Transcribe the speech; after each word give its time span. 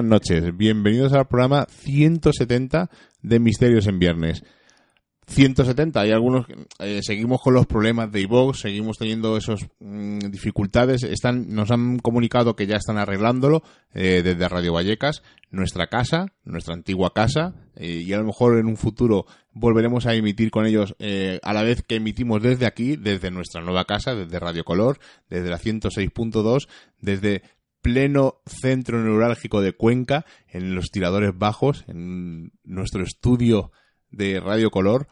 Buenas 0.00 0.22
noches. 0.22 0.56
Bienvenidos 0.56 1.12
al 1.12 1.26
programa 1.26 1.66
170 1.68 2.88
de 3.20 3.38
Misterios 3.38 3.86
en 3.86 3.98
Viernes. 3.98 4.42
170, 5.26 6.00
hay 6.00 6.10
algunos, 6.10 6.46
eh, 6.78 7.00
seguimos 7.02 7.42
con 7.42 7.52
los 7.52 7.66
problemas 7.66 8.10
de 8.10 8.22
iVox, 8.22 8.60
seguimos 8.60 8.96
teniendo 8.96 9.36
esas 9.36 9.68
mm, 9.78 10.30
dificultades, 10.30 11.02
están, 11.02 11.54
nos 11.54 11.70
han 11.70 11.98
comunicado 11.98 12.56
que 12.56 12.66
ya 12.66 12.76
están 12.76 12.96
arreglándolo 12.96 13.62
eh, 13.92 14.22
desde 14.24 14.48
Radio 14.48 14.72
Vallecas, 14.72 15.22
nuestra 15.50 15.88
casa, 15.88 16.32
nuestra 16.44 16.74
antigua 16.74 17.12
casa, 17.14 17.54
eh, 17.76 18.02
y 18.04 18.12
a 18.14 18.18
lo 18.18 18.24
mejor 18.24 18.58
en 18.58 18.66
un 18.66 18.76
futuro 18.76 19.26
volveremos 19.52 20.06
a 20.06 20.14
emitir 20.14 20.50
con 20.50 20.64
ellos 20.64 20.94
a 21.42 21.52
la 21.52 21.62
vez 21.62 21.82
que 21.82 21.96
emitimos 21.96 22.42
desde 22.42 22.66
aquí, 22.66 22.96
desde 22.96 23.30
nuestra 23.30 23.60
nueva 23.60 23.84
casa, 23.84 24.14
desde 24.14 24.38
Radio 24.38 24.64
Color, 24.64 24.98
desde 25.28 25.50
la 25.50 25.58
106.2, 25.58 26.68
desde 27.00 27.42
pleno 27.80 28.40
centro 28.46 29.02
neurálgico 29.02 29.60
de 29.60 29.72
Cuenca, 29.72 30.26
en 30.48 30.74
los 30.74 30.90
tiradores 30.90 31.36
bajos, 31.36 31.84
en 31.88 32.52
nuestro 32.64 33.02
estudio 33.02 33.72
de 34.10 34.40
Radio 34.40 34.70
Color. 34.70 35.08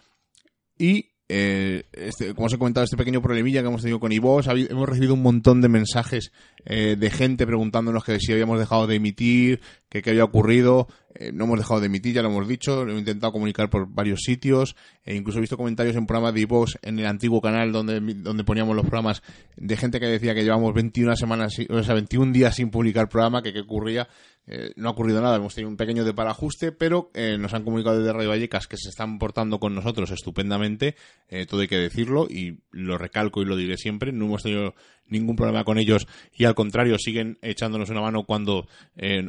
Y 0.78 1.12
eh, 1.30 1.84
este, 1.92 2.34
como 2.34 2.46
os 2.46 2.52
he 2.54 2.58
comentado, 2.58 2.84
este 2.84 2.96
pequeño 2.96 3.20
problemilla 3.20 3.60
que 3.60 3.68
hemos 3.68 3.82
tenido 3.82 4.00
con 4.00 4.12
Ivo, 4.12 4.40
hemos 4.40 4.88
recibido 4.88 5.12
un 5.12 5.22
montón 5.22 5.60
de 5.60 5.68
mensajes 5.68 6.32
eh, 6.64 6.96
de 6.98 7.10
gente 7.10 7.46
preguntándonos 7.46 8.02
que 8.02 8.18
si 8.18 8.32
habíamos 8.32 8.58
dejado 8.58 8.86
de 8.86 8.96
emitir, 8.96 9.60
que 9.90 10.00
qué 10.00 10.10
había 10.10 10.24
ocurrido. 10.24 10.88
Eh, 11.14 11.30
no 11.32 11.44
hemos 11.44 11.58
dejado 11.58 11.80
de 11.80 11.86
emitir, 11.86 12.14
ya 12.14 12.22
lo 12.22 12.28
hemos 12.28 12.48
dicho, 12.48 12.84
lo 12.84 12.94
he 12.94 12.98
intentado 12.98 13.32
comunicar 13.32 13.68
por 13.68 13.92
varios 13.92 14.20
sitios, 14.22 14.74
e 15.04 15.14
incluso 15.16 15.38
he 15.38 15.40
visto 15.40 15.56
comentarios 15.56 15.96
en 15.96 16.06
programas 16.06 16.32
de 16.32 16.40
iVoox 16.42 16.76
en 16.82 16.98
el 16.98 17.06
antiguo 17.06 17.42
canal 17.42 17.72
donde, 17.72 18.00
donde 18.00 18.44
poníamos 18.44 18.74
los 18.74 18.86
programas 18.86 19.22
de 19.56 19.76
gente 19.76 20.00
que 20.00 20.06
decía 20.06 20.34
que 20.34 20.44
llevamos 20.44 20.72
21 20.72 21.16
semanas, 21.16 21.54
o 21.68 21.82
sea, 21.82 21.94
21 21.94 22.32
días 22.32 22.54
sin 22.54 22.70
publicar 22.70 23.08
programa, 23.08 23.42
que 23.42 23.52
qué 23.52 23.60
ocurría. 23.60 24.08
Eh, 24.50 24.72
no 24.76 24.88
ha 24.88 24.92
ocurrido 24.92 25.20
nada, 25.20 25.36
hemos 25.36 25.54
tenido 25.54 25.68
un 25.68 25.76
pequeño 25.76 26.04
de 26.04 26.14
parajuste, 26.14 26.72
pero 26.72 27.10
eh, 27.12 27.36
nos 27.38 27.52
han 27.52 27.64
comunicado 27.64 27.98
desde 27.98 28.14
Radio 28.14 28.30
Vallecas 28.30 28.66
que 28.66 28.78
se 28.78 28.88
están 28.88 29.18
portando 29.18 29.60
con 29.60 29.74
nosotros 29.74 30.10
estupendamente, 30.10 30.96
eh, 31.28 31.44
todo 31.44 31.60
hay 31.60 31.68
que 31.68 31.76
decirlo, 31.76 32.26
y 32.30 32.60
lo 32.70 32.96
recalco 32.96 33.42
y 33.42 33.44
lo 33.44 33.56
diré 33.56 33.76
siempre, 33.76 34.10
no 34.10 34.24
hemos 34.24 34.42
tenido 34.42 34.74
ningún 35.06 35.36
problema 35.36 35.64
con 35.64 35.78
ellos 35.78 36.06
y 36.34 36.46
al 36.46 36.54
contrario 36.54 36.98
siguen 36.98 37.38
echándonos 37.42 37.90
una 37.90 38.02
mano 38.02 38.24
cuando 38.24 38.66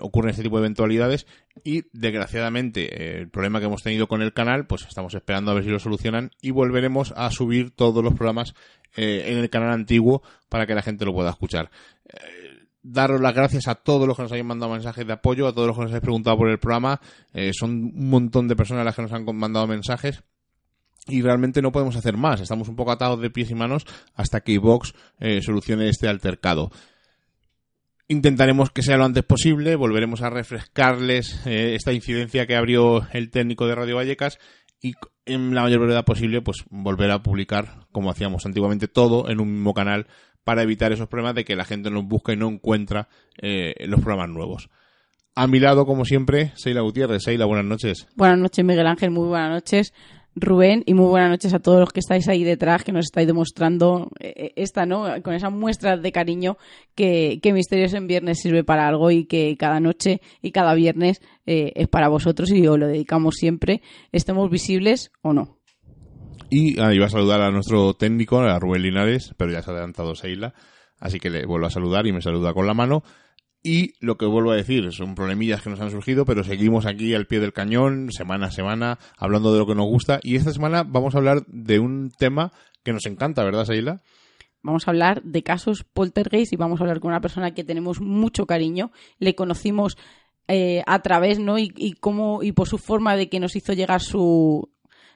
ocurren 0.02 0.32
este 0.32 0.44
tipo 0.44 0.58
de 0.58 0.66
eventualidades. 0.66 1.26
Y 1.64 1.84
desgraciadamente 1.94 3.20
el 3.20 3.30
problema 3.30 3.60
que 3.60 3.68
hemos 3.68 3.82
tenido 3.82 4.08
con 4.08 4.22
el 4.22 4.34
canal 4.34 4.68
pues 4.68 4.86
estamos 4.86 5.14
esperando 5.14 5.52
a 5.52 5.54
ver 5.54 5.64
si 5.64 5.70
lo 5.70 5.80
solucionan 5.80 6.32
y 6.42 6.52
volveremos 6.52 7.14
a 7.16 7.32
subir 7.32 7.72
todos 7.72 8.04
los 8.04 8.14
programas 8.14 8.56
en 8.98 9.38
el 9.38 9.50
canal 9.50 9.72
antiguo 9.72 10.22
para 10.50 10.68
que 10.68 10.76
la 10.76 10.82
gente 10.82 11.06
lo 11.06 11.14
pueda 11.14 11.30
escuchar 11.30 11.72
daros 12.82 13.22
las 13.22 13.34
gracias 13.34 13.68
a 13.68 13.76
todos 13.76 14.08
los 14.08 14.16
que 14.16 14.24
nos 14.24 14.32
hayan 14.32 14.48
mandado 14.48 14.72
mensajes 14.72 15.06
de 15.06 15.14
apoyo, 15.14 15.48
a 15.48 15.54
todos 15.54 15.68
los 15.68 15.76
que 15.76 15.84
nos 15.84 15.92
habéis 15.92 16.04
preguntado 16.04 16.38
por 16.38 16.50
el 16.50 16.60
programa. 16.60 17.00
Eh, 17.34 17.52
son 17.54 17.72
un 17.72 18.10
montón 18.10 18.48
de 18.48 18.56
personas 18.56 18.86
las 18.86 18.96
que 18.96 19.02
nos 19.02 19.14
han 19.14 19.26
mandado 19.36 19.68
mensajes. 19.68 20.24
Y 21.08 21.22
realmente 21.22 21.62
no 21.62 21.72
podemos 21.72 21.96
hacer 21.96 22.18
más. 22.18 22.40
Estamos 22.40 22.68
un 22.68 22.76
poco 22.76 22.92
atados 22.92 23.20
de 23.20 23.32
pies 23.32 23.50
y 23.50 23.56
manos 23.56 23.86
hasta 24.16 24.42
que 24.42 24.60
Vox 24.60 24.94
eh, 25.20 25.42
solucione 25.42 25.90
este 25.90 26.08
altercado. 26.08 26.72
Intentaremos 28.08 28.72
que 28.72 28.84
sea 28.84 28.98
lo 28.98 29.06
antes 29.06 29.24
posible. 29.24 29.76
Volveremos 29.76 30.22
a 30.22 30.30
refrescarles 30.30 31.46
eh, 31.46 31.76
esta 31.76 31.94
incidencia 31.94 32.46
que 32.46 32.56
abrió 32.56 33.08
el 33.12 33.32
técnico 33.32 33.68
de 33.68 33.76
Radio 33.76 33.96
Vallecas 33.96 34.40
y 34.82 34.94
en 35.26 35.54
la 35.54 35.62
mayor 35.62 35.82
brevedad 35.82 36.06
posible 36.06 36.42
pues 36.42 36.64
volver 36.70 37.12
a 37.12 37.22
publicar 37.22 37.88
como 37.92 38.10
hacíamos 38.10 38.46
antiguamente 38.46 38.88
todo 38.88 39.30
en 39.30 39.40
un 39.40 39.54
mismo 39.54 39.74
canal 39.74 40.08
para 40.50 40.64
evitar 40.64 40.92
esos 40.92 41.08
problemas 41.08 41.36
de 41.36 41.46
que 41.46 41.56
la 41.56 41.64
gente 41.64 41.92
nos 41.92 42.06
busca 42.06 42.34
y 42.34 42.36
no 42.36 42.48
encuentra 42.50 43.08
eh, 43.40 43.76
los 43.86 44.02
programas 44.02 44.30
nuevos. 44.30 44.72
A 45.36 45.46
mi 45.46 45.60
lado, 45.60 45.86
como 45.86 46.06
siempre, 46.06 46.54
Seila 46.56 46.82
Gutiérrez. 46.82 47.22
Seila, 47.22 47.46
buenas 47.46 47.66
noches. 47.66 48.08
Buenas 48.16 48.40
noches, 48.40 48.66
Miguel 48.66 48.88
Ángel. 48.88 49.12
Muy 49.12 49.28
buenas 49.28 49.52
noches. 49.52 49.94
Rubén, 50.34 50.82
y 50.88 50.96
muy 50.96 51.06
buenas 51.06 51.30
noches 51.30 51.54
a 51.54 51.60
todos 51.60 51.80
los 51.80 51.94
que 51.94 52.00
estáis 52.00 52.28
ahí 52.30 52.44
detrás, 52.44 52.84
que 52.84 52.92
nos 52.92 53.06
estáis 53.06 53.28
demostrando 53.28 54.10
eh, 54.20 54.54
esta, 54.56 54.88
¿no? 54.88 55.22
Con 55.22 55.36
esa 55.36 55.52
muestra 55.52 55.98
de 55.98 56.12
cariño 56.12 56.58
que, 56.96 57.38
que 57.44 57.54
Misterios 57.54 57.94
en 57.94 58.08
Viernes 58.08 58.40
sirve 58.40 58.64
para 58.64 58.88
algo 58.88 59.12
y 59.12 59.26
que 59.26 59.56
cada 59.56 59.80
noche 59.80 60.20
y 60.42 60.52
cada 60.52 60.74
viernes 60.74 61.22
eh, 61.46 61.74
es 61.76 61.88
para 61.90 62.08
vosotros 62.08 62.52
y 62.52 62.66
os 62.66 62.80
lo 62.80 62.88
dedicamos 62.88 63.36
siempre, 63.36 63.84
estemos 64.12 64.50
visibles 64.50 65.12
o 65.22 65.32
no. 65.32 65.59
Y 66.50 66.80
ah, 66.80 66.94
iba 66.94 67.06
a 67.06 67.10
saludar 67.10 67.42
a 67.42 67.52
nuestro 67.52 67.94
técnico, 67.94 68.40
a 68.40 68.58
Rubén 68.58 68.82
Linares, 68.82 69.34
pero 69.38 69.52
ya 69.52 69.62
se 69.62 69.70
ha 69.70 69.74
adelantado 69.74 70.16
Seila, 70.16 70.54
así 71.00 71.20
que 71.20 71.30
le 71.30 71.46
vuelvo 71.46 71.68
a 71.68 71.72
saludar 71.72 72.08
y 72.08 72.12
me 72.12 72.22
saluda 72.22 72.54
con 72.54 72.66
la 72.66 72.74
mano. 72.74 73.04
Y 73.62 73.94
lo 74.00 74.18
que 74.18 74.26
vuelvo 74.26 74.52
a 74.52 74.56
decir, 74.56 74.92
son 74.94 75.16
problemillas 75.16 75.62
que 75.62 75.70
nos 75.70 75.82
han 75.82 75.92
surgido, 75.92 76.26
pero 76.26 76.44
seguimos 76.44 76.86
aquí 76.86 77.14
al 77.14 77.28
pie 77.28 77.40
del 77.40 77.54
cañón, 77.54 78.12
semana 78.12 78.48
a 78.48 78.52
semana, 78.52 79.00
hablando 79.18 79.52
de 79.52 79.60
lo 79.60 79.68
que 79.68 79.76
nos 79.76 79.88
gusta. 79.88 80.20
Y 80.24 80.38
esta 80.38 80.54
semana 80.54 80.84
vamos 80.84 81.14
a 81.14 81.18
hablar 81.18 81.46
de 81.48 81.80
un 81.80 82.10
tema 82.18 82.52
que 82.84 82.94
nos 82.94 83.06
encanta, 83.06 83.44
¿verdad, 83.44 83.66
Seila? 83.66 84.02
Vamos 84.64 84.88
a 84.88 84.92
hablar 84.92 85.22
de 85.24 85.44
casos 85.44 85.84
poltergeist 85.84 86.54
y 86.54 86.58
vamos 86.58 86.80
a 86.80 86.84
hablar 86.84 87.00
con 87.00 87.12
una 87.12 87.22
persona 87.22 87.54
que 87.54 87.64
tenemos 87.64 88.02
mucho 88.02 88.46
cariño. 88.46 88.92
Le 89.20 89.36
conocimos 89.36 89.98
eh, 90.48 90.82
a 90.88 91.02
través, 91.02 91.40
¿no? 91.40 91.60
Y, 91.60 91.72
y, 91.76 91.94
cómo, 91.94 92.42
y 92.44 92.54
por 92.54 92.68
su 92.68 92.78
forma 92.78 93.16
de 93.16 93.30
que 93.30 93.40
nos 93.40 93.56
hizo 93.56 93.74
llegar 93.74 94.02
su, 94.02 94.70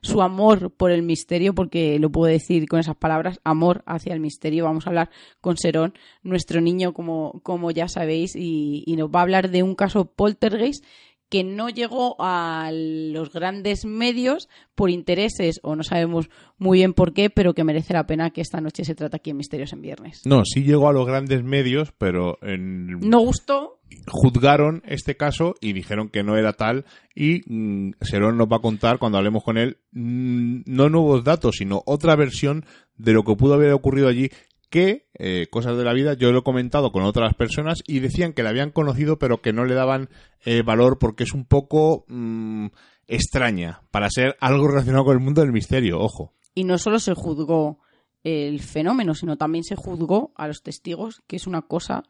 su 0.04 0.22
amor 0.22 0.70
por 0.72 0.92
el 0.92 1.02
misterio, 1.02 1.56
porque 1.56 1.98
lo 1.98 2.12
puedo 2.12 2.32
decir 2.32 2.68
con 2.68 2.80
esas 2.80 2.96
palabras, 2.96 3.40
amor 3.44 3.84
hacia 3.88 4.14
el 4.14 4.20
misterio. 4.20 4.66
Vamos 4.66 4.86
a 4.86 4.90
hablar 4.90 5.10
con 5.42 5.58
Serón, 5.58 5.94
nuestro 6.22 6.62
niño, 6.62 6.94
como, 6.94 7.40
como 7.42 7.72
ya 7.72 7.88
sabéis, 7.88 8.36
y, 8.36 8.84
nos 8.98 9.10
va 9.10 9.20
a 9.20 9.24
hablar 9.24 9.50
de 9.50 9.64
un 9.64 9.76
caso 9.76 10.06
poltergeist 10.06 10.86
que 11.30 11.44
no 11.44 11.70
llegó 11.70 12.16
a 12.20 12.70
los 12.72 13.34
grandes 13.34 13.86
medios 13.86 14.50
por 14.76 14.90
intereses 14.90 15.60
o 15.64 15.76
no 15.76 15.84
sabemos 15.84 16.30
muy 16.58 16.80
bien 16.80 16.94
por 16.94 17.14
qué, 17.14 17.30
pero 17.30 17.54
que 17.54 17.64
merece 17.64 17.94
la 17.94 18.06
pena 18.06 18.30
que 18.30 18.42
esta 18.42 18.62
noche 18.62 18.86
se 18.86 18.96
trate 18.96 19.18
aquí 19.18 19.32
en 19.32 19.38
Misterios 19.38 19.74
en 19.74 19.82
Viernes. 19.82 20.22
No, 20.26 20.44
sí 20.46 20.64
llegó 20.64 20.88
a 20.88 20.94
los 20.94 21.08
grandes 21.08 21.44
medios, 21.44 21.92
pero 21.98 22.38
en... 22.42 23.00
no 23.00 23.20
gustó. 23.20 23.80
Juzgaron 24.08 24.82
este 24.86 25.16
caso 25.16 25.56
y 25.62 25.74
dijeron 25.74 26.10
que 26.10 26.24
no 26.24 26.36
era 26.36 26.54
tal 26.54 26.86
y 27.16 27.42
mm, 27.46 27.94
Serón 28.02 28.38
nos 28.38 28.48
va 28.48 28.58
a 28.58 28.62
contar 28.62 28.98
cuando 28.98 29.20
hablemos 29.20 29.44
con 29.44 29.58
él 29.58 29.78
mm, 29.92 30.62
no 30.66 30.90
nuevos 30.90 31.24
datos, 31.24 31.56
sino 31.58 31.84
otra 31.86 32.16
versión 32.16 32.66
de 32.98 33.14
lo 33.14 33.24
que 33.24 33.36
pudo 33.36 33.54
haber 33.54 33.72
ocurrido 33.72 34.08
allí 34.08 34.30
que, 34.74 35.06
eh, 35.14 35.46
cosas 35.52 35.78
de 35.78 35.84
la 35.84 35.94
vida, 35.94 36.16
yo 36.16 36.32
lo 36.32 36.40
he 36.40 36.44
comentado 36.44 36.92
con 36.92 37.04
otras 37.04 37.36
personas 37.36 37.84
y 37.86 38.00
decían 38.00 38.34
que 38.34 38.42
la 38.42 38.50
habían 38.50 38.72
conocido 38.72 39.20
pero 39.20 39.40
que 39.40 39.54
no 39.54 39.66
le 39.66 39.76
daban 39.76 40.10
eh, 40.46 40.64
valor 40.64 40.98
porque 40.98 41.26
es 41.26 41.34
un 41.34 41.46
poco 41.46 42.06
mm, 42.08 42.70
extraña 43.06 43.84
para 43.92 44.10
ser 44.10 44.36
algo 44.40 44.68
relacionado 44.68 45.06
con 45.06 45.16
el 45.16 45.24
mundo 45.24 45.42
del 45.42 45.52
misterio, 45.52 46.00
ojo. 46.00 46.34
Y 46.56 46.64
no 46.64 46.80
solo 46.80 46.98
se 46.98 47.14
juzgó 47.14 47.82
el 48.24 48.62
fenómeno, 48.62 49.14
sino 49.14 49.38
también 49.38 49.64
se 49.64 49.76
juzgó 49.76 50.32
a 50.36 50.48
los 50.48 50.64
testigos, 50.64 51.22
que 51.28 51.36
es 51.36 51.46
una 51.46 51.62
cosa 51.62 52.02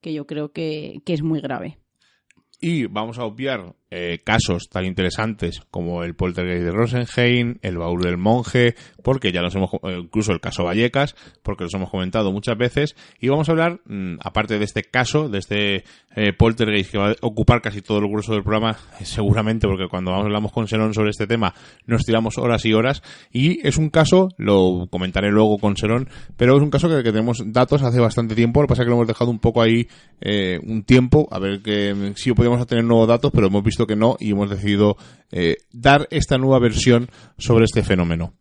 que 0.00 0.14
yo 0.14 0.28
creo 0.28 0.52
que, 0.52 1.02
que 1.04 1.12
es 1.12 1.24
muy 1.24 1.40
grave. 1.40 1.80
Y 2.60 2.86
vamos 2.86 3.18
a 3.18 3.24
obviar 3.24 3.74
eh, 3.88 4.18
casos 4.24 4.68
tan 4.68 4.84
interesantes 4.84 5.62
como 5.70 6.02
el 6.02 6.16
poltergeist 6.16 6.64
de 6.64 6.72
Rosenheim, 6.72 7.58
el 7.62 7.78
baúl 7.78 8.02
del 8.02 8.16
monje, 8.16 8.74
porque 9.04 9.30
ya 9.30 9.42
los 9.42 9.54
hemos, 9.54 9.70
eh, 9.74 9.98
incluso 10.00 10.32
el 10.32 10.40
caso 10.40 10.64
Vallecas, 10.64 11.14
porque 11.44 11.62
los 11.62 11.74
hemos 11.74 11.88
comentado 11.88 12.32
muchas 12.32 12.58
veces, 12.58 12.96
y 13.20 13.28
vamos 13.28 13.48
a 13.48 13.52
hablar, 13.52 13.80
mm, 13.86 14.16
aparte 14.20 14.58
de 14.58 14.64
este 14.64 14.82
caso, 14.82 15.28
de 15.28 15.38
este 15.38 15.84
eh, 16.16 16.32
poltergeist 16.36 16.90
que 16.90 16.98
va 16.98 17.10
a 17.10 17.16
ocupar 17.20 17.62
casi 17.62 17.80
todo 17.80 17.98
el 17.98 18.08
grueso 18.08 18.32
del 18.32 18.42
programa, 18.42 18.76
seguramente, 19.04 19.68
porque 19.68 19.86
cuando 19.88 20.12
hablamos 20.12 20.50
con 20.50 20.66
Serón 20.66 20.92
sobre 20.92 21.10
este 21.10 21.28
tema 21.28 21.54
nos 21.86 22.04
tiramos 22.04 22.38
horas 22.38 22.64
y 22.64 22.72
horas, 22.72 23.04
y 23.30 23.64
es 23.64 23.76
un 23.76 23.90
caso, 23.90 24.30
lo 24.36 24.88
comentaré 24.90 25.30
luego 25.30 25.58
con 25.58 25.76
Serón, 25.76 26.08
pero 26.36 26.56
es 26.56 26.62
un 26.62 26.70
caso 26.70 26.88
que, 26.88 27.04
que 27.04 27.12
tenemos 27.12 27.40
datos 27.52 27.84
hace 27.84 28.00
bastante 28.00 28.34
tiempo, 28.34 28.62
lo 28.62 28.66
que 28.66 28.72
pasa 28.72 28.82
es 28.82 28.86
que 28.86 28.90
lo 28.90 28.96
hemos 28.96 29.06
dejado 29.06 29.30
un 29.30 29.38
poco 29.38 29.62
ahí 29.62 29.86
un 30.64 30.82
tiempo, 30.82 31.28
a 31.30 31.38
ver 31.38 31.60
que 31.62 31.94
si 32.16 32.32
podíamos 32.32 32.66
tener 32.66 32.82
nuevos 32.82 33.06
datos, 33.06 33.30
pero 33.32 33.46
hemos 33.46 33.62
visto 33.62 33.75
que 33.84 33.96
no 33.96 34.16
y 34.20 34.30
hemos 34.30 34.48
decidido 34.48 34.96
eh, 35.32 35.56
dar 35.72 36.06
esta 36.12 36.38
nueva 36.38 36.60
versión 36.60 37.10
sobre 37.36 37.64
este 37.64 37.82
fenómeno. 37.82 38.32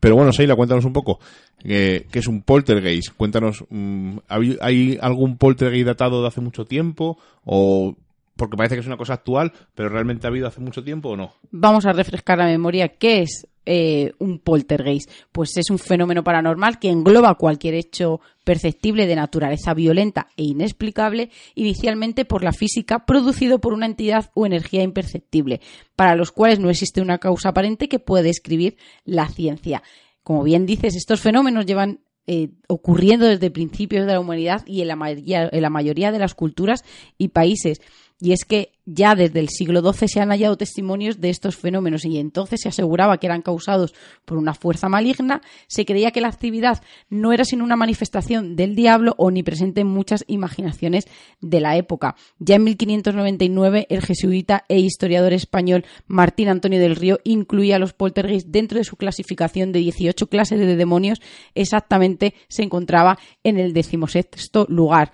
Pero 0.00 0.16
bueno, 0.16 0.32
Seila, 0.32 0.56
cuéntanos 0.56 0.84
un 0.84 0.92
poco 0.92 1.18
eh, 1.64 2.06
qué 2.10 2.18
es 2.18 2.26
un 2.26 2.42
poltergeist. 2.42 3.10
Cuéntanos, 3.16 3.64
mm, 3.68 4.18
¿hay 4.28 4.98
algún 5.00 5.38
poltergeist 5.38 5.86
datado 5.86 6.22
de 6.22 6.28
hace 6.28 6.40
mucho 6.40 6.64
tiempo? 6.64 7.18
O 7.44 7.96
porque 8.38 8.56
parece 8.56 8.76
que 8.76 8.80
es 8.80 8.86
una 8.86 8.96
cosa 8.96 9.14
actual, 9.14 9.52
pero 9.74 9.88
realmente 9.88 10.26
ha 10.26 10.30
habido 10.30 10.46
hace 10.46 10.60
mucho 10.60 10.84
tiempo 10.84 11.10
o 11.10 11.16
no? 11.16 11.34
Vamos 11.50 11.84
a 11.86 11.92
refrescar 11.92 12.38
la 12.38 12.46
memoria. 12.46 12.88
¿Qué 12.88 13.22
es 13.22 13.48
eh, 13.66 14.12
un 14.18 14.38
poltergeist? 14.38 15.10
Pues 15.32 15.56
es 15.56 15.70
un 15.70 15.78
fenómeno 15.80 16.22
paranormal 16.22 16.78
que 16.78 16.88
engloba 16.88 17.34
cualquier 17.34 17.74
hecho 17.74 18.20
perceptible 18.44 19.08
de 19.08 19.16
naturaleza 19.16 19.74
violenta 19.74 20.28
e 20.36 20.44
inexplicable, 20.44 21.30
inicialmente 21.56 22.24
por 22.24 22.44
la 22.44 22.52
física, 22.52 23.04
producido 23.04 23.58
por 23.60 23.72
una 23.72 23.86
entidad 23.86 24.30
o 24.34 24.46
energía 24.46 24.84
imperceptible, 24.84 25.60
para 25.96 26.14
los 26.14 26.30
cuales 26.30 26.60
no 26.60 26.70
existe 26.70 27.02
una 27.02 27.18
causa 27.18 27.48
aparente 27.48 27.88
que 27.88 27.98
pueda 27.98 28.22
describir 28.22 28.76
la 29.04 29.28
ciencia. 29.28 29.82
Como 30.22 30.44
bien 30.44 30.64
dices, 30.64 30.94
estos 30.94 31.20
fenómenos 31.20 31.66
llevan 31.66 32.00
eh, 32.28 32.50
ocurriendo 32.68 33.26
desde 33.26 33.50
principios 33.50 34.06
de 34.06 34.12
la 34.12 34.20
humanidad 34.20 34.62
y 34.66 34.82
en 34.82 34.88
la, 34.88 34.98
en 35.10 35.62
la 35.62 35.70
mayoría 35.70 36.12
de 36.12 36.18
las 36.18 36.34
culturas 36.34 36.84
y 37.16 37.28
países. 37.28 37.80
Y 38.20 38.32
es 38.32 38.44
que 38.44 38.72
ya 38.84 39.14
desde 39.14 39.38
el 39.38 39.48
siglo 39.48 39.80
XII 39.80 40.08
se 40.08 40.20
han 40.20 40.30
hallado 40.30 40.56
testimonios 40.56 41.20
de 41.20 41.28
estos 41.28 41.56
fenómenos 41.56 42.04
y 42.04 42.18
entonces 42.18 42.60
se 42.62 42.68
aseguraba 42.68 43.18
que 43.18 43.26
eran 43.26 43.42
causados 43.42 43.94
por 44.24 44.38
una 44.38 44.54
fuerza 44.54 44.88
maligna, 44.88 45.42
se 45.66 45.84
creía 45.84 46.10
que 46.10 46.20
la 46.20 46.28
actividad 46.28 46.82
no 47.10 47.32
era 47.32 47.44
sino 47.44 47.64
una 47.64 47.76
manifestación 47.76 48.56
del 48.56 48.74
diablo 48.74 49.14
o 49.18 49.30
ni 49.30 49.42
presente 49.42 49.82
en 49.82 49.88
muchas 49.88 50.24
imaginaciones 50.26 51.04
de 51.40 51.60
la 51.60 51.76
época. 51.76 52.16
Ya 52.38 52.56
en 52.56 52.64
1599 52.64 53.86
el 53.90 54.02
jesuita 54.02 54.64
e 54.68 54.78
historiador 54.78 55.32
español 55.34 55.84
Martín 56.06 56.48
Antonio 56.48 56.80
del 56.80 56.96
Río 56.96 57.20
incluía 57.24 57.76
a 57.76 57.78
los 57.78 57.92
poltergeist 57.92 58.48
dentro 58.48 58.78
de 58.78 58.84
su 58.84 58.96
clasificación 58.96 59.70
de 59.70 59.80
18 59.80 60.28
clases 60.28 60.58
de 60.58 60.76
demonios, 60.76 61.20
exactamente 61.54 62.34
se 62.48 62.62
encontraba 62.62 63.18
en 63.44 63.58
el 63.58 63.74
decimosexto 63.74 64.66
lugar. 64.68 65.12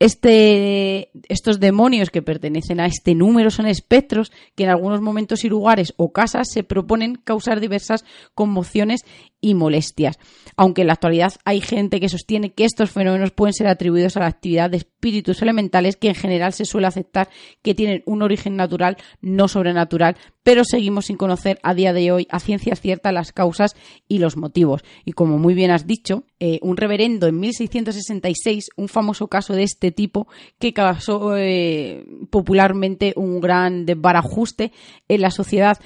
Este, 0.00 1.10
estos 1.28 1.60
demonios 1.60 2.08
que 2.08 2.22
pertenecen 2.22 2.80
a 2.80 2.86
este 2.86 3.14
número 3.14 3.50
son 3.50 3.66
espectros 3.66 4.32
que 4.56 4.64
en 4.64 4.70
algunos 4.70 5.02
momentos 5.02 5.44
y 5.44 5.50
lugares 5.50 5.92
o 5.98 6.10
casas 6.10 6.48
se 6.50 6.62
proponen 6.62 7.16
causar 7.16 7.60
diversas 7.60 8.06
conmociones 8.34 9.02
y 9.40 9.54
molestias. 9.54 10.18
Aunque 10.56 10.82
en 10.82 10.88
la 10.88 10.94
actualidad 10.94 11.34
hay 11.44 11.60
gente 11.60 12.00
que 12.00 12.08
sostiene 12.08 12.52
que 12.52 12.64
estos 12.64 12.90
fenómenos 12.90 13.30
pueden 13.30 13.54
ser 13.54 13.66
atribuidos 13.66 14.16
a 14.16 14.20
la 14.20 14.26
actividad 14.26 14.70
de 14.70 14.78
espíritus 14.78 15.40
elementales 15.42 15.96
que 15.96 16.08
en 16.08 16.14
general 16.14 16.52
se 16.52 16.64
suele 16.64 16.86
aceptar 16.86 17.28
que 17.62 17.74
tienen 17.74 18.02
un 18.06 18.22
origen 18.22 18.56
natural, 18.56 18.96
no 19.20 19.48
sobrenatural, 19.48 20.16
pero 20.42 20.64
seguimos 20.64 21.06
sin 21.06 21.16
conocer 21.16 21.58
a 21.62 21.74
día 21.74 21.92
de 21.92 22.12
hoy 22.12 22.26
a 22.30 22.40
ciencia 22.40 22.76
cierta 22.76 23.12
las 23.12 23.32
causas 23.32 23.74
y 24.08 24.18
los 24.18 24.36
motivos. 24.36 24.82
Y 25.04 25.12
como 25.12 25.38
muy 25.38 25.54
bien 25.54 25.70
has 25.70 25.86
dicho, 25.86 26.24
eh, 26.38 26.58
un 26.62 26.76
reverendo 26.76 27.26
en 27.26 27.40
1666, 27.40 28.70
un 28.76 28.88
famoso 28.88 29.28
caso 29.28 29.54
de 29.54 29.62
este 29.62 29.92
tipo 29.92 30.28
que 30.58 30.72
causó 30.72 31.36
eh, 31.36 32.04
popularmente 32.30 33.12
un 33.16 33.40
gran 33.40 33.86
desbarajuste 33.86 34.72
en 35.08 35.20
la 35.20 35.30
sociedad 35.30 35.78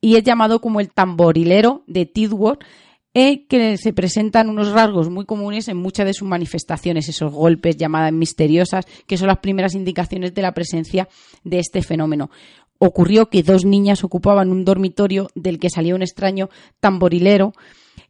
y 0.00 0.16
es 0.16 0.24
llamado 0.24 0.60
como 0.60 0.80
el 0.80 0.90
tamborilero 0.90 1.84
de 1.86 2.06
Tidworth 2.06 2.62
e 3.12 3.46
que 3.48 3.76
se 3.76 3.92
presentan 3.92 4.48
unos 4.48 4.70
rasgos 4.70 5.10
muy 5.10 5.26
comunes 5.26 5.66
en 5.68 5.76
muchas 5.76 6.06
de 6.06 6.14
sus 6.14 6.28
manifestaciones, 6.28 7.08
esos 7.08 7.32
golpes 7.32 7.76
llamadas 7.76 8.12
misteriosas, 8.12 8.86
que 9.06 9.16
son 9.16 9.28
las 9.28 9.38
primeras 9.38 9.74
indicaciones 9.74 10.34
de 10.34 10.42
la 10.42 10.54
presencia 10.54 11.08
de 11.42 11.58
este 11.58 11.82
fenómeno. 11.82 12.30
Ocurrió 12.78 13.28
que 13.28 13.42
dos 13.42 13.64
niñas 13.64 14.04
ocupaban 14.04 14.50
un 14.50 14.64
dormitorio 14.64 15.28
del 15.34 15.58
que 15.58 15.70
salía 15.70 15.94
un 15.94 16.02
extraño 16.02 16.48
tamborilero 16.78 17.52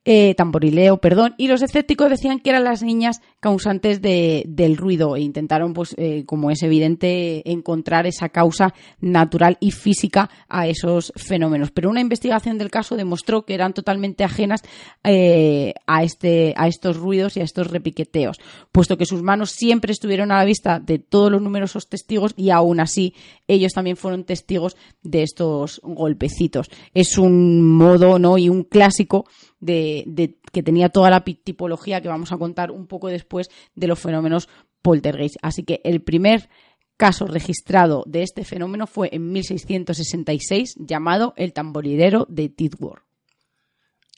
eh, 0.05 0.35
tamborileo, 0.35 0.97
perdón, 0.97 1.35
y 1.37 1.47
los 1.47 1.61
escépticos 1.61 2.09
decían 2.09 2.41
que 2.41 2.51
eran 2.51 2.65
las 2.65 2.83
niñas 2.83 3.21
causantes 3.41 4.03
de, 4.03 4.45
del 4.47 4.77
ruido 4.77 5.17
e 5.17 5.21
intentaron, 5.21 5.73
pues, 5.73 5.95
eh, 5.97 6.25
como 6.27 6.51
es 6.51 6.63
evidente, 6.63 7.51
encontrar 7.51 8.07
esa 8.07 8.29
causa 8.29 8.75
natural 9.01 9.57
y 9.61 9.71
física 9.71 10.31
a 10.49 10.69
esos 10.69 11.13
fenómenos. 11.17 11.71
Pero 11.71 11.91
una 11.91 12.01
investigación 12.01 12.59
del 12.59 12.71
caso 12.71 12.97
demostró 12.97 13.45
que 13.47 13.55
eran 13.55 13.73
totalmente 13.73 14.25
ajenas 14.25 14.63
eh, 15.05 15.73
a, 15.87 16.05
este, 16.05 16.55
a 16.57 16.69
estos 16.69 16.99
ruidos 16.99 17.37
y 17.37 17.41
a 17.41 17.45
estos 17.45 17.71
repiqueteos, 17.71 18.39
puesto 18.73 18.99
que 18.99 19.07
sus 19.07 19.23
manos 19.23 19.51
siempre 19.51 19.93
estuvieron 19.93 20.31
a 20.33 20.37
la 20.37 20.45
vista 20.45 20.79
de 20.79 20.99
todos 20.99 21.33
los 21.33 21.41
numerosos 21.41 21.89
testigos 21.89 22.35
y 22.37 22.51
aún 22.51 22.81
así 22.81 23.15
ellos 23.49 23.73
también 23.73 23.97
fueron 23.97 24.25
testigos 24.25 24.77
de 25.03 25.23
estos 25.23 25.81
golpecitos. 25.83 26.71
Es 26.95 27.17
un 27.17 27.63
modo, 27.65 28.19
¿no? 28.19 28.37
Y 28.39 28.49
un 28.49 28.65
clásico 28.65 29.25
de, 29.61 30.37
que 30.53 30.63
tenía 30.63 30.89
toda 30.89 31.11
la 31.11 31.23
tipología 31.23 32.01
que 32.01 32.09
vamos 32.09 32.33
a 32.33 32.39
contar 32.39 32.71
un 32.71 32.87
poco 32.87 33.09
después 33.09 33.30
de 33.75 33.87
los 33.87 33.99
fenómenos 33.99 34.49
poltergeist. 34.83 35.37
Así 35.43 35.63
que 35.63 35.81
el 35.85 36.03
primer 36.03 36.49
caso 36.97 37.27
registrado 37.27 38.05
de 38.07 38.23
este 38.23 38.45
fenómeno 38.45 38.87
fue 38.87 39.09
en 39.13 39.33
1666 39.33 40.75
llamado 40.79 41.33
el 41.37 41.53
tamborilero 41.53 42.27
de 42.29 42.49
Tidworth. 42.51 43.03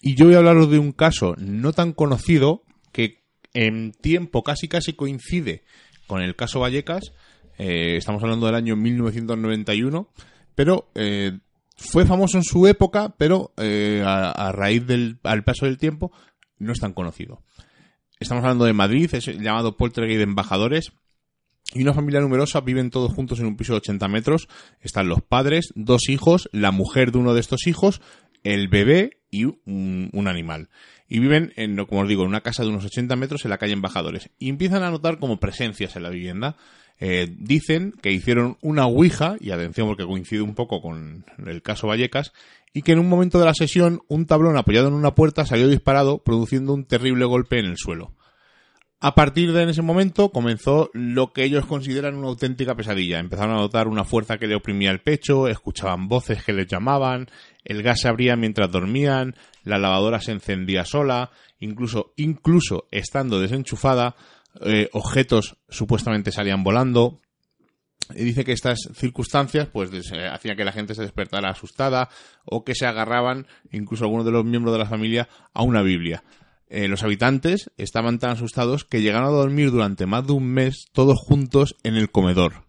Y 0.01 0.17
yo 0.17 0.27
voy 0.27 0.35
a 0.35 0.39
hablaros 0.39 0.69
de 0.69 0.81
un 0.81 0.91
caso 0.91 1.37
no 1.39 1.73
tan 1.73 1.93
conocido 1.93 2.65
que 2.91 3.23
en 3.55 3.93
tiempo 3.93 4.43
casi 4.43 4.67
casi 4.67 4.95
coincide 4.95 5.63
con 6.09 6.23
el 6.23 6.35
caso 6.35 6.59
Vallecas. 6.59 7.13
Eh, 7.57 7.97
estamos 7.97 8.23
hablando 8.23 8.47
del 8.47 8.57
año 8.57 8.75
1991, 8.75 10.09
pero 10.57 10.91
eh, 10.97 11.39
fue 11.77 12.05
famoso 12.05 12.37
en 12.37 12.45
su 12.45 12.67
época, 12.67 13.15
pero 13.17 13.53
eh, 13.59 14.03
a, 14.05 14.51
raíz 14.53 14.87
del 14.87 15.19
al 15.23 15.45
paso 15.45 15.67
del 15.67 15.79
tiempo 15.79 16.11
no 16.59 16.73
es 16.73 16.81
tan 16.81 16.93
conocido. 16.93 17.43
Estamos 18.23 18.45
hablando 18.45 18.67
de 18.67 18.73
Madrid, 18.73 19.13
es 19.13 19.27
llamado 19.27 19.77
Poltergeist 19.77 20.19
de 20.19 20.23
Embajadores. 20.23 20.93
Y 21.75 21.83
una 21.83 21.93
familia 21.93 22.21
numerosa 22.21 22.61
viven 22.61 22.91
todos 22.91 23.13
juntos 23.13 23.41
en 23.41 23.47
un 23.47 23.57
piso 23.57 23.73
de 23.73 23.79
80 23.79 24.07
metros. 24.07 24.49
Están 24.81 25.09
los 25.09 25.23
padres, 25.23 25.73
dos 25.75 26.09
hijos, 26.09 26.49
la 26.53 26.71
mujer 26.71 27.11
de 27.11 27.19
uno 27.19 27.35
de 27.35 27.41
estos 27.41 27.67
hijos, 27.67 28.01
el 28.45 28.69
bebé 28.69 29.19
y 29.29 29.45
un, 29.45 30.09
un, 30.13 30.29
animal. 30.29 30.69
Y 31.09 31.19
viven, 31.19 31.53
en, 31.57 31.77
como 31.87 32.03
os 32.03 32.09
digo, 32.09 32.23
en 32.23 32.29
una 32.29 32.43
casa 32.43 32.63
de 32.63 32.69
unos 32.69 32.85
80 32.85 33.17
metros 33.17 33.45
en 33.45 33.51
la 33.51 33.59
calle 33.59 33.73
Embajadores. 33.73 34.31
Y 34.39 34.51
empiezan 34.51 34.85
a 34.85 34.91
notar 34.91 35.19
como 35.19 35.41
presencias 35.41 35.97
en 35.97 36.05
la 36.05 36.11
vivienda. 36.11 36.57
Eh, 37.05 37.35
dicen 37.37 37.95
que 38.01 38.13
hicieron 38.13 38.59
una 38.61 38.87
ouija, 38.87 39.35
y 39.41 39.51
atención 39.51 39.89
porque 39.89 40.07
coincide 40.07 40.41
un 40.41 40.55
poco 40.55 40.81
con 40.81 41.25
el 41.45 41.61
caso 41.61 41.89
Vallecas, 41.89 42.33
y 42.73 42.83
que 42.83 42.93
en 42.93 43.01
un 43.01 43.09
momento 43.09 43.41
de 43.41 43.45
la 43.45 43.55
sesión 43.55 44.03
un 44.07 44.25
tablón 44.27 44.57
apoyado 44.57 44.87
en 44.87 44.95
una 44.95 45.17
puerta 45.17 45.45
salió 45.45 45.67
disparado, 45.67 46.23
produciendo 46.23 46.73
un 46.73 46.85
terrible 46.85 47.25
golpe 47.25 47.59
en 47.59 47.65
el 47.65 47.77
suelo. 47.77 48.15
A 49.01 49.17
partir 49.17 49.53
de 49.53 49.69
ese 49.69 49.83
momento 49.83 50.29
comenzó 50.29 50.91
lo 50.93 51.33
que 51.33 51.43
ellos 51.43 51.67
consideran 51.67 52.15
una 52.15 52.29
auténtica 52.29 52.77
pesadilla. 52.77 53.19
Empezaron 53.19 53.57
a 53.57 53.61
notar 53.61 53.89
una 53.89 54.05
fuerza 54.05 54.39
que 54.39 54.47
le 54.47 54.55
oprimía 54.55 54.93
el 54.93 55.01
pecho, 55.01 55.49
escuchaban 55.49 56.07
voces 56.07 56.45
que 56.45 56.53
les 56.53 56.69
llamaban, 56.69 57.27
el 57.65 57.83
gas 57.83 58.03
se 58.03 58.09
abría 58.09 58.37
mientras 58.37 58.71
dormían, 58.71 59.35
la 59.65 59.79
lavadora 59.79 60.21
se 60.21 60.31
encendía 60.31 60.85
sola, 60.85 61.33
incluso, 61.59 62.13
incluso 62.15 62.87
estando 62.93 63.41
desenchufada, 63.41 64.15
eh, 64.61 64.89
objetos 64.93 65.57
supuestamente 65.69 66.33
salían 66.33 66.63
volando. 66.63 67.21
Y 68.15 68.25
dice 68.25 68.45
que 68.45 68.53
estas 68.53 68.79
circunstancias 68.95 69.69
pues 69.73 69.91
hacían 70.31 70.57
que 70.57 70.65
la 70.65 70.73
gente 70.73 70.95
se 70.95 71.03
despertara 71.03 71.51
asustada 71.51 72.11
o 72.45 72.65
que 72.65 72.75
se 72.75 72.87
agarraban, 72.87 73.47
incluso 73.71 74.05
algunos 74.05 74.27
de 74.27 74.33
los 74.33 74.45
miembros 74.45 74.75
de 74.75 74.81
la 74.81 74.87
familia, 74.87 75.29
a 75.55 75.63
una 75.63 75.83
Biblia. 75.83 76.23
Eh, 76.69 76.89
los 76.89 77.03
habitantes 77.03 77.71
estaban 77.77 78.19
tan 78.19 78.31
asustados 78.31 78.85
que 78.85 79.03
llegaron 79.03 79.29
a 79.29 79.33
dormir 79.33 79.71
durante 79.71 80.07
más 80.07 80.27
de 80.27 80.33
un 80.33 80.47
mes 80.47 80.87
todos 80.93 81.19
juntos 81.19 81.77
en 81.85 81.97
el 81.97 82.11
comedor. 82.11 82.65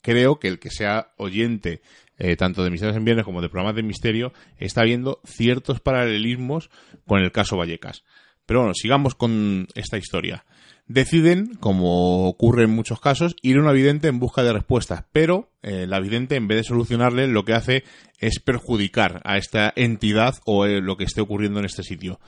Creo 0.00 0.38
que 0.38 0.48
el 0.48 0.58
que 0.58 0.70
sea 0.70 1.12
oyente 1.16 1.82
eh, 2.18 2.36
tanto 2.36 2.62
de 2.62 2.70
Misterios 2.70 2.96
en 2.96 3.04
Viernes 3.04 3.24
como 3.24 3.40
de 3.40 3.48
programas 3.48 3.74
de 3.74 3.82
misterio 3.82 4.32
está 4.58 4.82
viendo 4.82 5.20
ciertos 5.24 5.80
paralelismos 5.80 6.70
con 7.06 7.20
el 7.20 7.32
caso 7.32 7.56
Vallecas. 7.56 8.04
Pero 8.46 8.60
bueno, 8.60 8.74
sigamos 8.74 9.14
con 9.14 9.66
esta 9.74 9.96
historia. 9.96 10.44
Deciden, 10.86 11.54
como 11.54 12.28
ocurre 12.28 12.64
en 12.64 12.70
muchos 12.70 13.00
casos, 13.00 13.36
ir 13.40 13.56
a 13.56 13.60
una 13.60 13.72
vidente 13.72 14.08
en 14.08 14.18
busca 14.18 14.42
de 14.42 14.52
respuestas, 14.52 15.04
pero 15.12 15.50
eh, 15.62 15.86
la 15.86 16.00
vidente, 16.00 16.36
en 16.36 16.48
vez 16.48 16.58
de 16.58 16.64
solucionarle, 16.64 17.28
lo 17.28 17.44
que 17.44 17.54
hace 17.54 17.84
es 18.18 18.40
perjudicar 18.40 19.20
a 19.24 19.38
esta 19.38 19.72
entidad 19.76 20.34
o 20.44 20.66
lo 20.66 20.96
que 20.96 21.04
esté 21.04 21.20
ocurriendo 21.20 21.60
en 21.60 21.66
este 21.66 21.82
sitio. 21.82 22.18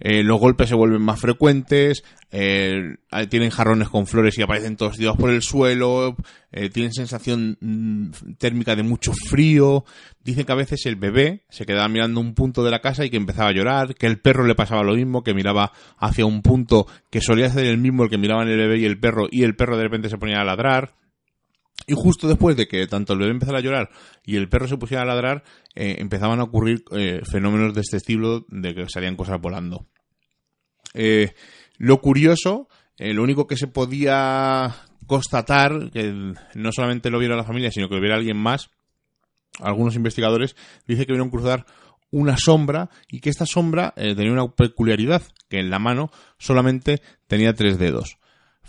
Eh, 0.00 0.22
los 0.22 0.40
golpes 0.40 0.68
se 0.68 0.74
vuelven 0.74 1.02
más 1.02 1.20
frecuentes, 1.20 2.04
eh, 2.30 2.96
tienen 3.28 3.50
jarrones 3.50 3.88
con 3.88 4.06
flores 4.06 4.36
y 4.38 4.42
aparecen 4.42 4.76
todos 4.76 4.96
tirados 4.96 5.18
por 5.18 5.30
el 5.30 5.42
suelo, 5.42 6.16
eh, 6.50 6.70
tienen 6.70 6.92
sensación 6.92 7.56
mm, 7.60 8.34
térmica 8.38 8.74
de 8.74 8.82
mucho 8.82 9.12
frío, 9.12 9.84
dicen 10.24 10.44
que 10.44 10.52
a 10.52 10.56
veces 10.56 10.86
el 10.86 10.96
bebé 10.96 11.44
se 11.50 11.66
quedaba 11.66 11.88
mirando 11.88 12.20
un 12.20 12.34
punto 12.34 12.64
de 12.64 12.70
la 12.70 12.80
casa 12.80 13.04
y 13.04 13.10
que 13.10 13.16
empezaba 13.16 13.50
a 13.50 13.54
llorar, 13.54 13.94
que 13.94 14.06
el 14.06 14.18
perro 14.18 14.44
le 14.44 14.54
pasaba 14.54 14.82
lo 14.82 14.94
mismo, 14.94 15.22
que 15.22 15.34
miraba 15.34 15.72
hacia 15.98 16.26
un 16.26 16.42
punto 16.42 16.86
que 17.10 17.20
solía 17.20 17.50
ser 17.50 17.66
el 17.66 17.78
mismo 17.78 18.04
el 18.04 18.10
que 18.10 18.18
miraban 18.18 18.48
el 18.48 18.56
bebé 18.56 18.78
y 18.78 18.84
el 18.84 18.98
perro, 18.98 19.28
y 19.30 19.44
el 19.44 19.54
perro 19.54 19.76
de 19.76 19.84
repente 19.84 20.08
se 20.08 20.18
ponía 20.18 20.40
a 20.40 20.44
ladrar. 20.44 21.01
Y 21.86 21.94
justo 21.94 22.28
después 22.28 22.56
de 22.56 22.68
que 22.68 22.86
tanto 22.86 23.12
el 23.12 23.18
bebé 23.18 23.32
empezara 23.32 23.58
a 23.58 23.62
llorar 23.62 23.90
y 24.24 24.36
el 24.36 24.48
perro 24.48 24.68
se 24.68 24.76
pusiera 24.76 25.02
a 25.02 25.06
ladrar, 25.06 25.42
empezaban 25.74 26.40
a 26.40 26.44
ocurrir 26.44 26.84
fenómenos 27.30 27.74
de 27.74 27.80
este 27.80 27.96
estilo 27.96 28.44
de 28.48 28.74
que 28.74 28.88
salían 28.88 29.16
cosas 29.16 29.40
volando. 29.40 29.86
Eh, 30.94 31.34
lo 31.78 32.00
curioso, 32.00 32.68
eh, 32.96 33.12
lo 33.12 33.22
único 33.22 33.46
que 33.46 33.56
se 33.56 33.66
podía 33.66 34.74
constatar, 35.06 35.90
que 35.90 36.34
no 36.54 36.72
solamente 36.72 37.10
lo 37.10 37.18
viera 37.18 37.36
la 37.36 37.44
familia, 37.44 37.70
sino 37.70 37.88
que 37.88 37.94
lo 37.94 38.00
viera 38.00 38.16
alguien 38.16 38.36
más, 38.36 38.70
algunos 39.60 39.96
investigadores, 39.96 40.56
dice 40.86 41.06
que 41.06 41.12
vieron 41.12 41.30
cruzar 41.30 41.66
una 42.10 42.36
sombra 42.36 42.90
y 43.10 43.20
que 43.20 43.30
esta 43.30 43.46
sombra 43.46 43.94
eh, 43.96 44.14
tenía 44.14 44.32
una 44.32 44.48
peculiaridad, 44.48 45.22
que 45.48 45.58
en 45.58 45.70
la 45.70 45.78
mano 45.78 46.10
solamente 46.38 47.00
tenía 47.26 47.54
tres 47.54 47.78
dedos 47.78 48.18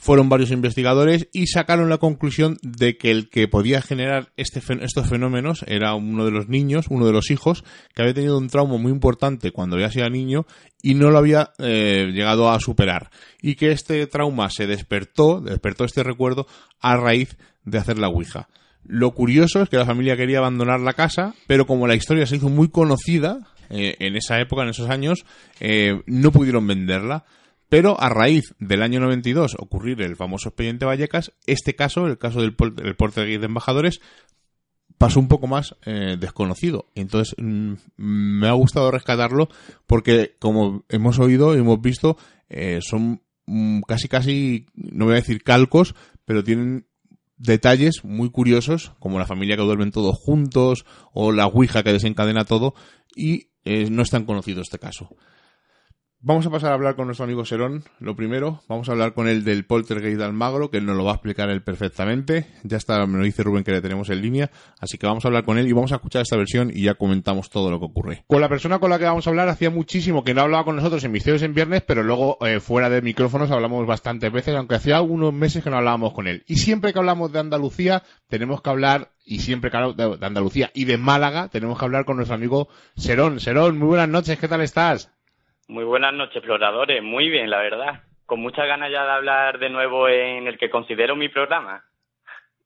fueron 0.04 0.28
varios 0.28 0.52
investigadores 0.52 1.30
y 1.32 1.48
sacaron 1.48 1.88
la 1.88 1.98
conclusión 1.98 2.58
de 2.62 2.98
que 2.98 3.10
el 3.10 3.30
que 3.30 3.48
podía 3.48 3.82
generar 3.82 4.34
este, 4.36 4.62
estos 4.82 5.08
fenómenos 5.08 5.64
era 5.66 5.96
uno 5.96 6.26
de 6.26 6.32
los 6.32 6.50
niños, 6.50 6.88
uno 6.90 7.06
de 7.06 7.14
los 7.14 7.32
hijos, 7.32 7.64
que 7.96 8.02
había 8.02 8.14
tenido 8.14 8.38
un 8.38 8.50
trauma 8.50 8.78
muy 8.78 8.92
importante 8.92 9.52
cuando 9.52 9.78
había 9.78 9.90
sido 9.90 10.10
niño 10.10 10.46
y 10.82 10.96
no 10.96 11.10
lo 11.10 11.20
había 11.20 11.52
eh, 11.58 12.12
llegado 12.14 12.52
a 12.52 12.60
superar. 12.60 13.12
Y 13.42 13.56
que 13.56 13.72
este 13.72 14.06
trauma 14.08 14.50
se 14.50 14.68
despertó, 14.68 15.40
despertó 15.40 15.86
este 15.86 16.04
recuerdo 16.04 16.48
a 16.82 16.98
raíz 16.98 17.38
de 17.64 17.78
hacer 17.78 17.98
la 17.98 18.10
Ouija. 18.10 18.50
Lo 18.84 19.12
curioso 19.12 19.62
es 19.62 19.70
que 19.70 19.78
la 19.78 19.86
familia 19.86 20.18
quería 20.18 20.40
abandonar 20.40 20.82
la 20.82 20.92
casa, 20.92 21.34
pero 21.48 21.66
como 21.66 21.88
la 21.88 21.96
historia 21.96 22.26
se 22.26 22.36
hizo 22.36 22.50
muy 22.50 22.68
conocida 22.68 23.40
eh, 23.70 23.96
en 24.00 24.18
esa 24.18 24.38
época, 24.42 24.64
en 24.64 24.70
esos 24.70 24.90
años, 24.90 25.26
eh, 25.62 26.02
no 26.08 26.34
pudieron 26.34 26.68
venderla. 26.68 27.24
Pero 27.74 28.00
a 28.00 28.08
raíz 28.08 28.54
del 28.60 28.84
año 28.84 29.00
92 29.00 29.56
ocurrir 29.58 30.04
el 30.04 30.16
famoso 30.16 30.50
expediente 30.50 30.86
Vallecas, 30.86 31.32
este 31.48 31.76
caso, 31.76 32.06
el 32.06 32.20
caso 32.20 32.40
del, 32.40 32.56
del 32.56 33.40
de 33.40 33.46
embajadores, 33.48 34.00
pasó 35.00 35.20
un 35.20 35.28
poco 35.28 35.48
más 35.48 35.76
eh, 35.84 36.16
desconocido. 36.20 36.92
Entonces 36.94 37.34
mm, 37.40 37.74
me 37.98 38.48
ha 38.48 38.52
gustado 38.52 38.92
rescatarlo 38.92 39.50
porque, 39.88 40.36
como 40.38 40.86
hemos 40.88 41.18
oído 41.18 41.56
y 41.56 41.62
hemos 41.62 41.82
visto, 41.82 42.16
eh, 42.48 42.78
son 42.84 43.24
mm, 43.48 43.82
casi 43.88 44.08
casi, 44.08 44.68
no 44.76 45.06
voy 45.06 45.14
a 45.14 45.22
decir 45.22 45.42
calcos, 45.42 45.96
pero 46.26 46.44
tienen 46.44 46.86
detalles 47.38 48.04
muy 48.04 48.30
curiosos, 48.30 48.94
como 49.00 49.18
la 49.18 49.26
familia 49.26 49.58
que 49.58 49.64
duermen 49.64 49.90
todos 49.90 50.16
juntos, 50.20 50.86
o 51.12 51.32
la 51.32 51.48
Ouija 51.48 51.82
que 51.82 51.94
desencadena 51.94 52.46
todo, 52.46 52.76
y 53.16 53.48
eh, 53.66 53.90
no 53.90 54.04
es 54.04 54.12
tan 54.12 54.26
conocido 54.26 54.62
este 54.62 54.78
caso. 54.78 55.10
Vamos 56.26 56.46
a 56.46 56.50
pasar 56.50 56.72
a 56.72 56.76
hablar 56.76 56.96
con 56.96 57.08
nuestro 57.08 57.26
amigo 57.26 57.44
Serón. 57.44 57.84
Lo 58.00 58.16
primero, 58.16 58.62
vamos 58.70 58.88
a 58.88 58.94
hablar 58.94 59.14
con 59.14 59.28
él 59.28 59.44
del 59.44 59.66
poltergeist 59.66 60.18
de 60.18 60.24
Almagro, 60.24 60.72
que 60.72 60.78
él 60.78 60.86
nos 60.86 60.96
lo 60.96 61.04
va 61.04 61.12
a 61.12 61.16
explicar 61.16 61.50
él 61.50 61.62
perfectamente. 61.62 62.48
Ya 62.64 62.78
está, 62.78 63.06
me 63.06 63.18
lo 63.18 63.26
dice 63.26 63.44
Rubén 63.44 63.66
que 63.66 63.74
le 63.74 63.82
tenemos 63.82 64.10
en 64.10 64.22
línea, 64.22 64.50
así 64.80 64.98
que 64.98 65.06
vamos 65.06 65.26
a 65.26 65.28
hablar 65.28 65.44
con 65.44 65.58
él 65.58 65.68
y 65.68 65.74
vamos 65.74 65.92
a 65.92 65.96
escuchar 65.96 66.22
esta 66.22 66.38
versión 66.38 66.72
y 66.74 66.84
ya 66.84 66.94
comentamos 66.94 67.50
todo 67.50 67.70
lo 67.70 67.78
que 67.78 67.88
ocurre. 67.88 68.24
Con 68.26 68.40
la 68.40 68.48
persona 68.48 68.80
con 68.80 68.90
la 68.90 69.00
que 69.00 69.04
vamos 69.04 69.28
a 69.28 69.32
hablar 69.32 69.50
hacía 69.50 69.70
muchísimo 69.70 70.24
que 70.24 70.34
no 70.34 70.40
hablaba 70.40 70.64
con 70.64 70.78
nosotros 70.78 71.04
en 71.04 71.12
Misterios 71.12 71.42
en 71.42 71.54
Viernes, 71.54 71.82
pero 71.86 72.04
luego 72.04 72.38
eh, 72.48 72.62
fuera 72.62 72.90
de 72.90 73.02
micrófonos 73.02 73.52
hablamos 73.52 73.86
bastantes 73.86 74.32
veces, 74.32 74.56
aunque 74.56 74.76
hacía 74.76 75.02
unos 75.02 75.34
meses 75.34 75.62
que 75.62 75.72
no 75.72 75.76
hablábamos 75.76 76.14
con 76.14 76.28
él. 76.28 76.46
Y 76.48 76.56
siempre 76.56 76.94
que 76.94 77.00
hablamos 77.00 77.34
de 77.34 77.40
Andalucía, 77.40 78.02
tenemos 78.30 78.62
que 78.62 78.70
hablar 78.70 79.12
y 79.26 79.40
siempre 79.40 79.70
que 79.70 79.76
hablamos 79.76 80.22
de 80.22 80.26
Andalucía 80.26 80.72
y 80.74 80.86
de 80.86 80.98
Málaga, 80.98 81.50
tenemos 81.50 81.78
que 81.78 81.84
hablar 81.84 82.06
con 82.06 82.16
nuestro 82.16 82.36
amigo 82.36 82.70
Serón. 82.96 83.42
Serón, 83.42 83.78
muy 83.78 83.90
buenas 83.90 84.08
noches, 84.08 84.40
¿qué 84.40 84.48
tal 84.48 84.62
estás? 84.62 85.10
Muy 85.68 85.84
buenas 85.84 86.14
noches, 86.14 86.38
exploradores. 86.38 87.02
Muy 87.02 87.30
bien, 87.30 87.50
la 87.50 87.60
verdad. 87.60 88.04
Con 88.26 88.42
muchas 88.42 88.68
ganas 88.68 88.92
ya 88.92 89.04
de 89.04 89.12
hablar 89.12 89.60
de 89.60 89.70
nuevo 89.70 90.08
en 90.08 90.48
el 90.48 90.58
que 90.58 90.70
considero 90.70 91.16
mi 91.16 91.30
programa. 91.30 91.84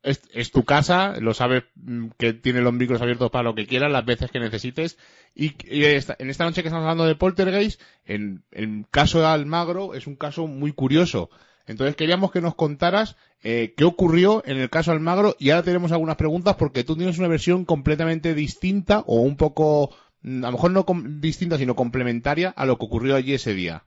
Es, 0.04 0.51
tu 0.51 0.63
casa, 0.63 1.16
lo 1.20 1.34
sabes 1.34 1.63
mm, 1.75 2.10
que 2.18 2.32
tiene 2.32 2.62
los 2.62 2.72
micros 2.74 3.01
abiertos 3.01 3.30
para 3.30 3.44
lo 3.44 3.56
que 3.56 3.68
quieras, 3.68 3.92
las 3.92 4.06
veces 4.06 4.32
que 4.32 4.39
necesites. 4.39 4.98
Y, 5.36 5.56
en 5.68 6.30
esta 6.30 6.46
noche 6.46 6.62
que 6.62 6.70
estamos 6.70 6.84
hablando 6.84 7.06
de 7.06 7.16
Poltergeist, 7.16 7.82
en 8.06 8.44
el 8.51 8.86
caso 8.89 9.20
de 9.20 9.25
Almagro 9.25 9.94
es 9.96 10.08
un 10.08 10.16
caso 10.16 10.48
muy 10.48 10.72
curioso. 10.72 11.30
Entonces 11.66 11.98
queríamos 11.98 12.32
que 12.32 12.39
nos 12.39 12.56
contaras 12.56 13.18
eh, 13.44 13.74
qué 13.75 13.84
ocurrió 13.84 14.42
en 14.46 14.58
el 14.58 14.70
caso 14.70 14.92
Almagro 14.92 15.36
y 15.38 15.50
ahora 15.50 15.63
tenemos 15.63 15.92
algunas 15.92 16.16
preguntas 16.16 16.56
porque 16.56 16.86
tú 16.86 16.96
tienes 16.96 17.20
una 17.20 17.27
versión 17.27 17.66
completamente 17.66 18.34
distinta 18.34 19.04
o 19.06 19.20
un 19.20 19.36
poco 19.36 19.94
a 20.24 20.48
lo 20.48 20.52
mejor 20.52 20.72
no 20.72 20.86
distinta, 21.20 21.58
sino 21.58 21.76
complementaria 21.76 22.50
a 22.50 22.66
lo 22.66 22.78
que 22.78 22.86
ocurrió 22.86 23.16
allí 23.16 23.34
ese 23.34 23.54
día. 23.54 23.84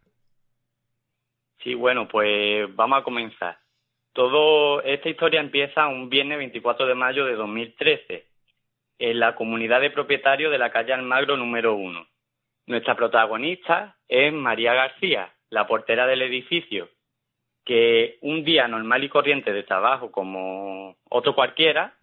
Sí, 1.63 1.75
bueno, 1.75 2.09
pues 2.09 2.75
vamos 2.75 3.01
a 3.01 3.05
comenzar. 3.05 3.59
Todo 4.13 4.83
esta 4.83 5.09
historia 5.09 5.41
empieza 5.41 5.87
un 5.87 6.09
viernes 6.09 6.39
24 6.39 6.87
de 6.87 6.95
mayo 6.95 7.27
de 7.27 7.35
2013 7.35 8.27
en 8.99 9.21
la 9.21 9.35
comunidad 9.35 9.81
de 9.81 9.91
propietarios 9.91 10.51
de 10.51 10.59
la 10.59 10.71
calle 10.71 10.93
Almagro 10.93 11.37
número 11.37 11.75
1. 11.75 12.07
Nuestra 12.67 12.97
protagonista 12.97 13.97
es 14.09 14.33
María 14.33 14.75
García, 14.75 15.33
la 15.49 15.67
portera 15.67 16.07
del 16.07 16.23
edificio, 16.23 16.89
que 17.65 18.19
un 18.23 18.45
día 18.45 18.69
normal 18.69 19.05
y 19.05 19.09
corriente 19.09 19.53
de 19.53 19.63
trabajo 19.63 20.11
como 20.11 20.97
otro 21.09 21.35
cualquiera, 21.35 21.95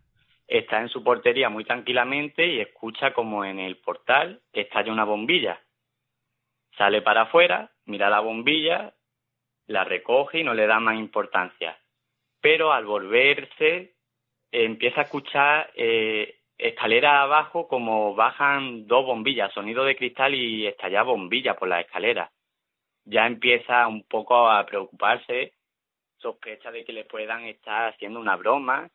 está 0.48 0.80
en 0.80 0.90
su 0.90 1.04
portería 1.04 1.50
muy 1.50 1.66
tranquilamente 1.66 2.46
y 2.48 2.62
escucha 2.62 3.14
como 3.14 3.44
en 3.44 3.60
el 3.60 3.78
portal 3.78 4.42
estalla 4.54 4.92
una 4.92 5.04
bombilla. 5.04 5.62
Sale 6.78 7.02
para 7.02 7.24
afuera, 7.24 7.72
mira 7.86 8.10
la 8.10 8.22
bombilla, 8.22 8.94
la 9.68 9.84
recoge 9.84 10.40
y 10.40 10.44
no 10.44 10.54
le 10.54 10.68
da 10.68 10.80
más 10.80 10.96
importancia. 10.98 11.78
Pero 12.40 12.72
al 12.72 12.86
volverse 12.86 13.96
empieza 14.52 15.02
a 15.02 15.04
escuchar 15.04 15.72
eh, 15.76 16.40
escalera 16.58 17.22
abajo 17.22 17.68
como 17.68 18.16
bajan 18.16 18.88
dos 18.88 19.06
bombillas, 19.06 19.54
sonido 19.54 19.84
de 19.84 19.98
cristal 19.98 20.34
y 20.34 20.66
estalla 20.66 21.04
bombilla 21.04 21.56
por 21.56 21.68
la 21.68 21.82
escalera. 21.82 22.32
Ya 23.06 23.26
empieza 23.26 23.88
un 23.88 24.04
poco 24.04 24.50
a 24.50 24.66
preocuparse, 24.66 25.54
sospecha 26.18 26.72
de 26.72 26.86
que 26.86 26.94
le 26.94 27.06
puedan 27.06 27.46
estar 27.46 27.94
haciendo 27.94 28.20
una 28.20 28.36
broma 28.36 28.90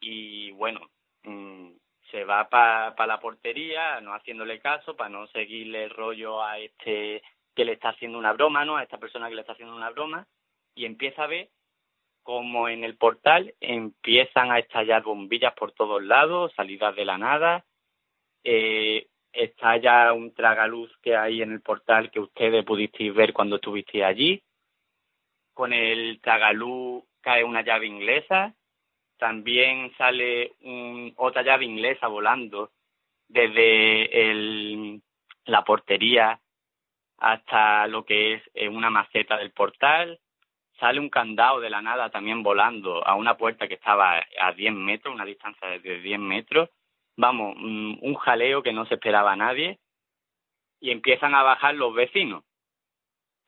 y 0.00 0.50
bueno, 0.52 0.80
mm, 1.24 1.70
se 2.10 2.24
va 2.24 2.48
para 2.48 3.06
la 3.06 3.20
portería, 3.20 4.00
no 4.00 4.14
haciéndole 4.14 4.60
caso, 4.60 4.96
para 4.96 5.10
no 5.10 5.26
seguirle 5.28 5.84
el 5.84 5.90
rollo 5.90 6.42
a 6.42 6.58
este 6.58 7.22
que 7.54 7.64
le 7.64 7.72
está 7.72 7.90
haciendo 7.90 8.18
una 8.18 8.32
broma, 8.32 8.64
¿no? 8.64 8.76
A 8.76 8.84
esta 8.84 8.98
persona 8.98 9.28
que 9.28 9.34
le 9.34 9.40
está 9.40 9.52
haciendo 9.52 9.74
una 9.74 9.90
broma, 9.90 10.26
y 10.74 10.84
empieza 10.84 11.24
a 11.24 11.26
ver 11.26 11.48
como 12.22 12.68
en 12.68 12.84
el 12.84 12.96
portal 12.96 13.54
empiezan 13.58 14.52
a 14.52 14.58
estallar 14.58 15.02
bombillas 15.02 15.54
por 15.54 15.72
todos 15.72 16.02
lados, 16.02 16.52
salidas 16.54 16.94
de 16.94 17.04
la 17.06 17.16
nada, 17.16 17.64
eh, 18.44 19.06
estalla 19.32 20.12
un 20.12 20.34
tragaluz 20.34 20.94
que 21.02 21.16
hay 21.16 21.42
en 21.42 21.52
el 21.52 21.62
portal 21.62 22.10
que 22.10 22.20
ustedes 22.20 22.64
pudisteis 22.64 23.14
ver 23.14 23.32
cuando 23.32 23.56
estuvisteis 23.56 24.04
allí, 24.04 24.42
con 25.54 25.72
el 25.72 26.20
tagalú 26.20 27.06
cae 27.22 27.44
una 27.44 27.62
llave 27.62 27.86
inglesa, 27.86 28.54
también 29.18 29.92
sale 29.96 30.54
otra 31.16 31.42
llave 31.42 31.64
inglesa 31.64 32.06
volando 32.06 32.70
desde 33.28 34.30
el, 34.30 35.02
la 35.44 35.64
portería 35.64 36.40
hasta 37.18 37.86
lo 37.88 38.04
que 38.04 38.34
es 38.34 38.42
eh, 38.54 38.68
una 38.68 38.90
maceta 38.90 39.36
del 39.36 39.50
portal, 39.50 40.20
sale 40.78 41.00
un 41.00 41.10
candado 41.10 41.60
de 41.60 41.70
la 41.70 41.82
nada 41.82 42.10
también 42.10 42.42
volando 42.42 43.06
a 43.06 43.16
una 43.16 43.36
puerta 43.36 43.66
que 43.66 43.74
estaba 43.74 44.24
a 44.40 44.52
10 44.52 44.72
metros, 44.72 45.14
una 45.14 45.24
distancia 45.24 45.68
de 45.68 46.00
10 46.00 46.20
metros, 46.20 46.70
vamos, 47.16 47.56
mm, 47.58 47.98
un 48.00 48.14
jaleo 48.14 48.62
que 48.62 48.72
no 48.72 48.86
se 48.86 48.94
esperaba 48.94 49.32
a 49.32 49.36
nadie, 49.36 49.78
y 50.80 50.90
empiezan 50.92 51.34
a 51.34 51.42
bajar 51.42 51.74
los 51.74 51.92
vecinos. 51.92 52.44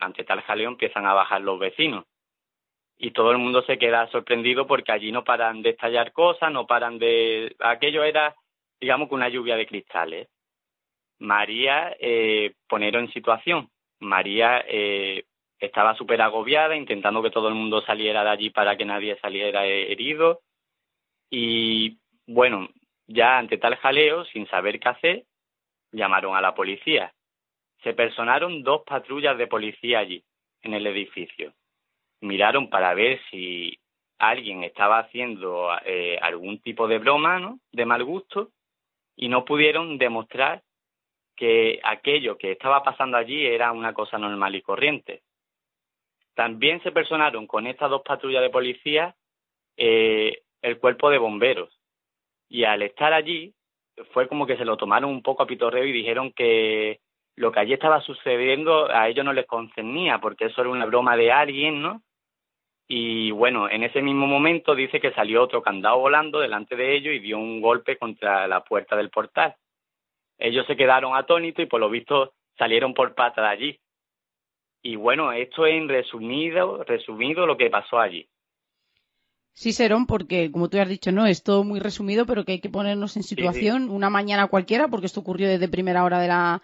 Ante 0.00 0.25
tal 0.25 0.43
jaleo 0.43 0.69
empiezan 0.69 1.07
a 1.07 1.15
bajar 1.15 1.41
los 1.43 1.59
vecinos. 1.59 2.07
Y 3.02 3.12
todo 3.12 3.30
el 3.30 3.38
mundo 3.38 3.62
se 3.62 3.78
queda 3.78 4.11
sorprendido 4.11 4.66
porque 4.66 4.92
allí 4.92 5.11
no 5.11 5.25
paran 5.25 5.62
de 5.62 5.71
estallar 5.71 6.12
cosas, 6.12 6.52
no 6.52 6.66
paran 6.66 6.99
de... 6.99 7.57
Aquello 7.61 8.04
era, 8.04 8.37
digamos, 8.78 9.09
que 9.09 9.14
una 9.14 9.30
lluvia 9.30 9.57
de 9.57 9.66
cristales. 9.66 10.28
María, 11.19 11.97
eh, 11.99 12.52
en 12.71 13.12
situación. 13.12 13.71
María 14.00 14.62
eh, 14.69 15.25
estaba 15.59 15.95
súper 15.95 16.21
agobiada, 16.21 16.76
intentando 16.76 17.23
que 17.23 17.30
todo 17.30 17.49
el 17.49 17.54
mundo 17.54 17.80
saliera 17.80 18.23
de 18.23 18.30
allí 18.30 18.50
para 18.50 18.76
que 18.76 18.85
nadie 18.85 19.19
saliera 19.21 19.64
herido. 19.64 20.40
Y 21.30 22.00
bueno, 22.26 22.69
ya 23.07 23.38
ante 23.38 23.57
tal 23.57 23.76
jaleo, 23.76 24.26
sin 24.26 24.47
saber 24.49 24.78
qué 24.78 24.88
hacer, 24.90 25.25
llamaron 25.90 26.37
a 26.37 26.42
la 26.42 26.54
policía. 26.54 27.14
Se 27.83 27.95
personaron 27.95 28.62
dos 28.62 28.83
patrullas 28.85 29.38
de 29.38 29.47
policía 29.47 30.00
allí, 30.00 30.23
en 30.61 30.75
el 30.75 30.87
edificio. 30.87 31.54
Miraron 32.21 32.69
para 32.69 32.95
ver 32.95 33.21
si 33.31 33.79
alguien 34.19 34.65
estaba 34.65 34.99
haciendo 34.99 35.71
eh, 35.85 36.19
algún 36.21 36.61
tipo 36.61 36.87
de 36.87 36.99
broma, 36.99 37.39
¿no? 37.39 37.59
De 37.73 37.87
mal 37.87 38.05
gusto, 38.05 38.50
y 39.17 39.29
no 39.29 39.45
pudieron 39.45 39.99
demostrar 39.99 40.62
que 41.37 41.81
aquello 41.83 42.37
que 42.37 42.53
estaba 42.53 42.83
pasando 42.83 43.17
allí 43.17 43.47
era 43.47 43.73
una 43.73 43.95
cosa 43.95 44.19
normal 44.19 44.55
y 44.55 44.62
corriente. 44.62 45.23
También 46.35 46.83
se 46.83 46.93
personaron 46.93 47.47
con 47.47 47.67
estas 47.67 47.89
dos 47.89 48.03
patrullas 48.03 48.43
de 48.43 48.50
policía 48.50 49.15
eh, 49.77 50.43
el 50.61 50.79
cuerpo 50.79 51.09
de 51.09 51.19
bomberos, 51.19 51.81
y 52.50 52.65
al 52.65 52.83
estar 52.83 53.12
allí 53.12 53.55
fue 54.12 54.29
como 54.29 54.47
que 54.47 54.57
se 54.57 54.65
lo 54.65 54.77
tomaron 54.77 55.11
un 55.11 55.23
poco 55.23 55.43
a 55.43 55.47
pitorreo 55.47 55.85
y 55.85 55.93
dijeron 55.93 56.33
que 56.33 57.00
lo 57.37 57.53
que 57.53 57.61
allí 57.61 57.73
estaba 57.73 58.00
sucediendo 58.03 58.91
a 58.91 59.09
ellos 59.09 59.25
no 59.25 59.33
les 59.33 59.47
concernía 59.47 60.19
porque 60.19 60.47
eso 60.47 60.61
era 60.61 60.71
una 60.71 60.85
broma 60.85 61.17
de 61.17 61.33
alguien, 61.33 61.81
¿no? 61.81 62.03
Y 62.92 63.30
bueno, 63.30 63.70
en 63.70 63.85
ese 63.85 64.02
mismo 64.02 64.26
momento 64.26 64.75
dice 64.75 64.99
que 64.99 65.12
salió 65.12 65.44
otro 65.44 65.62
candado 65.62 66.00
volando 66.00 66.40
delante 66.40 66.75
de 66.75 66.97
ellos 66.97 67.14
y 67.14 67.20
dio 67.20 67.38
un 67.38 67.61
golpe 67.61 67.97
contra 67.97 68.49
la 68.49 68.64
puerta 68.64 68.97
del 68.97 69.11
portal. 69.11 69.54
Ellos 70.37 70.66
se 70.66 70.76
quedaron 70.76 71.14
atónitos 71.14 71.62
y 71.62 71.68
por 71.68 71.78
lo 71.78 71.88
visto 71.88 72.32
salieron 72.59 72.92
por 72.92 73.14
pata 73.14 73.42
de 73.42 73.47
allí. 73.47 73.80
Y 74.82 74.97
bueno, 74.97 75.30
esto 75.30 75.66
es 75.66 75.75
en 75.75 75.88
resumido, 75.88 76.82
resumido 76.82 77.47
lo 77.47 77.56
que 77.56 77.70
pasó 77.70 78.00
allí. 78.00 78.28
Sí, 79.52 79.73
Serón, 79.73 80.06
porque 80.06 80.50
como 80.50 80.68
tú 80.68 80.80
has 80.80 80.88
dicho, 80.88 81.12
no, 81.12 81.26
es 81.26 81.44
todo 81.44 81.62
muy 81.62 81.78
resumido, 81.78 82.26
pero 82.26 82.44
que 82.44 82.52
hay 82.52 82.61
que 82.61 82.70
ponernos 82.70 83.16
en 83.16 83.23
situación 83.23 83.88
una 83.88 84.11
mañana 84.11 84.49
cualquiera, 84.49 84.88
porque 84.88 85.06
esto 85.06 85.20
ocurrió 85.20 85.47
desde 85.47 85.68
primera 85.68 86.02
hora 86.02 86.18
de 86.18 86.26
la, 86.26 86.61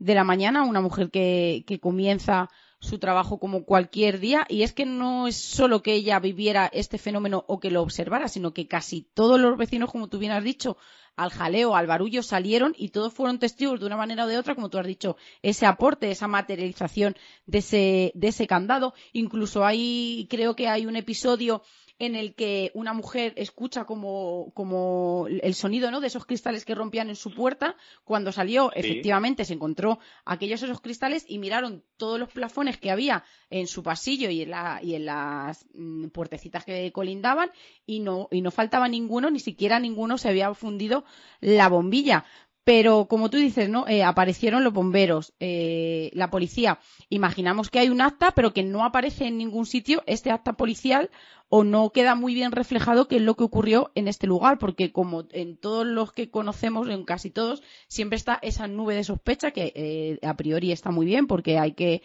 de 0.00 0.14
la 0.16 0.24
mañana, 0.24 0.64
una 0.64 0.80
mujer 0.80 1.08
que, 1.12 1.62
que 1.68 1.78
comienza 1.78 2.48
su 2.80 2.98
trabajo 2.98 3.38
como 3.38 3.64
cualquier 3.64 4.20
día 4.20 4.46
y 4.48 4.62
es 4.62 4.72
que 4.72 4.86
no 4.86 5.26
es 5.26 5.36
solo 5.36 5.82
que 5.82 5.94
ella 5.94 6.20
viviera 6.20 6.70
este 6.72 6.98
fenómeno 6.98 7.44
o 7.48 7.58
que 7.58 7.70
lo 7.70 7.82
observara, 7.82 8.28
sino 8.28 8.52
que 8.54 8.68
casi 8.68 9.02
todos 9.14 9.40
los 9.40 9.56
vecinos, 9.56 9.90
como 9.90 10.08
tú 10.08 10.18
bien 10.18 10.32
has 10.32 10.44
dicho, 10.44 10.76
al 11.16 11.30
jaleo, 11.30 11.74
al 11.74 11.88
barullo 11.88 12.22
salieron 12.22 12.74
y 12.78 12.90
todos 12.90 13.12
fueron 13.12 13.40
testigos 13.40 13.80
de 13.80 13.86
una 13.86 13.96
manera 13.96 14.24
o 14.24 14.28
de 14.28 14.38
otra, 14.38 14.54
como 14.54 14.70
tú 14.70 14.78
has 14.78 14.86
dicho, 14.86 15.16
ese 15.42 15.66
aporte, 15.66 16.12
esa 16.12 16.28
materialización 16.28 17.16
de 17.46 17.58
ese, 17.58 18.12
de 18.14 18.28
ese 18.28 18.46
candado. 18.46 18.94
Incluso 19.12 19.66
hay, 19.66 20.28
creo 20.30 20.54
que 20.54 20.68
hay 20.68 20.86
un 20.86 20.94
episodio 20.94 21.62
en 21.98 22.14
el 22.14 22.34
que 22.34 22.70
una 22.74 22.92
mujer 22.92 23.32
escucha 23.36 23.84
como, 23.84 24.52
como 24.54 25.26
el 25.28 25.54
sonido 25.54 25.90
¿no? 25.90 26.00
de 26.00 26.06
esos 26.06 26.26
cristales 26.26 26.64
que 26.64 26.74
rompían 26.74 27.08
en 27.08 27.16
su 27.16 27.34
puerta. 27.34 27.76
Cuando 28.04 28.30
salió, 28.30 28.72
efectivamente, 28.72 29.44
se 29.44 29.54
encontró 29.54 29.98
aquellos 30.24 30.62
esos 30.62 30.80
cristales 30.80 31.24
y 31.26 31.38
miraron 31.38 31.82
todos 31.96 32.20
los 32.20 32.32
plafones 32.32 32.78
que 32.78 32.90
había 32.90 33.24
en 33.50 33.66
su 33.66 33.82
pasillo 33.82 34.30
y 34.30 34.42
en, 34.42 34.50
la, 34.50 34.80
y 34.82 34.94
en 34.94 35.06
las 35.06 35.66
mm, 35.74 36.08
puertecitas 36.08 36.64
que 36.64 36.92
colindaban 36.92 37.50
y 37.84 38.00
no, 38.00 38.28
y 38.30 38.42
no 38.42 38.50
faltaba 38.50 38.88
ninguno, 38.88 39.30
ni 39.30 39.40
siquiera 39.40 39.80
ninguno 39.80 40.18
se 40.18 40.28
había 40.28 40.52
fundido 40.54 41.04
la 41.40 41.68
bombilla. 41.68 42.24
Pero 42.68 43.06
como 43.06 43.30
tú 43.30 43.38
dices, 43.38 43.70
¿no? 43.70 43.88
Eh, 43.88 44.02
aparecieron 44.02 44.62
los 44.62 44.74
bomberos, 44.74 45.32
eh, 45.40 46.10
la 46.12 46.28
policía. 46.28 46.80
Imaginamos 47.08 47.70
que 47.70 47.78
hay 47.78 47.88
un 47.88 48.02
acta, 48.02 48.32
pero 48.32 48.52
que 48.52 48.62
no 48.62 48.84
aparece 48.84 49.24
en 49.24 49.38
ningún 49.38 49.64
sitio 49.64 50.02
este 50.04 50.30
acta 50.30 50.52
policial 50.52 51.08
o 51.48 51.64
no 51.64 51.88
queda 51.92 52.14
muy 52.14 52.34
bien 52.34 52.52
reflejado 52.52 53.08
qué 53.08 53.16
es 53.16 53.22
lo 53.22 53.36
que 53.36 53.44
ocurrió 53.44 53.90
en 53.94 54.06
este 54.06 54.26
lugar, 54.26 54.58
porque 54.58 54.92
como 54.92 55.24
en 55.30 55.56
todos 55.56 55.86
los 55.86 56.12
que 56.12 56.30
conocemos, 56.30 56.90
en 56.90 57.06
casi 57.06 57.30
todos, 57.30 57.62
siempre 57.86 58.18
está 58.18 58.38
esa 58.42 58.68
nube 58.68 58.94
de 58.94 59.04
sospecha 59.04 59.50
que 59.50 59.72
eh, 59.74 60.18
a 60.20 60.36
priori 60.36 60.70
está 60.70 60.90
muy 60.90 61.06
bien 61.06 61.26
porque 61.26 61.58
hay 61.58 61.72
que 61.72 62.02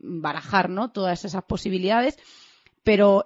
barajar, 0.00 0.70
¿no? 0.70 0.92
Todas 0.92 1.26
esas 1.26 1.44
posibilidades. 1.44 2.18
Pero 2.84 3.22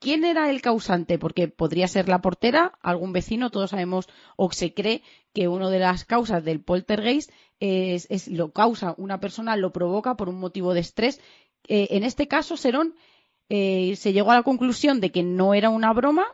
¿Quién 0.00 0.24
era 0.24 0.48
el 0.48 0.62
causante? 0.62 1.18
Porque 1.18 1.48
podría 1.48 1.88
ser 1.88 2.08
la 2.08 2.20
portera, 2.20 2.78
algún 2.82 3.12
vecino, 3.12 3.50
todos 3.50 3.70
sabemos 3.70 4.08
o 4.36 4.50
se 4.52 4.72
cree 4.72 5.02
que 5.34 5.48
una 5.48 5.70
de 5.70 5.80
las 5.80 6.04
causas 6.04 6.44
del 6.44 6.62
poltergeist 6.62 7.32
es, 7.60 8.28
lo 8.28 8.52
causa 8.52 8.94
una 8.96 9.18
persona, 9.18 9.56
lo 9.56 9.72
provoca 9.72 10.16
por 10.16 10.28
un 10.28 10.38
motivo 10.38 10.72
de 10.72 10.80
estrés. 10.80 11.20
Eh, 11.66 11.88
en 11.90 12.04
este 12.04 12.28
caso, 12.28 12.56
Serón 12.56 12.94
eh, 13.48 13.96
se 13.96 14.12
llegó 14.12 14.30
a 14.30 14.36
la 14.36 14.42
conclusión 14.44 15.00
de 15.00 15.10
que 15.10 15.24
no 15.24 15.54
era 15.54 15.68
una 15.68 15.92
broma. 15.92 16.26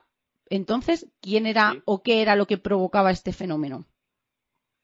Entonces, 0.50 1.10
¿quién 1.22 1.46
era 1.46 1.76
o 1.86 2.02
qué 2.02 2.20
era 2.20 2.36
lo 2.36 2.46
que 2.46 2.58
provocaba 2.58 3.10
este 3.10 3.32
fenómeno? 3.32 3.86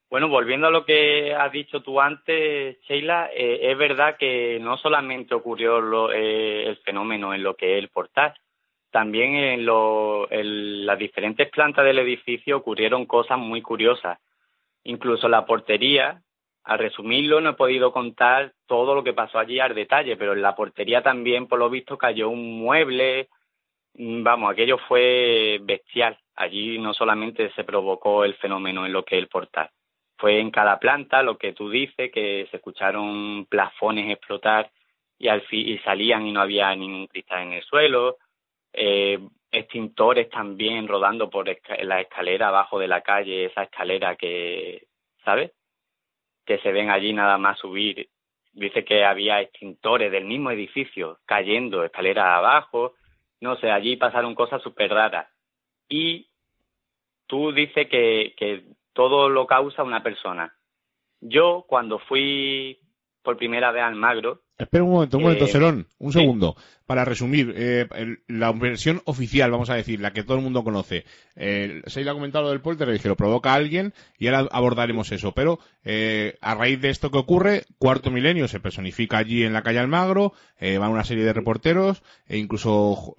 Bueno, 0.08 0.28
volviendo 0.28 0.66
a 0.66 0.70
lo 0.70 0.86
que 0.86 1.34
has 1.34 1.52
dicho 1.52 1.82
tú 1.82 2.00
antes, 2.00 2.80
Sheila, 2.88 3.30
eh, 3.32 3.70
es 3.70 3.78
verdad 3.78 4.16
que 4.18 4.58
no 4.58 4.76
solamente 4.78 5.34
ocurrió 5.34 6.10
el 6.10 6.76
fenómeno 6.78 7.32
en 7.32 7.44
lo 7.44 7.54
que 7.54 7.76
es 7.76 7.78
el 7.78 7.90
portal, 7.90 8.34
también 8.90 9.36
en, 9.36 9.66
las 10.86 10.98
diferentes 10.98 11.48
plantas 11.50 11.84
del 11.84 11.98
edificio 11.98 12.56
ocurrieron 12.56 13.06
cosas 13.06 13.38
muy 13.38 13.62
curiosas. 13.62 14.18
Incluso 14.84 15.28
la 15.28 15.46
portería, 15.46 16.22
a 16.64 16.76
resumirlo, 16.76 17.40
no 17.40 17.50
he 17.50 17.54
podido 17.54 17.92
contar 17.92 18.52
todo 18.66 18.94
lo 18.94 19.04
que 19.04 19.12
pasó 19.12 19.38
allí 19.38 19.60
al 19.60 19.74
detalle, 19.74 20.16
pero 20.16 20.32
en 20.32 20.42
la 20.42 20.56
portería 20.56 21.02
también, 21.02 21.46
por 21.46 21.58
lo 21.58 21.70
visto, 21.70 21.96
cayó 21.96 22.30
un 22.30 22.58
mueble. 22.58 23.28
Vamos, 23.94 24.52
aquello 24.52 24.78
fue 24.88 25.58
bestial. 25.62 26.18
Allí 26.34 26.78
no 26.78 26.94
solamente 26.94 27.50
se 27.52 27.64
provocó 27.64 28.24
el 28.24 28.34
fenómeno 28.34 28.86
en 28.86 28.92
lo 28.92 29.04
que 29.04 29.16
es 29.16 29.22
el 29.22 29.28
portal, 29.28 29.70
fue 30.16 30.40
en 30.40 30.50
cada 30.50 30.78
planta 30.78 31.22
lo 31.22 31.36
que 31.36 31.52
tú 31.52 31.68
dices, 31.70 32.10
que 32.12 32.46
se 32.50 32.56
escucharon 32.56 33.46
plafones 33.46 34.10
explotar 34.10 34.70
y, 35.18 35.28
al 35.28 35.42
fin, 35.42 35.68
y 35.68 35.78
salían 35.78 36.26
y 36.26 36.32
no 36.32 36.40
había 36.40 36.74
ningún 36.74 37.06
cristal 37.08 37.42
en 37.42 37.52
el 37.54 37.62
suelo 37.62 38.16
eh, 38.72 39.18
extintores 39.50 40.28
también 40.30 40.86
rodando 40.86 41.28
por 41.28 41.46
la 41.82 42.00
escalera 42.00 42.48
abajo 42.48 42.78
de 42.78 42.88
la 42.88 43.02
calle, 43.02 43.46
esa 43.46 43.64
escalera 43.64 44.16
que, 44.16 44.86
¿sabes? 45.24 45.52
Que 46.44 46.58
se 46.58 46.72
ven 46.72 46.90
allí 46.90 47.12
nada 47.12 47.38
más 47.38 47.58
subir. 47.58 48.08
Dice 48.52 48.84
que 48.84 49.04
había 49.04 49.40
extintores 49.40 50.10
del 50.10 50.24
mismo 50.24 50.50
edificio 50.50 51.18
cayendo 51.24 51.84
escalera 51.84 52.36
abajo. 52.36 52.94
No 53.40 53.56
sé, 53.56 53.70
allí 53.70 53.96
pasaron 53.96 54.34
cosas 54.34 54.62
súper 54.62 54.90
raras. 54.90 55.28
Y 55.88 56.28
tú 57.26 57.52
dices 57.52 57.88
que, 57.88 58.34
que 58.36 58.64
todo 58.92 59.28
lo 59.28 59.46
causa 59.46 59.82
una 59.82 60.02
persona. 60.02 60.54
Yo, 61.20 61.64
cuando 61.68 61.98
fui 61.98 62.80
por 63.30 63.36
primera 63.36 63.70
vez 63.70 63.84
al 63.84 63.94
Magro, 63.94 64.42
Espera 64.58 64.84
un 64.84 64.90
momento, 64.90 65.16
un 65.16 65.22
momento, 65.22 65.46
eh, 65.46 65.84
un 65.98 66.12
segundo. 66.12 66.56
Para 66.84 67.04
resumir, 67.06 67.54
eh, 67.56 67.86
la 68.26 68.52
versión 68.52 69.00
oficial, 69.06 69.50
vamos 69.50 69.70
a 69.70 69.74
decir, 69.74 70.00
la 70.00 70.12
que 70.12 70.22
todo 70.22 70.36
el 70.36 70.42
mundo 70.42 70.64
conoce. 70.64 71.06
Eh, 71.36 71.80
se 71.86 72.08
ha 72.08 72.12
comentado 72.12 72.50
del 72.50 72.60
poltergeist 72.60 73.02
que 73.02 73.08
lo 73.08 73.16
provoca 73.16 73.54
alguien 73.54 73.94
y 74.18 74.26
ahora 74.26 74.48
abordaremos 74.50 75.12
eso. 75.12 75.32
Pero 75.32 75.60
eh, 75.82 76.36
a 76.42 76.54
raíz 76.56 76.80
de 76.80 76.90
esto 76.90 77.10
que 77.10 77.18
ocurre, 77.18 77.64
Cuarto 77.78 78.10
Milenio 78.10 78.48
se 78.48 78.60
personifica 78.60 79.16
allí 79.16 79.44
en 79.44 79.54
la 79.54 79.62
calle 79.62 79.78
Almagro, 79.78 80.34
van 80.60 80.90
una 80.90 81.04
serie 81.04 81.24
de 81.24 81.32
reporteros 81.32 82.02
e 82.26 82.36
incluso 82.36 83.14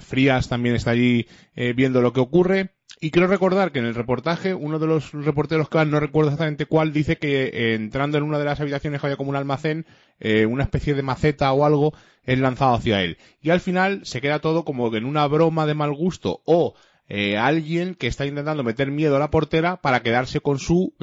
Frías 0.00 0.48
también 0.48 0.76
está 0.76 0.92
allí 0.92 1.26
viendo 1.74 2.00
lo 2.00 2.14
que 2.14 2.20
ocurre. 2.20 2.70
Y 3.00 3.10
quiero 3.10 3.28
recordar 3.28 3.70
que 3.70 3.78
en 3.78 3.86
el 3.86 3.94
reportaje, 3.94 4.54
uno 4.54 4.78
de 4.78 4.86
los 4.86 5.12
reporteros 5.12 5.68
que 5.68 5.84
no 5.84 6.00
recuerdo 6.00 6.30
exactamente 6.30 6.66
cuál, 6.66 6.92
dice 6.92 7.16
que 7.16 7.44
eh, 7.44 7.74
entrando 7.74 8.18
en 8.18 8.24
una 8.24 8.38
de 8.38 8.44
las 8.44 8.60
habitaciones 8.60 9.02
había 9.04 9.16
como 9.16 9.30
un 9.30 9.36
almacén, 9.36 9.86
eh, 10.18 10.46
una 10.46 10.64
especie 10.64 10.94
de 10.94 11.02
maceta 11.02 11.52
o 11.52 11.64
algo, 11.64 11.92
es 12.24 12.38
lanzado 12.40 12.74
hacia 12.74 13.02
él. 13.02 13.16
Y 13.40 13.50
al 13.50 13.60
final 13.60 14.04
se 14.04 14.20
queda 14.20 14.40
todo 14.40 14.64
como 14.64 14.94
en 14.96 15.04
una 15.04 15.26
broma 15.28 15.66
de 15.66 15.74
mal 15.74 15.92
gusto 15.92 16.40
o 16.44 16.74
eh, 17.08 17.36
alguien 17.36 17.94
que 17.94 18.08
está 18.08 18.26
intentando 18.26 18.64
meter 18.64 18.90
miedo 18.90 19.16
a 19.16 19.20
la 19.20 19.30
portera 19.30 19.76
para 19.76 20.00
quedarse 20.00 20.40
con 20.40 20.58
su, 20.58 20.94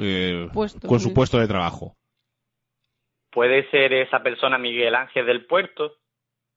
puesto, 0.52 0.86
con 0.86 1.00
su 1.00 1.14
puesto 1.14 1.38
de 1.38 1.48
trabajo. 1.48 1.96
Puede 3.30 3.68
ser 3.70 3.94
esa 3.94 4.22
persona 4.22 4.58
Miguel 4.58 4.94
Ángel 4.94 5.26
del 5.26 5.46
Puerto. 5.46 5.94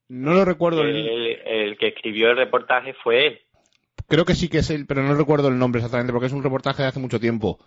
No 0.09 0.33
lo 0.33 0.43
recuerdo. 0.43 0.83
el 0.83 1.77
que 1.77 1.87
escribió 1.87 2.31
el 2.31 2.37
reportaje 2.37 2.93
fue 3.03 3.27
él. 3.27 3.41
Creo 4.09 4.25
que 4.25 4.33
sí 4.33 4.49
que 4.49 4.59
es 4.59 4.69
él, 4.71 4.85
pero 4.87 5.03
no 5.03 5.13
recuerdo 5.13 5.49
el 5.49 5.59
nombre 5.59 5.79
exactamente 5.79 6.11
porque 6.11 6.25
es 6.25 6.33
un 6.33 6.43
reportaje 6.43 6.81
de 6.81 6.89
hace 6.89 6.99
mucho 6.99 7.19
tiempo. 7.19 7.59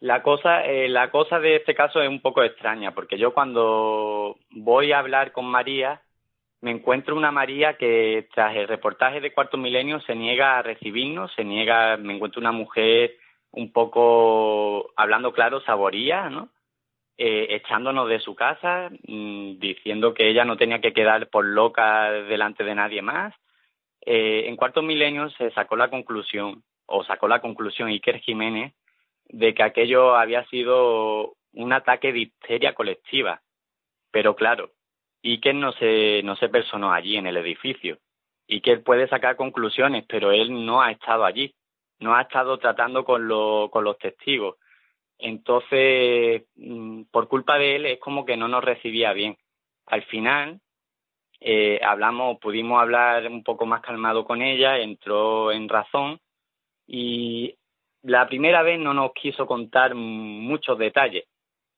La 0.00 0.22
cosa, 0.22 0.66
eh, 0.66 0.88
la 0.88 1.10
cosa 1.10 1.38
de 1.38 1.56
este 1.56 1.74
caso 1.74 2.02
es 2.02 2.08
un 2.08 2.20
poco 2.20 2.42
extraña, 2.42 2.92
porque 2.92 3.16
yo 3.16 3.32
cuando 3.32 4.36
voy 4.50 4.92
a 4.92 4.98
hablar 4.98 5.32
con 5.32 5.46
María, 5.46 6.02
me 6.60 6.72
encuentro 6.72 7.16
una 7.16 7.30
María 7.30 7.78
que 7.78 8.28
tras 8.34 8.56
el 8.56 8.66
reportaje 8.66 9.20
de 9.20 9.32
Cuarto 9.32 9.56
Milenio 9.56 10.00
se 10.00 10.14
niega 10.14 10.58
a 10.58 10.62
recibirnos, 10.62 11.32
se 11.34 11.44
niega, 11.44 11.96
me 11.96 12.14
encuentro 12.14 12.40
una 12.40 12.52
mujer 12.52 13.14
un 13.52 13.72
poco, 13.72 14.90
hablando 14.96 15.32
claro, 15.32 15.60
saboría, 15.60 16.28
¿no? 16.28 16.48
Eh, 17.16 17.46
echándonos 17.50 18.08
de 18.08 18.18
su 18.18 18.34
casa, 18.34 18.90
mm, 19.06 19.58
diciendo 19.60 20.12
que 20.14 20.28
ella 20.28 20.44
no 20.44 20.56
tenía 20.56 20.80
que 20.80 20.92
quedar 20.92 21.28
por 21.28 21.44
loca 21.44 22.10
delante 22.10 22.64
de 22.64 22.74
nadie 22.74 23.02
más, 23.02 23.32
eh, 24.06 24.44
en 24.46 24.56
cuarto 24.56 24.82
milenio 24.82 25.30
se 25.30 25.50
sacó 25.52 25.76
la 25.76 25.90
conclusión, 25.90 26.62
o 26.86 27.04
sacó 27.04 27.28
la 27.28 27.40
conclusión 27.40 27.88
Iker 27.88 28.20
Jiménez, 28.20 28.74
de 29.26 29.54
que 29.54 29.62
aquello 29.62 30.16
había 30.16 30.44
sido 30.46 31.34
un 31.52 31.72
ataque 31.72 32.12
de 32.12 32.20
histeria 32.20 32.74
colectiva. 32.74 33.40
Pero 34.10 34.36
claro, 34.36 34.70
Iker 35.22 35.54
no 35.54 35.72
se, 35.72 36.22
no 36.24 36.36
se 36.36 36.48
personó 36.48 36.92
allí 36.92 37.16
en 37.16 37.26
el 37.26 37.36
edificio. 37.36 37.98
Iker 38.48 38.82
puede 38.82 39.08
sacar 39.08 39.36
conclusiones, 39.36 40.04
pero 40.06 40.32
él 40.32 40.64
no 40.66 40.82
ha 40.82 40.90
estado 40.90 41.24
allí, 41.24 41.54
no 41.98 42.14
ha 42.14 42.22
estado 42.22 42.58
tratando 42.58 43.04
con, 43.04 43.28
con 43.70 43.84
los 43.84 43.98
testigos. 43.98 44.56
Entonces, 45.18 46.44
mm, 46.56 47.04
por 47.10 47.28
culpa 47.28 47.58
de 47.58 47.76
él, 47.76 47.86
es 47.86 47.98
como 48.00 48.26
que 48.26 48.36
no 48.36 48.48
nos 48.48 48.62
recibía 48.62 49.12
bien. 49.12 49.38
Al 49.86 50.02
final, 50.04 50.60
eh, 51.46 51.78
hablamos, 51.84 52.38
pudimos 52.38 52.80
hablar 52.80 53.26
un 53.26 53.44
poco 53.44 53.66
más 53.66 53.82
calmado 53.82 54.24
con 54.24 54.40
ella, 54.40 54.78
entró 54.78 55.52
en 55.52 55.68
razón 55.68 56.18
y 56.86 57.58
la 58.00 58.26
primera 58.26 58.62
vez 58.62 58.80
no 58.80 58.94
nos 58.94 59.12
quiso 59.12 59.46
contar 59.46 59.94
muchos 59.94 60.78
detalles, 60.78 61.26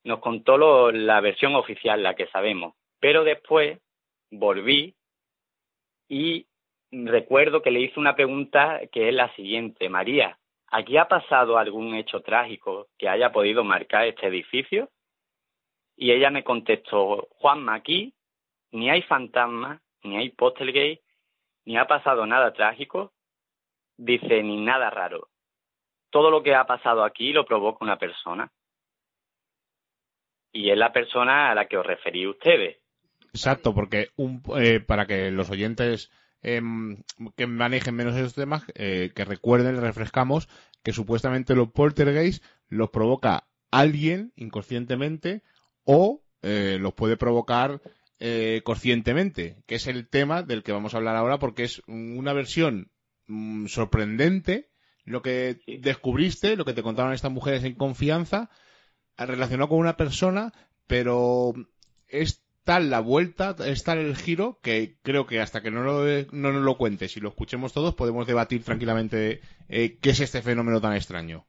nos 0.05 0.20
contó 0.20 0.92
la 0.92 1.20
versión 1.20 1.57
oficial, 1.57 2.00
la 2.00 2.14
que 2.14 2.29
sabemos, 2.29 2.74
pero 3.00 3.24
después 3.24 3.81
volví 4.31 4.94
y 6.09 6.46
recuerdo 6.92 7.61
que 7.61 7.72
le 7.72 7.81
hice 7.81 7.98
una 7.98 8.14
pregunta 8.14 8.83
que 8.92 9.09
es 9.09 9.14
la 9.16 9.35
siguiente, 9.35 9.88
María, 9.88 10.38
¿aquí 10.68 10.96
ha 10.96 11.09
pasado 11.09 11.59
algún 11.59 11.96
hecho 11.96 12.20
trágico 12.20 12.87
que 12.96 13.09
haya 13.09 13.33
podido 13.33 13.64
marcar 13.64 14.07
este 14.07 14.29
edificio? 14.29 14.90
Y 15.96 16.12
ella 16.12 16.31
me 16.31 16.44
contestó, 16.44 17.26
Juanma, 17.40 17.74
aquí 17.74 18.14
ni 18.72 18.90
hay 18.90 19.02
fantasmas, 19.02 19.81
ni 20.02 20.16
hay 20.16 20.35
gay, 20.72 21.00
ni 21.64 21.76
ha 21.76 21.87
pasado 21.87 22.26
nada 22.26 22.52
trágico, 22.52 23.12
dice, 23.96 24.42
ni 24.42 24.64
nada 24.64 24.90
raro. 24.90 25.29
Todo 26.11 26.31
lo 26.31 26.42
que 26.42 26.55
ha 26.55 26.66
pasado 26.66 27.05
aquí 27.05 27.33
lo 27.33 27.44
provoca 27.44 27.85
una 27.85 27.98
persona. 27.98 28.50
Y 30.52 30.70
es 30.70 30.79
la 30.79 30.92
persona 30.92 31.50
a 31.50 31.55
la 31.55 31.66
que 31.66 31.76
os 31.76 31.87
referí 31.87 32.26
ustedes. 32.26 32.79
Exacto, 33.33 33.74
porque 33.74 34.09
un, 34.16 34.42
eh, 34.59 34.81
para 34.81 35.07
que 35.07 35.31
los 35.31 35.50
oyentes 35.50 36.11
em, 36.42 37.02
que 37.37 37.46
manejen 37.46 37.94
menos 37.94 38.14
esos 38.14 38.35
temas, 38.35 38.64
eh, 38.74 39.11
que 39.14 39.24
recuerden, 39.24 39.81
refrescamos, 39.81 40.48
que 40.83 40.92
supuestamente 40.92 41.55
los 41.55 41.70
poltergeist 41.70 42.42
los 42.68 42.90
provoca 42.90 43.44
alguien 43.70 44.33
inconscientemente 44.37 45.42
o 45.85 46.22
eh, 46.42 46.79
los 46.81 46.94
puede 46.94 47.16
provocar 47.16 47.81
eh, 48.18 48.62
conscientemente, 48.64 49.62
que 49.66 49.74
es 49.74 49.87
el 49.87 50.09
tema 50.09 50.42
del 50.42 50.62
que 50.62 50.72
vamos 50.72 50.94
a 50.94 50.98
hablar 50.98 51.16
ahora 51.16 51.38
porque 51.38 51.64
es 51.64 51.83
una 51.87 52.33
versión 52.33 52.90
mm, 53.26 53.66
sorprendente 53.66 54.70
lo 55.05 55.22
que 55.22 55.61
descubriste, 55.81 56.57
lo 56.57 56.64
que 56.64 56.74
te 56.74 56.83
contaron 56.83 57.12
estas 57.12 57.31
mujeres 57.31 57.62
en 57.64 57.74
confianza, 57.74 58.50
relacionado 59.16 59.68
con 59.68 59.79
una 59.79 59.96
persona, 59.96 60.52
pero 60.88 61.55
es 62.09 62.42
tal 62.64 62.90
la 62.90 62.98
vuelta, 62.98 63.55
es 63.64 63.85
tal 63.85 63.98
el 63.98 64.16
giro, 64.16 64.59
que 64.62 64.98
creo 65.02 65.26
que 65.26 65.40
hasta 65.40 65.62
que 65.62 65.70
no, 65.70 65.85
lo, 65.85 66.05
no 66.33 66.52
nos 66.52 66.62
lo 66.62 66.76
cuentes 66.76 67.16
y 67.16 67.20
lo 67.20 67.29
escuchemos 67.29 67.72
todos, 67.72 67.94
podemos 67.94 68.26
debatir 68.26 68.64
tranquilamente 68.64 69.40
eh, 69.68 69.98
qué 70.00 70.11
es 70.11 70.20
este 70.20 70.42
fenómeno 70.42 70.81
tan 70.81 70.94
extraño 70.94 71.46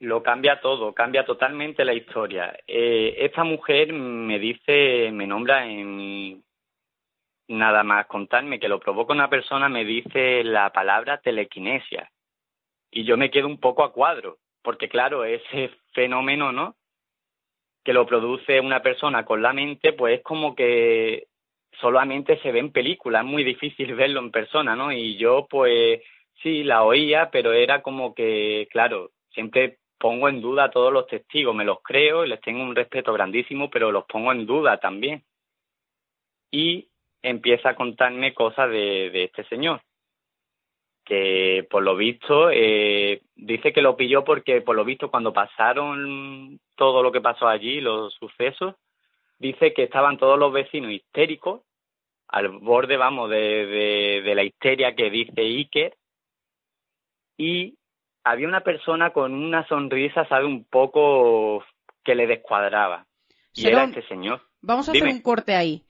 lo 0.00 0.22
cambia 0.22 0.60
todo, 0.60 0.94
cambia 0.94 1.24
totalmente 1.24 1.84
la 1.84 1.92
historia. 1.92 2.58
Eh, 2.66 3.16
esta 3.18 3.44
mujer 3.44 3.92
me 3.92 4.38
dice, 4.38 5.10
me 5.12 5.26
nombra 5.26 5.66
en 5.66 6.42
nada 7.48 7.82
más 7.82 8.06
contarme 8.06 8.58
que 8.58 8.68
lo 8.68 8.80
provoca 8.80 9.12
una 9.12 9.28
persona, 9.28 9.68
me 9.68 9.84
dice 9.84 10.42
la 10.44 10.72
palabra 10.72 11.20
telequinesia. 11.20 12.10
Y 12.90 13.04
yo 13.04 13.16
me 13.16 13.30
quedo 13.30 13.46
un 13.46 13.60
poco 13.60 13.84
a 13.84 13.92
cuadro, 13.92 14.38
porque 14.62 14.88
claro, 14.88 15.24
ese 15.24 15.70
fenómeno, 15.92 16.50
¿no? 16.50 16.76
Que 17.84 17.92
lo 17.92 18.06
produce 18.06 18.60
una 18.60 18.82
persona 18.82 19.24
con 19.24 19.42
la 19.42 19.52
mente, 19.52 19.92
pues 19.92 20.18
es 20.18 20.24
como 20.24 20.54
que 20.54 21.26
solamente 21.80 22.38
se 22.40 22.52
ve 22.52 22.60
en 22.60 22.72
películas, 22.72 23.22
es 23.24 23.30
muy 23.30 23.44
difícil 23.44 23.94
verlo 23.96 24.20
en 24.20 24.30
persona, 24.30 24.74
¿no? 24.76 24.92
Y 24.92 25.18
yo, 25.18 25.46
pues, 25.50 26.00
sí, 26.42 26.64
la 26.64 26.84
oía, 26.84 27.30
pero 27.30 27.52
era 27.52 27.82
como 27.82 28.14
que, 28.14 28.66
claro, 28.70 29.10
siempre 29.32 29.78
pongo 30.00 30.30
en 30.30 30.40
duda 30.40 30.64
a 30.64 30.70
todos 30.70 30.90
los 30.92 31.06
testigos, 31.06 31.54
me 31.54 31.64
los 31.64 31.82
creo 31.82 32.24
y 32.24 32.28
les 32.28 32.40
tengo 32.40 32.62
un 32.62 32.74
respeto 32.74 33.12
grandísimo, 33.12 33.68
pero 33.68 33.92
los 33.92 34.06
pongo 34.06 34.32
en 34.32 34.46
duda 34.46 34.78
también. 34.80 35.22
Y 36.50 36.88
empieza 37.22 37.70
a 37.70 37.74
contarme 37.74 38.32
cosas 38.32 38.70
de, 38.70 39.24
este 39.24 39.44
señor, 39.44 39.82
que 41.04 41.66
por 41.70 41.82
lo 41.82 41.96
visto 41.96 42.50
eh, 42.50 43.20
dice 43.36 43.74
que 43.74 43.82
lo 43.82 43.94
pilló 43.94 44.24
porque 44.24 44.62
por 44.62 44.74
lo 44.74 44.86
visto 44.86 45.10
cuando 45.10 45.34
pasaron 45.34 46.58
todo 46.76 47.02
lo 47.02 47.12
que 47.12 47.20
pasó 47.20 47.46
allí, 47.46 47.82
los 47.82 48.14
sucesos, 48.14 48.76
dice 49.38 49.74
que 49.74 49.82
estaban 49.82 50.16
todos 50.16 50.38
los 50.38 50.50
vecinos 50.50 50.92
histéricos, 50.92 51.60
al 52.28 52.48
borde, 52.48 52.96
vamos, 52.96 53.28
de, 53.28 54.22
de 54.24 54.34
la 54.34 54.44
histeria 54.44 54.94
que 54.94 55.10
dice 55.10 55.42
Iker, 55.42 55.94
y 57.36 57.74
había 58.24 58.48
una 58.48 58.62
persona 58.62 59.12
con 59.12 59.32
una 59.34 59.66
sonrisa, 59.66 60.26
sabe, 60.28 60.46
un 60.46 60.64
poco 60.64 61.64
que 62.04 62.14
le 62.14 62.26
descuadraba. 62.26 63.06
Y 63.54 63.66
era 63.66 63.84
este 63.84 64.06
señor. 64.06 64.42
Vamos 64.60 64.88
a 64.88 64.92
hacer 64.92 65.08
un 65.08 65.22
corte 65.22 65.54
ahí. 65.54 65.84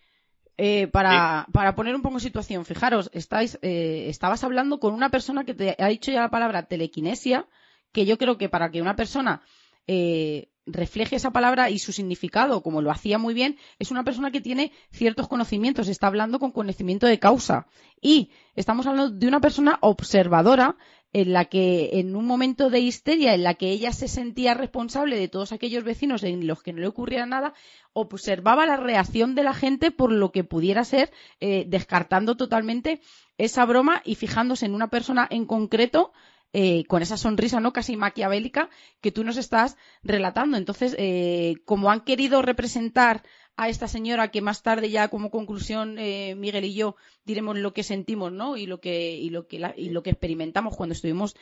Eh, 0.57 0.89
para, 0.89 1.47
para, 1.53 1.75
poner 1.75 1.95
un 1.95 2.03
poco 2.03 2.17
en 2.17 2.21
situación, 2.21 2.67
fijaros, 2.67 3.11
estáis, 3.15 3.59
eh, 3.63 4.07
estabas 4.09 4.45
hablando 4.45 4.79
con 4.79 4.93
una 4.93 5.09
persona 5.09 5.45
que 5.45 5.55
te 5.55 5.75
ha 5.79 5.89
dicho 5.89 6.13
ya 6.13 6.21
la 6.21 6.31
palabra 6.31 6.67
telequinesia, 6.67 7.47
que 7.93 8.05
yo 8.05 8.19
creo 8.19 8.37
que 8.37 8.51
para 8.51 8.71
que 8.71 8.83
una 8.83 8.95
persona 8.95 9.41
eh, 9.87 10.51
refleje 10.67 11.17
esa 11.17 11.31
palabra 11.31 11.71
y 11.71 11.79
su 11.79 11.93
significado, 11.93 12.63
como 12.63 12.83
lo 12.83 12.91
hacía 12.91 13.19
muy 13.19 13.35
bien, 13.35 13.59
es 13.79 13.91
una 13.91 14.05
persona 14.05 14.31
que 14.31 14.41
tiene 14.41 14.73
ciertos 14.91 15.29
conocimientos, 15.29 15.89
está 15.89 16.07
hablando 16.07 16.39
con 16.39 16.53
conocimiento 16.53 17.07
de 17.07 17.19
causa. 17.19 17.67
Y 18.01 18.31
estamos 18.55 18.87
hablando 18.87 19.17
de 19.17 19.29
una 19.29 19.41
persona 19.41 19.79
observadora 19.81 20.77
en 21.13 21.33
la 21.33 21.47
que 21.47 21.91
en 21.95 22.15
un 22.15 22.25
momento 22.25 22.71
de 22.71 22.81
histeria 22.81 23.35
en 23.35 23.43
la 23.43 23.55
que 23.55 23.71
ella 23.71 23.93
se 23.93 24.07
sentía 24.07 24.55
responsable 24.55 25.17
de 25.17 25.29
todos 25.29 25.53
aquellos 25.53 25.83
vecinos 25.83 26.23
en 26.23 26.47
los 26.47 26.63
que 26.63 26.73
no 26.73 26.81
le 26.81 26.87
ocurriera 26.87 27.27
nada, 27.27 27.53
observaba 27.93 28.67
la 28.67 28.77
reacción 28.77 29.35
de 29.35 29.43
la 29.43 29.55
gente 29.55 29.91
por 29.91 30.13
lo 30.13 30.31
que 30.31 30.45
pudiera 30.45 30.85
ser, 30.85 31.13
eh, 31.41 31.65
descartando 31.67 32.37
totalmente 32.37 33.01
esa 33.39 33.65
broma 33.65 34.03
y 34.05 34.15
fijándose 34.15 34.67
en 34.67 34.75
una 34.75 34.89
persona 34.89 35.27
en 35.31 35.47
concreto 35.47 36.13
eh, 36.53 36.85
con 36.87 37.01
esa 37.01 37.17
sonrisa 37.17 37.61
no 37.61 37.73
casi 37.73 37.97
maquiavélica 37.97 38.71
que 39.01 39.13
tú 39.13 39.23
nos 39.23 39.37
estás 39.37 39.77
relatando. 40.03 40.57
Entonces, 40.57 40.97
eh, 40.99 41.57
como 41.65 41.93
han 41.93 42.01
querido 42.01 42.43
representar 42.43 43.23
a 43.57 43.69
esta 43.69 43.89
señora 43.89 44.31
que 44.31 44.41
más 44.41 44.63
tarde 44.63 44.91
ya 44.91 45.09
como 45.09 45.31
conclusión 45.31 45.99
eh, 45.99 46.35
Miguel 46.37 46.65
y 46.65 46.75
yo 46.75 46.97
diremos 47.25 47.59
lo 47.59 47.73
que 47.73 47.83
sentimos 47.83 48.33
no 48.33 48.57
y 48.57 48.67
lo 48.67 48.81
que 48.81 49.13
y 49.13 49.31
lo 49.31 49.47
que 49.47 49.75
y 49.77 49.91
lo 49.91 50.03
que 50.03 50.11
experimentamos 50.11 50.77
cuando 50.77 50.95
estuvimos 50.95 51.37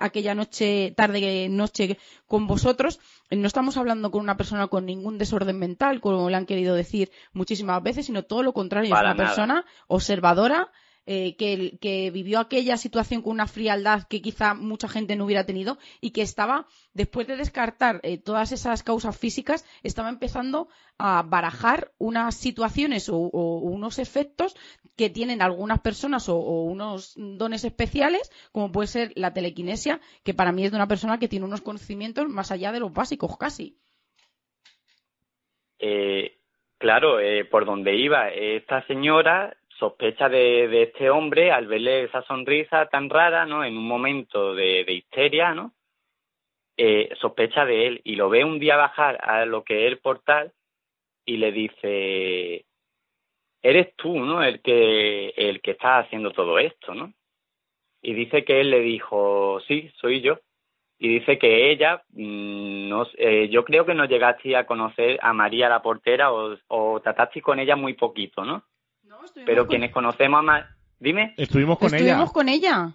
aquella 0.00 0.34
noche 0.34 0.94
tarde 0.96 1.48
noche 1.48 1.98
con 2.26 2.46
vosotros. 2.46 3.00
No 3.30 3.46
estamos 3.46 3.76
hablando 3.76 4.10
con 4.10 4.22
una 4.22 4.36
persona 4.36 4.68
con 4.68 4.86
ningún 4.86 5.18
desorden 5.18 5.58
mental 5.58 6.00
como 6.00 6.30
le 6.30 6.36
han 6.36 6.46
querido 6.46 6.74
decir 6.74 7.10
muchísimas 7.32 7.82
veces 7.82 8.06
sino 8.06 8.22
todo 8.22 8.42
lo 8.42 8.52
contrario 8.52 8.94
es 8.94 9.00
una 9.00 9.16
persona 9.16 9.64
observadora 9.86 10.70
eh, 11.10 11.36
que, 11.36 12.10
vivió 12.10 12.38
aquella 12.38 12.76
situación 12.76 13.22
con 13.22 13.32
una 13.32 13.46
frialdad 13.46 14.02
que 14.10 14.20
quizá 14.20 14.52
mucha 14.52 14.88
gente 14.88 15.16
no 15.16 15.24
hubiera 15.24 15.46
tenido 15.46 15.78
y 16.02 16.10
que 16.10 16.20
estaba, 16.20 16.66
después 16.92 17.26
de 17.26 17.38
descartar 17.38 18.00
eh, 18.02 18.18
todas 18.18 18.52
esas 18.52 18.82
causas 18.82 19.18
físicas, 19.18 19.64
estaba 19.82 20.10
empezando 20.10 20.68
a 20.98 21.22
barajar 21.22 21.92
unas 21.96 22.36
situaciones 22.36 23.08
o, 23.08 23.16
unos 23.16 23.98
efectos 23.98 24.54
que 24.98 25.08
tienen 25.08 25.40
algunas 25.40 25.80
personas 25.80 26.28
o, 26.28 26.36
unos 26.36 27.14
dones 27.16 27.64
especiales, 27.64 28.30
como 28.52 28.70
puede 28.70 28.88
ser 28.88 29.12
la 29.16 29.32
telequinesia, 29.32 30.02
que 30.24 30.34
para 30.34 30.52
mí 30.52 30.66
es 30.66 30.72
de 30.72 30.76
una 30.76 30.88
persona 30.88 31.18
que 31.18 31.28
tiene 31.28 31.46
unos 31.46 31.62
conocimientos 31.62 32.28
más 32.28 32.50
allá 32.50 32.70
de 32.70 32.80
los 32.80 32.92
básicos 32.92 33.38
casi. 33.38 33.78
Eh, 35.78 36.36
claro, 36.76 37.18
eh, 37.18 37.46
por 37.46 37.64
donde 37.64 37.96
iba 37.96 38.28
esta 38.28 38.86
señora 38.86 39.56
sospecha 39.78 40.28
de, 40.28 40.82
este 40.82 41.10
hombre 41.10 41.52
al 41.52 41.66
verle 41.66 42.04
esa 42.04 42.22
sonrisa 42.22 42.86
tan 42.86 43.08
rara, 43.08 43.46
¿no? 43.46 43.64
En 43.64 43.76
un 43.76 43.86
momento 43.86 44.54
de, 44.54 44.84
histeria, 44.88 45.54
¿no? 45.54 45.72
Eh, 46.76 47.10
sospecha 47.20 47.64
de 47.64 47.86
él 47.86 48.00
y 48.04 48.16
lo 48.16 48.28
ve 48.28 48.44
un 48.44 48.58
día 48.58 48.76
bajar 48.76 49.18
a 49.22 49.44
lo 49.46 49.64
que 49.64 49.86
es 49.86 49.92
el 49.92 49.98
portal 49.98 50.52
y 51.24 51.36
le 51.38 51.52
dice, 51.52 52.64
eres 53.62 53.94
tú, 53.96 54.18
¿no? 54.20 54.42
El 54.42 54.60
que, 54.62 55.28
el 55.36 55.60
que 55.60 55.72
está 55.72 55.98
haciendo 55.98 56.30
todo 56.32 56.58
esto, 56.58 56.94
¿no? 56.94 57.12
Y 58.02 58.14
dice 58.14 58.44
que 58.44 58.60
él 58.60 58.70
le 58.70 58.80
dijo, 58.80 59.60
sí, 59.66 59.90
soy 60.00 60.20
yo. 60.20 60.38
Y 61.00 61.08
dice 61.08 61.38
que 61.38 61.70
ella, 61.70 62.02
mm, 62.10 62.88
no, 62.88 63.06
eh, 63.16 63.48
yo 63.50 63.64
creo 63.64 63.86
que 63.86 63.94
no 63.94 64.04
llegaste 64.04 64.56
a 64.56 64.66
conocer 64.66 65.18
a 65.22 65.32
María 65.32 65.68
la 65.68 65.82
portera 65.82 66.32
o, 66.32 66.56
o 66.68 67.00
trataste 67.00 67.40
con 67.42 67.60
ella 67.60 67.76
muy 67.76 67.94
poquito, 67.94 68.44
¿no? 68.44 68.64
Pero 69.46 69.66
quienes 69.66 69.92
conocemos 69.92 70.38
a 70.40 70.42
María... 70.42 70.78
Dime. 71.00 71.34
Estuvimos 71.36 71.78
con 71.78 71.94
ella. 71.94 71.98
Estuvimos 71.98 72.32
con 72.32 72.48
ella. 72.48 72.92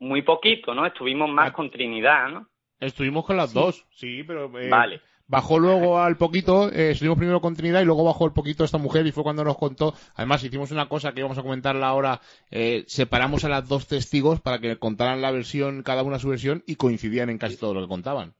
Muy 0.00 0.22
poquito, 0.22 0.74
¿no? 0.74 0.86
Estuvimos 0.86 1.30
más 1.30 1.50
ah. 1.50 1.52
con 1.52 1.70
Trinidad, 1.70 2.28
¿no? 2.28 2.48
Estuvimos 2.80 3.24
con 3.24 3.36
las 3.36 3.52
dos, 3.52 3.86
sí, 3.90 4.22
pero... 4.24 4.46
Eh, 4.58 4.68
vale. 4.68 5.00
Bajó 5.26 5.58
luego 5.58 6.00
al 6.00 6.16
poquito, 6.16 6.72
eh, 6.72 6.92
estuvimos 6.92 7.18
primero 7.18 7.40
con 7.42 7.54
Trinidad 7.54 7.82
y 7.82 7.84
luego 7.84 8.02
bajó 8.02 8.24
el 8.24 8.32
poquito 8.32 8.64
esta 8.64 8.78
mujer 8.78 9.06
y 9.06 9.12
fue 9.12 9.22
cuando 9.22 9.44
nos 9.44 9.58
contó. 9.58 9.92
Además, 10.14 10.42
hicimos 10.42 10.70
una 10.70 10.88
cosa 10.88 11.12
que 11.12 11.20
íbamos 11.20 11.36
a 11.36 11.42
comentarla 11.42 11.86
ahora. 11.86 12.20
Eh, 12.50 12.84
separamos 12.86 13.44
a 13.44 13.50
las 13.50 13.68
dos 13.68 13.86
testigos 13.88 14.40
para 14.40 14.58
que 14.58 14.78
contaran 14.78 15.20
la 15.20 15.30
versión, 15.30 15.82
cada 15.82 16.02
una 16.02 16.18
su 16.18 16.30
versión, 16.30 16.62
y 16.66 16.76
coincidían 16.76 17.28
en 17.28 17.36
casi 17.36 17.58
todo 17.58 17.74
lo 17.74 17.82
que 17.82 17.88
contaban. 17.88 18.32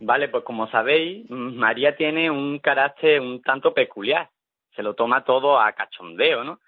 Vale, 0.00 0.28
pues 0.28 0.42
como 0.44 0.70
sabéis, 0.70 1.28
María 1.28 1.94
tiene 1.94 2.30
un 2.30 2.60
carácter 2.60 3.20
un 3.20 3.42
tanto 3.42 3.74
peculiar. 3.74 4.30
Se 4.80 4.84
lo 4.84 4.94
toma 4.94 5.24
todo 5.24 5.60
a 5.60 5.74
cachondeo, 5.74 6.42
¿no? 6.42 6.58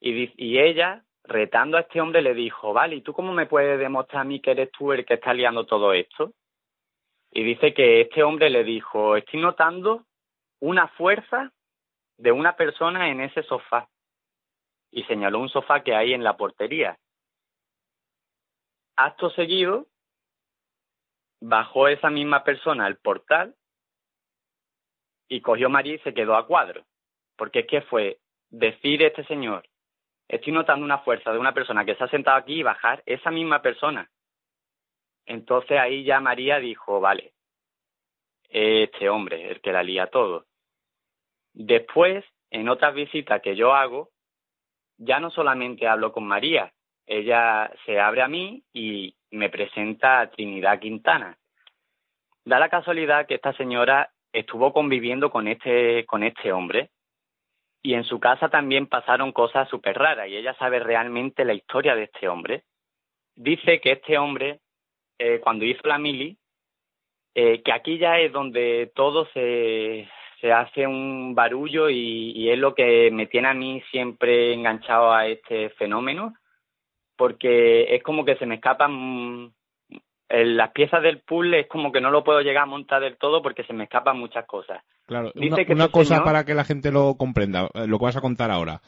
Y, 0.00 0.32
y 0.42 0.58
ella, 0.58 1.04
retando 1.24 1.76
a 1.76 1.80
este 1.80 2.00
hombre, 2.00 2.22
le 2.22 2.32
dijo, 2.32 2.72
vale, 2.72 2.96
¿y 2.96 3.02
tú 3.02 3.12
cómo 3.12 3.34
me 3.34 3.44
puedes 3.44 3.78
demostrar 3.78 4.22
a 4.22 4.24
mí 4.24 4.40
que 4.40 4.52
eres 4.52 4.72
tú 4.72 4.90
el 4.94 5.04
que 5.04 5.14
está 5.14 5.34
liando 5.34 5.66
todo 5.66 5.92
esto? 5.92 6.32
Y 7.30 7.42
dice 7.42 7.74
que 7.74 8.00
este 8.00 8.22
hombre 8.22 8.48
le 8.48 8.64
dijo, 8.64 9.16
estoy 9.16 9.42
notando 9.42 10.06
una 10.60 10.88
fuerza 10.88 11.52
de 12.16 12.32
una 12.32 12.56
persona 12.56 13.10
en 13.10 13.20
ese 13.20 13.42
sofá. 13.42 13.90
Y 14.90 15.04
señaló 15.04 15.38
un 15.38 15.50
sofá 15.50 15.82
que 15.82 15.94
hay 15.94 16.14
en 16.14 16.24
la 16.24 16.38
portería. 16.38 16.98
Acto 18.96 19.28
seguido, 19.28 19.88
bajó 21.42 21.88
esa 21.88 22.08
misma 22.08 22.44
persona 22.44 22.86
al 22.86 22.96
portal 22.96 23.54
y 25.28 25.42
cogió 25.42 25.68
María 25.68 25.96
y 25.96 25.98
se 25.98 26.14
quedó 26.14 26.34
a 26.34 26.46
cuadro. 26.46 26.86
Porque 27.38 27.60
es 27.60 27.66
que 27.66 27.80
fue 27.82 28.18
decir 28.50 29.02
este 29.02 29.24
señor, 29.24 29.62
estoy 30.26 30.52
notando 30.52 30.84
una 30.84 30.98
fuerza 30.98 31.32
de 31.32 31.38
una 31.38 31.54
persona 31.54 31.84
que 31.84 31.94
se 31.94 32.04
ha 32.04 32.08
sentado 32.08 32.36
aquí 32.36 32.60
y 32.60 32.62
bajar 32.62 33.02
esa 33.06 33.30
misma 33.30 33.62
persona. 33.62 34.10
Entonces 35.24 35.78
ahí 35.78 36.02
ya 36.04 36.20
María 36.20 36.58
dijo, 36.58 37.00
vale, 37.00 37.32
este 38.48 39.08
hombre, 39.08 39.50
el 39.50 39.60
que 39.60 39.72
la 39.72 39.84
lía 39.84 40.08
todo. 40.08 40.46
Después, 41.52 42.24
en 42.50 42.68
otras 42.68 42.94
visitas 42.94 43.40
que 43.40 43.54
yo 43.54 43.74
hago, 43.74 44.10
ya 44.96 45.20
no 45.20 45.30
solamente 45.30 45.86
hablo 45.86 46.12
con 46.12 46.26
María, 46.26 46.72
ella 47.06 47.70
se 47.86 48.00
abre 48.00 48.22
a 48.22 48.28
mí 48.28 48.64
y 48.72 49.14
me 49.30 49.48
presenta 49.48 50.20
a 50.20 50.30
Trinidad 50.30 50.80
Quintana. 50.80 51.38
Da 52.44 52.58
la 52.58 52.68
casualidad 52.68 53.26
que 53.26 53.34
esta 53.34 53.52
señora 53.52 54.10
estuvo 54.32 54.72
conviviendo 54.72 55.30
con 55.30 55.46
este, 55.46 56.04
con 56.06 56.24
este 56.24 56.52
hombre 56.52 56.90
y 57.82 57.94
en 57.94 58.04
su 58.04 58.18
casa 58.20 58.48
también 58.48 58.86
pasaron 58.86 59.32
cosas 59.32 59.68
súper 59.68 59.96
raras 59.96 60.28
y 60.28 60.36
ella 60.36 60.54
sabe 60.54 60.80
realmente 60.80 61.44
la 61.44 61.54
historia 61.54 61.94
de 61.94 62.04
este 62.04 62.28
hombre. 62.28 62.64
Dice 63.34 63.80
que 63.80 63.92
este 63.92 64.18
hombre 64.18 64.60
eh, 65.18 65.40
cuando 65.40 65.64
hizo 65.64 65.86
la 65.86 65.98
mili, 65.98 66.38
eh, 67.34 67.62
que 67.62 67.72
aquí 67.72 67.98
ya 67.98 68.18
es 68.18 68.32
donde 68.32 68.92
todo 68.94 69.26
se, 69.32 70.08
se 70.40 70.52
hace 70.52 70.86
un 70.86 71.34
barullo 71.34 71.90
y, 71.90 72.48
es 72.50 72.58
lo 72.58 72.74
que 72.74 73.10
me 73.10 73.26
tiene 73.26 73.48
a 73.48 73.54
mí 73.54 73.82
siempre 73.90 74.54
enganchado 74.54 75.12
a 75.12 75.26
este 75.26 75.70
fenómeno, 75.70 76.34
porque 77.16 77.94
es 77.94 78.02
como 78.02 78.24
que 78.24 78.36
se 78.36 78.46
me 78.46 78.56
escapan 78.56 79.52
las 80.28 80.72
piezas 80.72 81.02
del 81.02 81.20
puzzle, 81.20 81.60
es 81.60 81.66
como 81.68 81.90
que 81.90 82.00
no 82.00 82.10
lo 82.10 82.24
puedo 82.24 82.40
llegar 82.40 82.64
a 82.64 82.66
montar 82.66 83.00
del 83.00 83.16
todo 83.16 83.42
porque 83.42 83.64
se 83.64 83.72
me 83.72 83.84
escapan 83.84 84.18
muchas 84.18 84.46
cosas. 84.46 84.82
Claro, 85.06 85.32
una, 85.34 85.56
este 85.62 85.90
cosa 85.90 86.22
para 86.22 86.44
que 86.44 86.54
la 86.54 86.64
gente 86.64 86.92
lo 86.92 87.16
comprenda, 87.16 87.68
eh, 87.74 87.86
lo 87.86 87.98
que 87.98 88.04
vas 88.04 88.16
a 88.16 88.20
contar 88.20 88.50
ahora. 88.50 88.82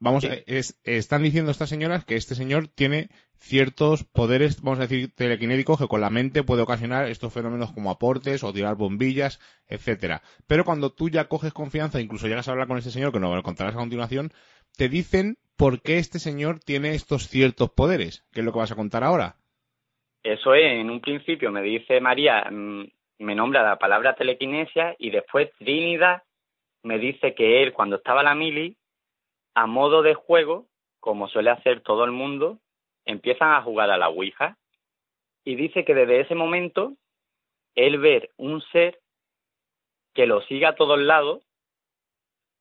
Vamos, 0.00 0.24
es, 0.46 0.78
están 0.84 1.24
diciendo 1.24 1.50
estas 1.50 1.68
señoras 1.68 2.04
que 2.04 2.14
este 2.14 2.36
señor 2.36 2.68
tiene 2.68 3.08
ciertos 3.36 4.04
poderes, 4.04 4.62
vamos 4.62 4.78
a 4.78 4.82
decir, 4.82 5.12
telequinéticos 5.12 5.78
que 5.78 5.88
con 5.88 6.00
la 6.00 6.10
mente 6.10 6.44
puede 6.44 6.62
ocasionar 6.62 7.08
estos 7.08 7.32
fenómenos 7.32 7.72
como 7.72 7.90
aportes 7.90 8.44
o 8.44 8.52
tirar 8.52 8.76
bombillas, 8.76 9.40
etcétera. 9.66 10.22
Pero 10.46 10.64
cuando 10.64 10.92
tú 10.92 11.08
ya 11.08 11.26
coges 11.26 11.52
confianza, 11.52 12.00
incluso 12.00 12.28
llegas 12.28 12.46
a 12.46 12.52
hablar 12.52 12.68
con 12.68 12.78
este 12.78 12.92
señor, 12.92 13.12
que 13.12 13.18
nos 13.18 13.34
lo 13.34 13.42
contarás 13.42 13.74
a 13.74 13.78
continuación, 13.78 14.32
te 14.76 14.88
dicen 14.88 15.38
por 15.56 15.82
qué 15.82 15.98
este 15.98 16.20
señor 16.20 16.60
tiene 16.60 16.94
estos 16.94 17.26
ciertos 17.26 17.70
poderes, 17.70 18.24
que 18.32 18.40
es 18.40 18.46
lo 18.46 18.52
que 18.52 18.60
vas 18.60 18.70
a 18.70 18.76
contar 18.76 19.02
ahora. 19.02 19.37
Eso 20.22 20.54
es, 20.54 20.64
en 20.64 20.90
un 20.90 21.00
principio 21.00 21.50
me 21.50 21.62
dice 21.62 22.00
María, 22.00 22.48
mm, 22.50 22.84
me 23.18 23.34
nombra 23.34 23.62
la 23.62 23.78
palabra 23.78 24.14
telequinesia 24.14 24.94
y 24.98 25.10
después 25.10 25.50
Trinidad 25.58 26.22
me 26.82 26.98
dice 26.98 27.34
que 27.34 27.62
él 27.62 27.72
cuando 27.72 27.96
estaba 27.96 28.22
la 28.22 28.34
mili 28.34 28.76
a 29.54 29.66
modo 29.66 30.02
de 30.02 30.14
juego, 30.14 30.66
como 31.00 31.28
suele 31.28 31.50
hacer 31.50 31.80
todo 31.80 32.04
el 32.04 32.12
mundo, 32.12 32.58
empiezan 33.04 33.52
a 33.52 33.62
jugar 33.62 33.90
a 33.90 33.96
la 33.96 34.08
Ouija 34.08 34.56
y 35.44 35.56
dice 35.56 35.84
que 35.84 35.94
desde 35.94 36.20
ese 36.20 36.34
momento 36.34 36.94
él 37.74 37.98
ver 37.98 38.30
un 38.36 38.60
ser 38.72 39.00
que 40.14 40.26
lo 40.26 40.42
siga 40.42 40.70
a 40.70 40.74
todos 40.74 40.98
lados, 40.98 41.42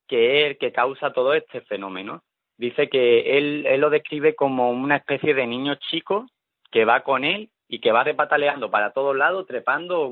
que 0.07 0.39
es 0.41 0.51
el 0.51 0.57
que 0.57 0.71
causa 0.71 1.11
todo 1.11 1.33
este 1.33 1.61
fenómeno. 1.61 2.23
Dice 2.57 2.87
que 2.89 3.37
él, 3.37 3.65
él 3.67 3.81
lo 3.81 3.89
describe 3.89 4.35
como 4.35 4.71
una 4.71 4.97
especie 4.97 5.33
de 5.33 5.45
niño 5.45 5.75
chico 5.75 6.27
que 6.71 6.85
va 6.85 7.03
con 7.03 7.23
él 7.23 7.49
y 7.67 7.79
que 7.79 7.91
va 7.91 8.03
repataleando 8.03 8.71
para 8.71 8.91
todos 8.91 9.15
lados, 9.15 9.45
trepando 9.45 10.09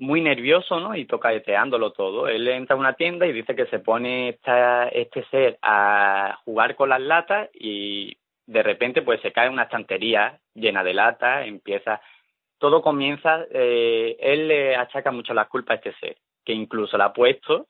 muy 0.00 0.22
nervioso, 0.22 0.80
¿no? 0.80 0.96
Y 0.96 1.04
tocaeteándolo 1.04 1.92
todo. 1.92 2.26
Él 2.26 2.48
entra 2.48 2.74
a 2.74 2.78
una 2.78 2.94
tienda 2.94 3.26
y 3.26 3.32
dice 3.32 3.54
que 3.54 3.66
se 3.66 3.78
pone 3.80 4.30
esta, 4.30 4.88
este 4.88 5.24
ser 5.26 5.58
a 5.62 6.38
jugar 6.44 6.74
con 6.74 6.88
las 6.88 7.00
latas 7.00 7.50
y 7.52 8.16
de 8.46 8.62
repente 8.62 9.02
pues 9.02 9.20
se 9.20 9.32
cae 9.32 9.48
una 9.48 9.64
estantería 9.64 10.40
llena 10.54 10.82
de 10.82 10.94
latas, 10.94 11.46
empieza... 11.46 12.00
Todo 12.58 12.82
comienza, 12.82 13.46
eh, 13.50 14.18
él 14.20 14.48
le 14.48 14.76
achaca 14.76 15.10
mucho 15.10 15.32
la 15.32 15.46
culpa 15.46 15.72
a 15.72 15.76
este 15.76 15.94
ser, 15.94 16.18
que 16.44 16.52
incluso 16.52 16.98
le 16.98 17.04
ha 17.04 17.12
puesto 17.14 17.68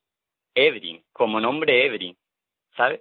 Edrin, 0.53 1.05
como 1.13 1.41
nombre 1.41 1.87
Edrin, 1.87 2.17
¿sabes? 2.77 3.01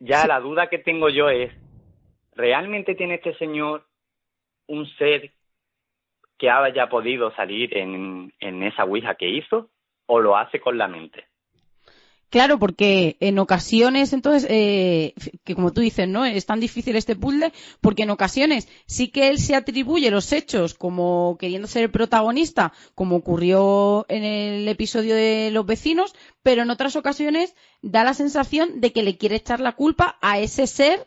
Ya 0.00 0.26
la 0.26 0.40
duda 0.40 0.68
que 0.68 0.78
tengo 0.78 1.10
yo 1.10 1.28
es, 1.28 1.52
¿realmente 2.34 2.94
tiene 2.94 3.14
este 3.14 3.34
señor 3.36 3.86
un 4.66 4.86
ser 4.96 5.32
que 6.38 6.50
haya 6.50 6.88
podido 6.88 7.34
salir 7.34 7.76
en, 7.76 8.32
esa 8.40 8.84
Ouija 8.84 9.14
que 9.14 9.28
hizo 9.28 9.70
o 10.06 10.20
lo 10.20 10.36
hace 10.36 10.60
con 10.60 10.76
la 10.76 10.88
mente. 10.88 11.24
Claro, 12.30 12.58
porque 12.58 13.16
en 13.20 13.38
ocasiones, 13.38 14.12
entonces, 14.12 14.44
eh, 14.50 15.14
que 15.44 15.54
como 15.54 15.72
tú 15.72 15.82
dices, 15.82 16.08
¿no? 16.08 16.24
Es 16.24 16.46
tan 16.46 16.58
difícil 16.58 16.96
este 16.96 17.14
puzzle, 17.14 17.52
porque 17.80 18.02
en 18.02 18.10
ocasiones 18.10 18.68
sí 18.86 19.08
que 19.08 19.28
él 19.28 19.38
se 19.38 19.54
atribuye 19.54 20.10
los 20.10 20.32
hechos 20.32 20.74
como 20.74 21.36
queriendo 21.38 21.68
ser 21.68 21.84
el 21.84 21.90
protagonista, 21.92 22.72
como 22.96 23.16
ocurrió 23.16 24.04
en 24.08 24.24
el 24.24 24.66
episodio 24.66 25.14
de 25.14 25.50
los 25.52 25.64
vecinos, 25.64 26.12
pero 26.42 26.62
en 26.62 26.70
otras 26.70 26.96
ocasiones 26.96 27.54
da 27.82 28.02
la 28.02 28.14
sensación 28.14 28.80
de 28.80 28.92
que 28.92 29.04
le 29.04 29.16
quiere 29.16 29.36
echar 29.36 29.60
la 29.60 29.72
culpa 29.76 30.18
a 30.20 30.40
ese 30.40 30.66
ser 30.66 31.06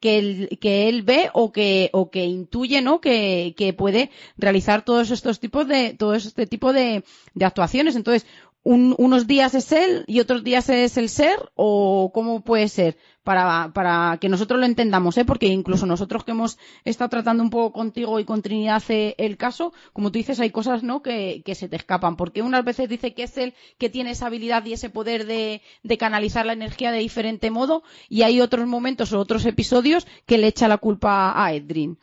que 0.00 0.18
él, 0.18 0.58
que 0.60 0.88
él 0.88 1.02
ve 1.02 1.30
o 1.34 1.52
que, 1.52 1.90
o 1.92 2.10
que 2.10 2.24
intuye, 2.24 2.80
¿no? 2.80 3.00
Que, 3.00 3.54
que 3.56 3.72
puede 3.72 4.10
realizar 4.36 4.84
todos 4.84 5.10
estos 5.10 5.40
tipos 5.40 5.68
de, 5.68 5.94
todo 5.94 6.14
este 6.14 6.46
tipo 6.46 6.72
de, 6.72 7.04
de 7.34 7.44
actuaciones. 7.44 7.96
Entonces, 7.96 8.26
unos 8.62 9.26
días 9.26 9.54
es 9.54 9.72
él 9.72 10.04
y 10.06 10.20
otros 10.20 10.44
días 10.44 10.68
es 10.68 10.96
el 10.98 11.08
ser 11.08 11.50
o 11.54 12.10
cómo 12.12 12.42
puede 12.42 12.68
ser 12.68 12.98
para, 13.30 13.72
para 13.72 14.18
que 14.20 14.28
nosotros 14.28 14.58
lo 14.58 14.66
entendamos, 14.66 15.16
¿eh? 15.16 15.24
porque 15.24 15.46
incluso 15.46 15.86
nosotros 15.86 16.24
que 16.24 16.32
hemos 16.32 16.58
estado 16.84 17.10
tratando 17.10 17.44
un 17.44 17.50
poco 17.50 17.70
contigo 17.70 18.18
y 18.18 18.24
con 18.24 18.42
Trinidad 18.42 18.82
el 18.90 19.36
caso, 19.36 19.72
como 19.92 20.10
tú 20.10 20.18
dices, 20.18 20.40
hay 20.40 20.50
cosas 20.50 20.82
¿no? 20.82 21.00
que, 21.00 21.42
que 21.44 21.54
se 21.54 21.68
te 21.68 21.76
escapan, 21.76 22.16
porque 22.16 22.42
unas 22.42 22.64
veces 22.64 22.88
dice 22.88 23.14
que 23.14 23.22
es 23.22 23.38
él 23.38 23.54
que 23.78 23.88
tiene 23.88 24.10
esa 24.10 24.26
habilidad 24.26 24.64
y 24.64 24.72
ese 24.72 24.90
poder 24.90 25.26
de, 25.26 25.62
de 25.84 25.96
canalizar 25.96 26.44
la 26.44 26.54
energía 26.54 26.90
de 26.90 26.98
diferente 26.98 27.52
modo 27.52 27.84
y 28.08 28.22
hay 28.22 28.40
otros 28.40 28.66
momentos 28.66 29.12
o 29.12 29.20
otros 29.20 29.46
episodios 29.46 30.08
que 30.26 30.36
le 30.36 30.48
echa 30.48 30.66
la 30.66 30.78
culpa 30.78 31.32
a 31.40 31.54
Edrin 31.54 31.98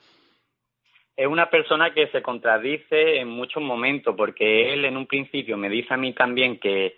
es 1.18 1.28
una 1.28 1.50
persona 1.50 1.94
que 1.94 2.08
se 2.08 2.22
contradice 2.22 3.18
en 3.18 3.28
muchos 3.28 3.62
momentos, 3.62 4.16
porque 4.16 4.72
él 4.72 4.86
en 4.86 4.96
un 4.96 5.08
principio 5.08 5.58
me 5.58 5.68
dice 5.68 5.94
a 5.94 5.98
mí 5.98 6.14
también 6.14 6.60
que, 6.60 6.96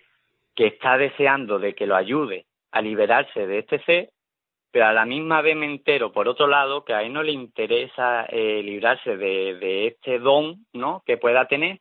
que 0.56 0.68
está 0.68 0.98
deseando 0.98 1.58
de 1.58 1.74
que 1.74 1.88
lo 1.88 1.96
ayude 1.96 2.46
a 2.72 2.82
liberarse 2.82 3.48
de 3.48 3.60
este 3.60 3.80
ser, 3.84 4.10
pero 4.72 4.86
a 4.86 4.94
la 4.94 5.06
misma 5.06 5.42
vez 5.42 5.56
me 5.56 5.66
entero, 5.66 6.12
por 6.12 6.28
otro 6.28 6.48
lado, 6.48 6.86
que 6.86 6.94
a 6.94 7.02
él 7.02 7.14
no 7.14 7.24
le 7.24 7.32
interesa 7.32 8.26
eh, 8.26 8.62
librarse 8.64 9.18
de, 9.18 9.56
de 9.56 9.88
este 9.88 10.20
don 10.20 10.66
¿no? 10.74 11.04
que 11.06 11.18
pueda 11.18 11.48
tener, 11.48 11.80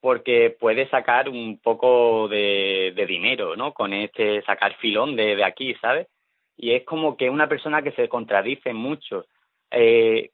porque 0.00 0.56
puede 0.58 0.88
sacar 0.88 1.28
un 1.28 1.60
poco 1.60 2.28
de, 2.28 2.94
dinero, 3.06 3.56
¿no? 3.56 3.74
Con 3.74 3.92
este 3.92 4.42
sacar 4.42 4.76
filón 4.76 5.16
de, 5.16 5.36
de 5.36 5.44
aquí, 5.44 5.74
¿sabes? 5.74 6.08
Y 6.56 6.72
es 6.72 6.84
como 6.84 7.16
que 7.16 7.28
una 7.28 7.48
persona 7.48 7.82
que 7.82 7.92
se 7.92 8.08
contradice 8.08 8.72
mucho. 8.72 9.26
Eh, 9.70 10.30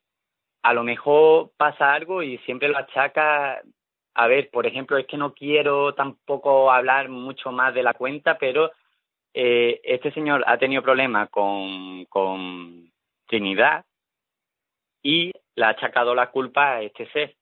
a 0.62 0.72
lo 0.74 0.85
mejor 0.85 1.52
pasa 1.56 1.92
algo 1.94 2.22
y 2.22 2.38
siempre 2.38 2.68
lo 2.68 2.78
achaca. 2.78 3.62
A 4.14 4.26
ver, 4.26 4.50
por 4.50 4.66
ejemplo, 4.66 4.98
es 4.98 5.06
que 5.06 5.16
no 5.16 5.35
quiero 5.35 5.94
tampoco 5.94 6.70
hablar 6.72 7.09
mucho 7.09 7.52
más 7.52 7.74
de 7.74 7.82
la 7.82 7.94
cuenta, 7.94 8.38
pero 8.38 8.72
eh, 9.38 9.83
este 9.85 10.12
señor 10.12 10.42
ha 10.46 10.57
tenido 10.57 10.83
problemas 10.83 11.29
con, 11.29 12.90
Trinidad 13.27 13.85
y 15.03 15.33
le 15.57 15.64
ha 15.64 15.70
achacado 15.70 16.14
la 16.14 16.31
culpa 16.31 16.77
a 16.77 16.83
este 16.83 17.07
ser. 17.11 17.37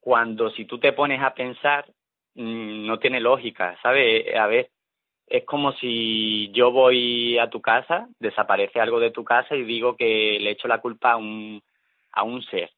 Cuando 0.00 0.50
si 0.50 0.64
tú 0.64 0.80
te 0.80 0.92
pones 0.92 1.22
a 1.22 1.32
pensar, 1.32 1.86
mm, 2.34 2.86
no 2.86 2.98
tiene 2.98 3.20
lógica, 3.20 3.78
¿sabes? 3.82 4.34
A 4.34 4.48
ver, 4.48 4.70
es 5.28 5.44
como 5.44 5.72
si 5.74 6.50
yo 6.52 6.72
voy 6.72 7.38
a 7.38 7.48
tu 7.50 7.60
casa, 7.60 8.08
desaparece 8.18 8.80
algo 8.80 8.98
de 8.98 9.12
tu 9.12 9.22
casa 9.22 9.54
y 9.54 9.62
digo 9.62 9.96
que 9.96 10.38
le 10.40 10.50
echo 10.50 10.66
la 10.66 10.80
culpa 10.80 11.12
a 11.12 11.16
un, 11.18 11.62
a 12.10 12.24
un 12.24 12.42
ser. 12.42 12.70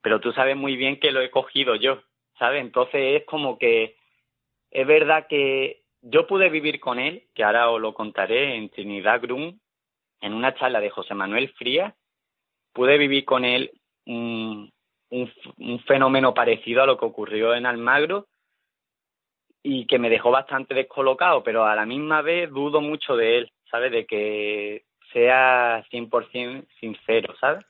Pero 0.00 0.18
tú 0.20 0.32
sabes 0.32 0.56
muy 0.56 0.76
bien 0.76 0.98
que 0.98 1.12
lo 1.12 1.20
he 1.20 1.30
cogido 1.30 1.74
yo, 1.74 2.00
¿sabes? 2.38 2.62
Entonces 2.62 3.20
es 3.20 3.26
como 3.26 3.58
que 3.58 3.96
es 4.70 4.86
verdad 4.86 5.26
que 5.28 5.81
yo 6.02 6.26
pude 6.26 6.50
vivir 6.50 6.80
con 6.80 6.98
él, 6.98 7.24
que 7.34 7.44
ahora 7.44 7.70
os 7.70 7.80
lo 7.80 7.94
contaré 7.94 8.56
en 8.56 8.68
Trinidad 8.68 9.20
Grum, 9.20 9.58
en 10.20 10.34
una 10.34 10.54
charla 10.54 10.80
de 10.80 10.90
José 10.90 11.14
Manuel 11.14 11.52
Frías, 11.54 11.94
pude 12.72 12.98
vivir 12.98 13.24
con 13.24 13.44
él 13.44 13.70
un, 14.06 14.70
un, 15.10 15.32
un 15.58 15.80
fenómeno 15.80 16.34
parecido 16.34 16.82
a 16.82 16.86
lo 16.86 16.98
que 16.98 17.06
ocurrió 17.06 17.54
en 17.54 17.66
Almagro 17.66 18.26
y 19.62 19.86
que 19.86 19.98
me 19.98 20.10
dejó 20.10 20.30
bastante 20.30 20.74
descolocado, 20.74 21.42
pero 21.42 21.64
a 21.64 21.76
la 21.76 21.86
misma 21.86 22.20
vez 22.20 22.50
dudo 22.50 22.80
mucho 22.80 23.16
de 23.16 23.38
él, 23.38 23.52
¿sabes? 23.70 23.92
De 23.92 24.06
que 24.06 24.84
sea 25.12 25.84
100% 25.90 26.66
sincero, 26.80 27.34
¿sabes? 27.40 27.64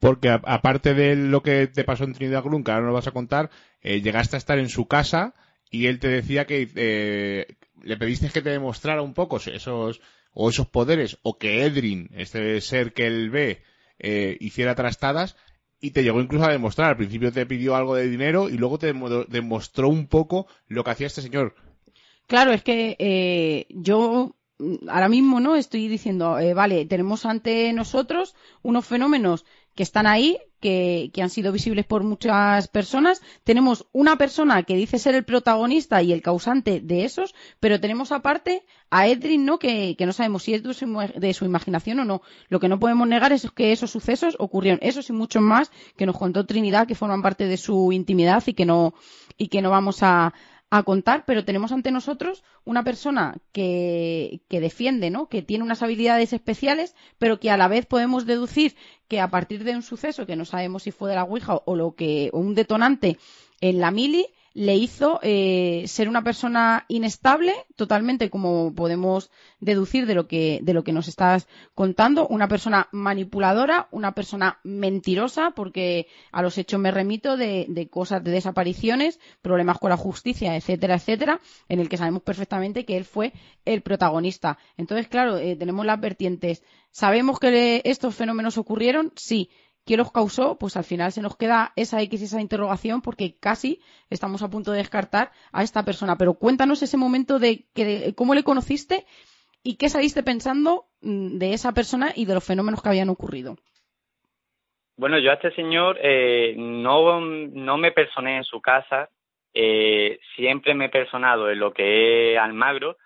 porque 0.00 0.28
aparte 0.28 0.94
de 0.94 1.16
lo 1.16 1.42
que 1.42 1.66
te 1.66 1.84
pasó 1.84 2.04
en 2.04 2.12
Trinidad 2.12 2.44
Glum, 2.44 2.62
que 2.62 2.70
ahora 2.70 2.82
no 2.82 2.88
lo 2.88 2.94
vas 2.94 3.08
a 3.08 3.12
contar, 3.12 3.50
eh, 3.80 4.00
llegaste 4.00 4.36
a 4.36 4.38
estar 4.38 4.58
en 4.58 4.68
su 4.68 4.86
casa 4.86 5.34
y 5.70 5.86
él 5.86 5.98
te 5.98 6.08
decía 6.08 6.46
que 6.46 6.68
eh, 6.74 7.56
le 7.82 7.96
pediste 7.96 8.30
que 8.30 8.42
te 8.42 8.50
demostrara 8.50 9.02
un 9.02 9.14
poco 9.14 9.36
esos 9.36 10.00
o 10.32 10.50
esos 10.50 10.68
poderes 10.68 11.18
o 11.22 11.38
que 11.38 11.64
Edrin, 11.64 12.10
este 12.14 12.60
ser 12.60 12.92
que 12.92 13.06
él 13.06 13.30
ve, 13.30 13.62
eh, 13.98 14.36
hiciera 14.40 14.74
trastadas 14.74 15.36
y 15.80 15.90
te 15.90 16.02
llegó 16.02 16.20
incluso 16.20 16.44
a 16.44 16.52
demostrar. 16.52 16.90
Al 16.90 16.96
principio 16.96 17.32
te 17.32 17.46
pidió 17.46 17.76
algo 17.76 17.94
de 17.94 18.08
dinero 18.08 18.48
y 18.48 18.56
luego 18.58 18.78
te 18.78 18.92
demostró 19.28 19.88
un 19.88 20.06
poco 20.06 20.46
lo 20.66 20.84
que 20.84 20.90
hacía 20.90 21.06
este 21.06 21.22
señor. 21.22 21.54
Claro, 22.26 22.52
es 22.52 22.62
que 22.62 23.66
yo 23.70 24.36
mm, 24.58 24.88
ahora 24.88 25.08
mismo 25.08 25.40
no 25.40 25.56
estoy 25.56 25.88
diciendo, 25.88 26.38
vale, 26.54 26.86
tenemos 26.86 27.26
ante 27.26 27.72
nosotros 27.72 28.34
unos 28.62 28.86
fenómenos 28.86 29.44
que 29.74 29.82
están 29.82 30.06
ahí, 30.06 30.38
que, 30.60 31.10
que, 31.12 31.22
han 31.22 31.30
sido 31.30 31.52
visibles 31.52 31.86
por 31.86 32.02
muchas 32.02 32.68
personas. 32.68 33.22
Tenemos 33.44 33.86
una 33.92 34.16
persona 34.16 34.62
que 34.62 34.76
dice 34.76 34.98
ser 34.98 35.14
el 35.14 35.24
protagonista 35.24 36.02
y 36.02 36.12
el 36.12 36.22
causante 36.22 36.80
de 36.80 37.04
esos, 37.04 37.34
pero 37.60 37.80
tenemos 37.80 38.12
aparte 38.12 38.64
a 38.90 39.06
Edrin, 39.06 39.44
¿no? 39.44 39.58
Que, 39.58 39.94
que 39.96 40.06
no 40.06 40.12
sabemos 40.12 40.42
si 40.42 40.54
es 40.54 40.62
de 40.62 40.74
su, 40.74 40.86
de 41.16 41.34
su, 41.34 41.44
imaginación 41.44 42.00
o 42.00 42.04
no. 42.04 42.22
Lo 42.48 42.60
que 42.60 42.68
no 42.68 42.78
podemos 42.78 43.06
negar 43.06 43.32
es 43.32 43.50
que 43.50 43.72
esos 43.72 43.90
sucesos 43.90 44.36
ocurrieron. 44.38 44.78
Esos 44.82 45.10
y 45.10 45.12
muchos 45.12 45.42
más 45.42 45.70
que 45.96 46.06
nos 46.06 46.16
contó 46.16 46.46
Trinidad, 46.46 46.86
que 46.86 46.94
forman 46.94 47.22
parte 47.22 47.46
de 47.46 47.56
su 47.56 47.92
intimidad 47.92 48.42
y 48.46 48.54
que 48.54 48.64
no, 48.64 48.94
y 49.36 49.48
que 49.48 49.62
no 49.62 49.70
vamos 49.70 50.02
a, 50.02 50.32
a 50.70 50.82
contar, 50.82 51.24
pero 51.26 51.44
tenemos 51.44 51.72
ante 51.72 51.90
nosotros 51.90 52.44
una 52.64 52.84
persona 52.84 53.36
que, 53.52 54.40
que 54.48 54.60
defiende, 54.60 55.10
¿no? 55.10 55.28
Que 55.28 55.42
tiene 55.42 55.64
unas 55.64 55.82
habilidades 55.82 56.32
especiales, 56.32 56.94
pero 57.18 57.40
que 57.40 57.50
a 57.50 57.56
la 57.56 57.68
vez 57.68 57.86
podemos 57.86 58.26
deducir 58.26 58.76
que 59.08 59.20
a 59.20 59.30
partir 59.30 59.64
de 59.64 59.74
un 59.74 59.82
suceso 59.82 60.26
que 60.26 60.36
no 60.36 60.44
sabemos 60.44 60.82
si 60.82 60.90
fue 60.90 61.08
de 61.08 61.16
la 61.16 61.24
Ouija 61.24 61.62
o 61.64 61.74
lo 61.74 61.94
que, 61.94 62.30
o 62.32 62.38
un 62.40 62.54
detonante 62.54 63.18
en 63.60 63.80
la 63.80 63.90
mili, 63.90 64.26
le 64.58 64.74
hizo 64.74 65.20
eh, 65.22 65.84
ser 65.86 66.08
una 66.08 66.24
persona 66.24 66.84
inestable, 66.88 67.54
totalmente 67.76 68.28
como 68.28 68.74
podemos 68.74 69.30
deducir 69.60 70.04
de 70.04 70.16
lo 70.16 70.26
que 70.26 70.58
de 70.62 70.74
lo 70.74 70.82
que 70.82 70.90
nos 70.92 71.06
estás 71.06 71.46
contando, 71.76 72.26
una 72.26 72.48
persona 72.48 72.88
manipuladora, 72.90 73.86
una 73.92 74.16
persona 74.16 74.58
mentirosa, 74.64 75.52
porque 75.52 76.08
a 76.32 76.42
los 76.42 76.58
hechos 76.58 76.80
me 76.80 76.90
remito 76.90 77.36
de, 77.36 77.66
de 77.68 77.88
cosas 77.88 78.24
de 78.24 78.32
desapariciones, 78.32 79.20
problemas 79.42 79.78
con 79.78 79.90
la 79.90 79.96
justicia, 79.96 80.56
etcétera, 80.56 80.96
etcétera, 80.96 81.40
en 81.68 81.78
el 81.78 81.88
que 81.88 81.96
sabemos 81.96 82.22
perfectamente 82.22 82.84
que 82.84 82.96
él 82.96 83.04
fue 83.04 83.32
el 83.64 83.82
protagonista. 83.82 84.58
Entonces, 84.76 85.06
claro, 85.06 85.36
eh, 85.36 85.54
tenemos 85.54 85.86
las 85.86 86.00
vertientes. 86.00 86.64
¿Sabemos 86.90 87.38
que 87.38 87.80
estos 87.84 88.16
fenómenos 88.16 88.58
ocurrieron? 88.58 89.12
Sí 89.14 89.50
¿Qué 89.88 89.96
los 89.96 90.12
causó? 90.12 90.58
Pues 90.58 90.76
al 90.76 90.84
final 90.84 91.12
se 91.12 91.22
nos 91.22 91.38
queda 91.38 91.72
esa 91.74 92.02
X 92.02 92.20
y 92.20 92.24
esa 92.24 92.42
interrogación 92.42 93.00
porque 93.00 93.38
casi 93.40 93.80
estamos 94.10 94.42
a 94.42 94.50
punto 94.50 94.70
de 94.70 94.76
descartar 94.76 95.30
a 95.50 95.62
esta 95.62 95.82
persona. 95.82 96.16
Pero 96.18 96.34
cuéntanos 96.34 96.82
ese 96.82 96.98
momento 96.98 97.38
de, 97.38 97.64
que, 97.74 98.12
cómo 98.14 98.34
le 98.34 98.44
conociste 98.44 99.06
y 99.62 99.78
qué 99.78 99.88
saliste 99.88 100.22
pensando 100.22 100.84
mm, 101.00 101.38
de 101.38 101.54
esa 101.54 101.72
persona 101.72 102.12
y 102.14 102.26
de 102.26 102.34
los 102.34 102.46
fenómenos 102.46 102.82
que 102.82 102.90
habían 102.90 103.08
ocurrido. 103.08 103.56
Bueno, 104.98 105.18
yo 105.18 105.30
a 105.30 105.34
este 105.36 105.52
señor 105.52 105.98
eh, 106.02 106.54
no, 106.58 107.22
no 107.22 107.78
me 107.78 107.90
personé 107.90 108.36
en 108.36 108.44
su 108.44 108.60
casa, 108.60 109.08
eh, 109.54 110.18
siempre 110.36 110.74
me 110.74 110.86
he 110.86 110.90
personado 110.90 111.50
en 111.50 111.60
lo 111.60 111.72
que 111.72 112.34
es 112.34 112.38
Almagro 112.38 112.98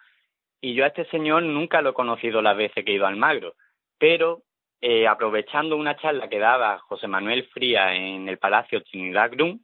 y 0.61 0.75
yo 0.75 0.83
a 0.83 0.89
este 0.89 1.05
señor 1.11 1.45
nunca 1.45 1.81
lo 1.81 1.91
he 1.91 1.95
conocido 1.95 2.43
las 2.43 2.57
veces 2.57 2.85
que 2.85 2.91
he 2.91 2.97
ido 2.97 3.07
a 3.07 3.09
Almagro, 3.09 3.55
pero 3.99 4.43
eh, 4.85 5.07
aprovechando 5.07 5.77
una 5.77 5.97
charla 5.97 6.29
que 6.29 6.41
daba 6.41 6.81
José 6.81 7.07
Manuel 7.07 7.47
Fría 7.51 7.95
en 7.95 8.29
el 8.29 8.39
Palacio 8.39 8.83
Trinidad 8.83 9.31
Grum, 9.31 9.61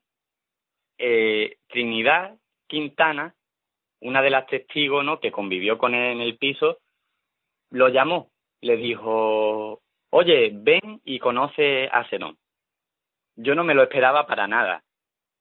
eh, 0.97 1.57
Trinidad 1.67 2.37
Quintana, 2.69 3.35
una 4.01 4.23
de 4.23 4.31
las 4.31 4.47
testigos 4.47 5.05
¿no? 5.05 5.19
que 5.19 5.33
convivió 5.33 5.77
con 5.77 5.97
él 5.97 6.13
en 6.13 6.21
el 6.21 6.39
piso, 6.39 6.79
lo 7.71 7.89
llamó, 7.89 8.31
le 8.61 8.77
dijo, 8.77 9.81
oye, 10.11 10.51
ven 10.55 11.01
y 11.05 11.19
conoce 11.19 11.89
a 11.91 12.05
Zenón. 12.05 12.39
Yo 13.35 13.57
no 13.57 13.65
me 13.65 13.75
lo 13.75 13.83
esperaba 13.83 14.25
para 14.25 14.47
nada. 14.47 14.85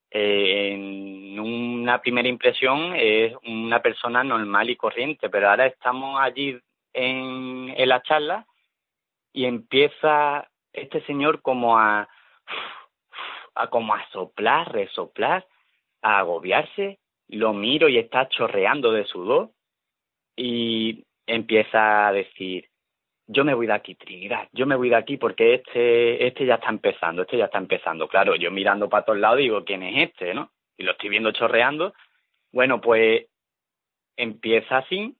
Eh, 0.10 0.72
en 0.74 1.40
una 1.40 2.02
primera 2.02 2.28
impresión 2.28 2.96
es 2.96 3.36
una 3.46 3.80
persona 3.84 4.24
normal 4.24 4.72
y 4.72 4.76
corriente, 4.76 5.30
pero 5.30 5.52
ahora 5.52 5.68
estamos 5.68 6.20
allí 6.20 6.60
en, 6.94 7.76
en 7.78 7.90
la 7.90 8.02
charla 8.02 8.48
y 9.38 9.46
empieza 9.46 10.50
este 10.74 11.00
señor 11.06 11.44
como 11.44 11.78
a, 11.78 12.10
como 13.70 13.94
a 13.94 14.04
soplar, 14.10 14.74
resoplar, 14.74 15.46
a 16.02 16.18
agobiarse, 16.18 16.98
lo 17.28 17.54
miro 17.54 17.88
y 17.88 18.00
está 18.00 18.30
chorreando 18.30 18.92
de 18.92 19.06
sudor 19.06 19.52
y 20.36 21.06
empieza 21.28 22.08
a 22.08 22.12
decir, 22.14 22.70
yo 23.28 23.46
me 23.46 23.54
voy 23.54 23.68
de 23.68 23.74
aquí, 23.74 23.94
Trinidad, 23.94 24.50
yo 24.54 24.66
me 24.66 24.76
voy 24.76 24.90
de 24.90 24.96
aquí 24.96 25.18
porque 25.18 25.54
este, 25.54 26.26
este 26.26 26.48
ya 26.48 26.56
está 26.56 26.70
empezando, 26.70 27.22
este 27.22 27.38
ya 27.38 27.46
está 27.46 27.60
empezando. 27.60 28.08
Claro, 28.08 28.36
yo 28.38 28.50
mirando 28.50 28.90
para 28.90 29.06
todos 29.06 29.20
lados 29.20 29.38
digo, 29.38 29.64
¿quién 29.64 29.84
es 29.84 30.10
este, 30.10 30.34
no? 30.34 30.52
Y 30.78 30.84
lo 30.84 30.94
estoy 30.94 31.10
viendo 31.10 31.32
chorreando. 31.32 31.94
Bueno, 32.52 32.82
pues 32.82 33.28
empieza 34.16 34.78
así, 34.78 35.16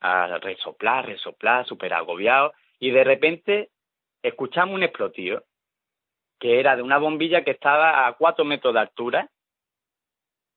a 0.00 0.38
resoplar, 0.38 1.04
resoplar, 1.04 1.66
súper 1.66 1.92
agobiado, 1.92 2.54
y 2.78 2.90
de 2.90 3.04
repente 3.04 3.70
escuchamos 4.22 4.74
un 4.74 4.82
explotivo 4.82 5.42
que 6.38 6.60
era 6.60 6.76
de 6.76 6.82
una 6.82 6.98
bombilla 6.98 7.44
que 7.44 7.52
estaba 7.52 8.06
a 8.06 8.12
cuatro 8.14 8.44
metros 8.44 8.74
de 8.74 8.80
altura. 8.80 9.30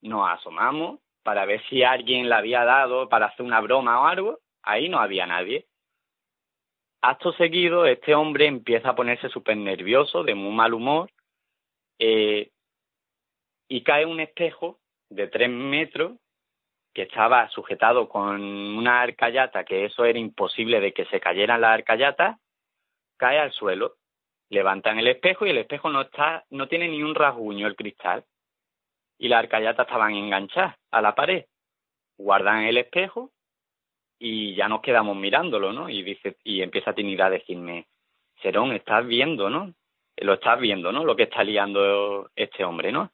Nos 0.02 0.30
asomamos 0.30 1.00
para 1.24 1.46
ver 1.46 1.62
si 1.70 1.84
alguien 1.84 2.28
la 2.28 2.38
había 2.38 2.66
dado 2.66 3.08
para 3.08 3.28
hacer 3.28 3.46
una 3.46 3.62
broma 3.62 4.02
o 4.02 4.06
algo. 4.06 4.40
Ahí 4.62 4.90
no 4.90 5.00
había 5.00 5.26
nadie. 5.26 5.68
Acto 7.02 7.32
seguido, 7.34 7.86
este 7.86 8.14
hombre 8.14 8.48
empieza 8.48 8.90
a 8.90 8.96
ponerse 8.96 9.30
súper 9.30 9.56
nervioso, 9.56 10.24
de 10.24 10.36
muy 10.36 10.54
mal 10.54 10.74
humor, 10.74 11.10
eh, 11.98 12.52
y 13.70 13.84
cae 13.84 14.06
un 14.06 14.20
espejo 14.20 14.80
de 15.10 15.28
tres 15.28 15.50
metros 15.50 16.18
que 16.94 17.04
estaba 17.04 17.50
sujetado 17.50 18.10
con 18.10 18.42
una 18.42 19.02
arcayata, 19.02 19.64
que 19.64 19.86
eso 19.86 20.06
era 20.06 20.20
imposible 20.20 20.80
de 20.80 20.94
que 20.94 21.06
se 21.06 21.20
cayeran 21.20 21.62
las 21.62 21.72
arcayatas, 21.72 22.38
cae 23.18 23.40
al 23.40 23.52
suelo. 23.52 23.96
Levantan 24.50 24.98
el 24.98 25.08
espejo 25.08 25.46
y 25.46 25.52
el 25.52 25.60
espejo 25.60 25.90
no 25.90 26.02
está, 26.02 26.46
no 26.50 26.68
tiene 26.68 26.88
ni 26.88 27.04
un 27.04 27.14
rasguño 27.14 27.68
el 27.68 27.76
cristal. 27.76 28.26
Y 29.20 29.28
las 29.28 29.40
arcayatas 29.40 29.86
estaban 29.86 30.16
enganchadas 30.16 30.76
a 30.92 31.02
la 31.02 31.14
pared. 31.14 31.46
Guardan 32.18 32.64
el 32.64 32.78
espejo 32.78 33.32
y 34.18 34.56
ya 34.56 34.68
nos 34.68 34.82
quedamos 34.82 35.16
mirándolo, 35.16 35.72
¿no? 35.72 35.90
Y 35.90 36.04
dice, 36.04 36.38
y 36.44 36.62
empieza 36.62 36.94
Trinidad 36.94 37.28
a 37.28 37.32
decirme, 37.32 37.88
Serón, 38.42 38.74
estás 38.74 39.06
viendo, 39.06 39.50
¿no? 39.50 39.74
Lo 40.18 40.34
estás 40.34 40.60
viendo, 40.60 40.92
¿no? 40.92 41.06
Lo 41.06 41.16
que 41.16 41.24
está 41.24 41.44
liando 41.44 42.30
este 42.36 42.64
hombre, 42.64 42.92
¿no? 42.92 43.12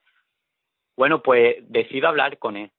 Bueno, 0.97 1.21
pues 1.21 1.57
decido 1.69 2.07
hablar 2.07 2.39
con 2.39 2.57
él. 2.57 2.71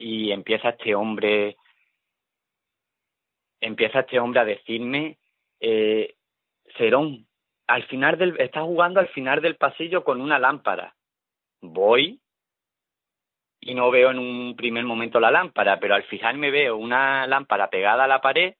Y 0.00 0.32
empieza 0.32 0.70
este 0.70 0.94
hombre, 0.94 1.58
empieza 3.60 4.00
este 4.00 4.18
hombre 4.18 4.40
a 4.40 4.46
decirme, 4.46 5.18
eh, 5.60 6.14
Serón, 6.78 7.26
al 7.66 7.84
final 7.84 8.16
del, 8.16 8.40
está 8.40 8.62
jugando 8.62 8.98
al 8.98 9.08
final 9.08 9.42
del 9.42 9.56
pasillo 9.56 10.02
con 10.02 10.22
una 10.22 10.38
lámpara. 10.38 10.96
Voy 11.60 12.18
y 13.60 13.74
no 13.74 13.90
veo 13.90 14.10
en 14.10 14.18
un 14.18 14.56
primer 14.56 14.84
momento 14.84 15.20
la 15.20 15.30
lámpara, 15.30 15.78
pero 15.78 15.94
al 15.94 16.04
fijarme 16.04 16.50
veo 16.50 16.78
una 16.78 17.26
lámpara 17.26 17.68
pegada 17.68 18.04
a 18.04 18.08
la 18.08 18.22
pared, 18.22 18.54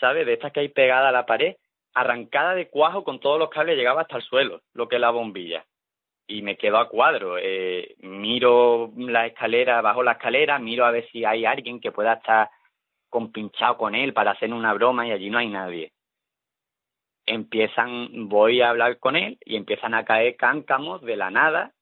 ¿sabes? 0.00 0.24
De 0.24 0.32
estas 0.32 0.50
que 0.52 0.60
hay 0.60 0.68
pegada 0.70 1.10
a 1.10 1.12
la 1.12 1.26
pared, 1.26 1.56
arrancada 1.92 2.54
de 2.54 2.70
cuajo 2.70 3.04
con 3.04 3.20
todos 3.20 3.38
los 3.38 3.50
cables, 3.50 3.76
llegaba 3.76 4.00
hasta 4.00 4.16
el 4.16 4.22
suelo, 4.22 4.62
lo 4.72 4.88
que 4.88 4.94
es 4.94 5.00
la 5.00 5.10
bombilla. 5.10 5.66
Y 6.28 6.42
me 6.42 6.56
quedo 6.56 6.76
a 6.78 6.88
cuadro. 6.88 7.38
Eh, 7.38 7.96
miro 8.00 8.92
la 8.96 9.26
escalera, 9.26 9.80
bajo 9.80 10.02
la 10.02 10.12
escalera, 10.12 10.58
miro 10.58 10.84
a 10.84 10.90
ver 10.90 11.08
si 11.10 11.24
hay 11.24 11.44
alguien 11.44 11.80
que 11.80 11.90
pueda 11.90 12.14
estar 12.14 12.50
compinchado 13.08 13.78
con 13.78 13.94
él 13.94 14.12
para 14.12 14.32
hacer 14.32 14.52
una 14.52 14.74
broma 14.74 15.06
y 15.06 15.12
allí 15.12 15.30
no 15.30 15.38
hay 15.38 15.48
nadie. 15.48 15.92
Empiezan, 17.26 18.28
voy 18.28 18.60
a 18.60 18.70
hablar 18.70 18.98
con 18.98 19.16
él 19.16 19.38
y 19.44 19.56
empiezan 19.56 19.94
a 19.94 20.04
caer 20.04 20.36
cáncamos 20.36 21.02
de 21.02 21.16
la 21.16 21.30
nada 21.30 21.72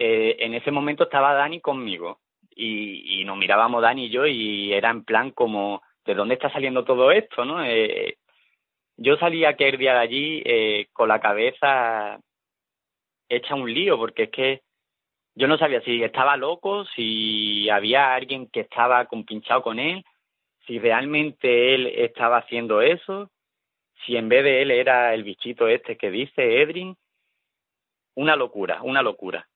eh, 0.00 0.36
en 0.38 0.54
ese 0.54 0.70
momento 0.70 1.04
estaba 1.04 1.34
Dani 1.34 1.60
conmigo 1.60 2.20
y, 2.54 3.24
nos 3.24 3.36
mirábamos 3.36 3.82
Dani 3.82 4.06
y 4.06 4.10
yo 4.10 4.26
y 4.26 4.72
era 4.72 4.90
en 4.90 5.04
plan 5.04 5.32
como, 5.32 5.82
¿de 6.04 6.14
dónde 6.14 6.34
está 6.34 6.50
saliendo 6.52 6.84
todo 6.84 7.10
esto? 7.10 7.44
no 7.44 7.64
eh, 7.64 8.16
Yo 8.96 9.16
salí 9.16 9.44
aquel 9.44 9.76
día 9.76 9.94
de 9.94 9.98
allí 9.98 10.86
con 10.92 11.08
la 11.08 11.20
cabeza 11.20 12.20
hecha 13.28 13.54
un 13.54 13.72
lío 13.72 13.96
porque 13.98 14.24
es 14.24 14.30
que 14.30 14.62
yo 15.34 15.46
no 15.46 15.58
sabía 15.58 15.80
si 15.82 16.02
estaba 16.02 16.36
loco, 16.36 16.84
si 16.96 17.68
había 17.70 18.14
alguien 18.14 18.48
que 18.48 18.60
estaba 18.60 19.04
compinchado 19.06 19.62
con 19.62 19.78
él, 19.78 20.04
si 20.66 20.78
realmente 20.78 21.74
él 21.74 21.86
estaba 21.86 22.38
haciendo 22.38 22.82
eso, 22.82 23.30
si 24.04 24.16
en 24.16 24.28
vez 24.28 24.44
de 24.44 24.62
él 24.62 24.70
era 24.70 25.14
el 25.14 25.22
bichito 25.22 25.68
este 25.68 25.96
que 25.96 26.10
dice 26.10 26.62
Edrin. 26.62 26.96
Una 28.14 28.34
locura, 28.34 28.82
una 28.82 29.00
locura 29.00 29.48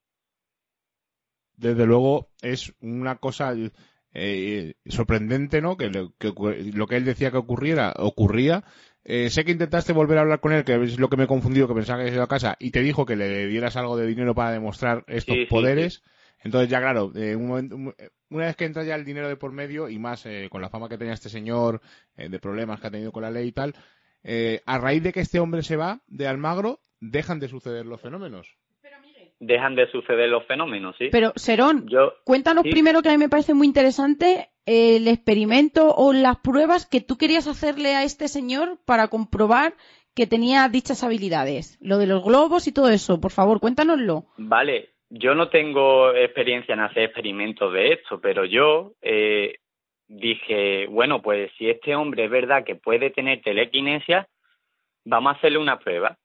desde 1.62 1.86
luego 1.86 2.28
es 2.42 2.74
una 2.80 3.16
cosa 3.16 3.54
eh, 4.14 4.74
sorprendente, 4.86 5.62
¿no? 5.62 5.76
Que 5.76 5.88
lo, 5.90 6.12
que 6.18 6.96
él 6.96 7.04
decía 7.04 7.30
que 7.30 7.38
ocurriera, 7.38 7.94
ocurría. 7.96 8.64
Eh, 9.05 9.30
sé 9.30 9.44
que 9.44 9.53
intentaste 9.53 9.92
volver 9.92 10.18
a 10.18 10.20
hablar 10.20 10.40
con 10.40 10.53
él, 10.53 10.64
que 10.64 10.74
es 10.82 10.98
lo 10.98 11.09
que 11.09 11.16
me 11.16 11.24
he 11.24 11.26
confundido, 11.26 11.66
que 11.68 11.74
pensaba 11.74 11.98
que 11.98 12.03
habías 12.03 12.14
ido 12.14 12.22
a 12.22 12.28
casa, 12.28 12.57
y 12.59 12.70
te 12.70 12.80
dijo 12.80 13.05
que 13.05 13.16
le 13.16 13.46
dieras 13.46 13.76
algo 13.76 13.96
de 13.96 14.07
dinero 14.07 14.34
para 14.34 14.53
demostrar 14.53 15.05
estos 15.09 15.36
poderes. 15.48 16.03
Entonces 16.44 16.70
ya 16.70 16.80
claro, 16.80 17.12
eh, 17.14 17.36
una 17.36 17.94
vez 18.30 18.57
que 18.57 18.64
entra 18.64 18.84
ya 18.84 18.94
el 18.94 19.05
dinero 19.05 19.28
de 19.28 19.36
por 19.36 19.53
medio, 19.53 19.88
y 19.88 19.98
más 19.98 20.24
con 20.50 20.61
la 20.61 20.70
fama 20.70 20.88
que 20.88 20.98
tenía 20.98 21.14
este 21.14 21.28
señor, 21.28 21.80
de 22.16 22.38
problemas 22.38 22.80
que 22.80 22.86
ha 22.86 22.90
tenido 22.90 23.12
con 23.12 23.22
la 23.22 23.30
ley 23.30 23.48
y 23.48 23.53
tal, 23.53 23.74
a 24.66 24.78
raíz 24.78 25.03
de 25.03 25.12
que 25.12 25.20
este 25.20 25.40
hombre 25.40 25.62
se 25.62 25.76
va 25.76 26.00
de 26.07 26.26
Almagro, 26.26 26.80
dejan 27.00 27.40
de 27.40 27.48
suceder 27.48 27.86
los 27.86 28.00
fenómenos 28.00 28.57
dejan 29.43 29.74
de 29.74 29.90
suceder 29.90 30.28
los 30.28 30.47
fenómenos, 30.47 30.95
¿sí? 30.97 31.09
Pero, 31.11 31.32
Serón, 31.34 31.88
cuéntanos 32.24 32.62
primero 32.62 33.03
que 33.03 33.09
a 33.09 33.12
mí 33.12 33.18
me 33.18 33.28
parece 33.28 33.55
muy 33.55 33.66
interesante 33.66 34.51
el 34.66 35.09
experimento 35.09 35.93
o 35.97 36.12
las 36.12 36.38
pruebas 36.38 36.86
que 36.86 37.01
tú 37.01 37.18
querías 37.18 37.49
hacerle 37.49 37.97
a 37.97 38.05
este 38.05 38.28
señor 38.28 38.78
para 38.86 39.09
comprobar 39.09 39.74
que 40.14 40.28
tenía 40.28 40.68
dichas 40.68 41.03
habilidades. 41.03 41.76
Lo 41.80 41.99
de 41.99 42.07
los 42.07 42.22
globos 42.22 42.68
y 42.68 42.72
todo 42.72 42.88
eso, 42.88 43.20
por 43.20 43.32
favor, 43.32 43.59
cuéntanoslo. 43.59 44.26
Vale, 44.36 44.90
yo 45.11 45.34
no 45.34 45.49
tengo 45.49 46.14
experiencia 46.14 46.74
en 46.74 46.80
hacer 46.80 47.03
experimentos 47.05 47.72
de 47.72 47.95
esto, 47.95 48.20
pero 48.20 48.45
yo 48.45 48.93
eh, 49.03 49.57
dije, 50.07 50.86
bueno, 50.86 51.20
pues 51.20 51.51
si 51.59 51.68
este 51.68 51.97
hombre 51.97 52.26
es 52.26 52.30
verdad 52.30 52.62
que 52.64 52.76
puede 52.76 53.11
tener 53.11 53.43
telequinesia, 53.43 54.28
vamos 55.05 55.34
a 55.34 55.38
hacerle 55.38 55.59
una 55.59 55.80
prueba. 55.80 56.16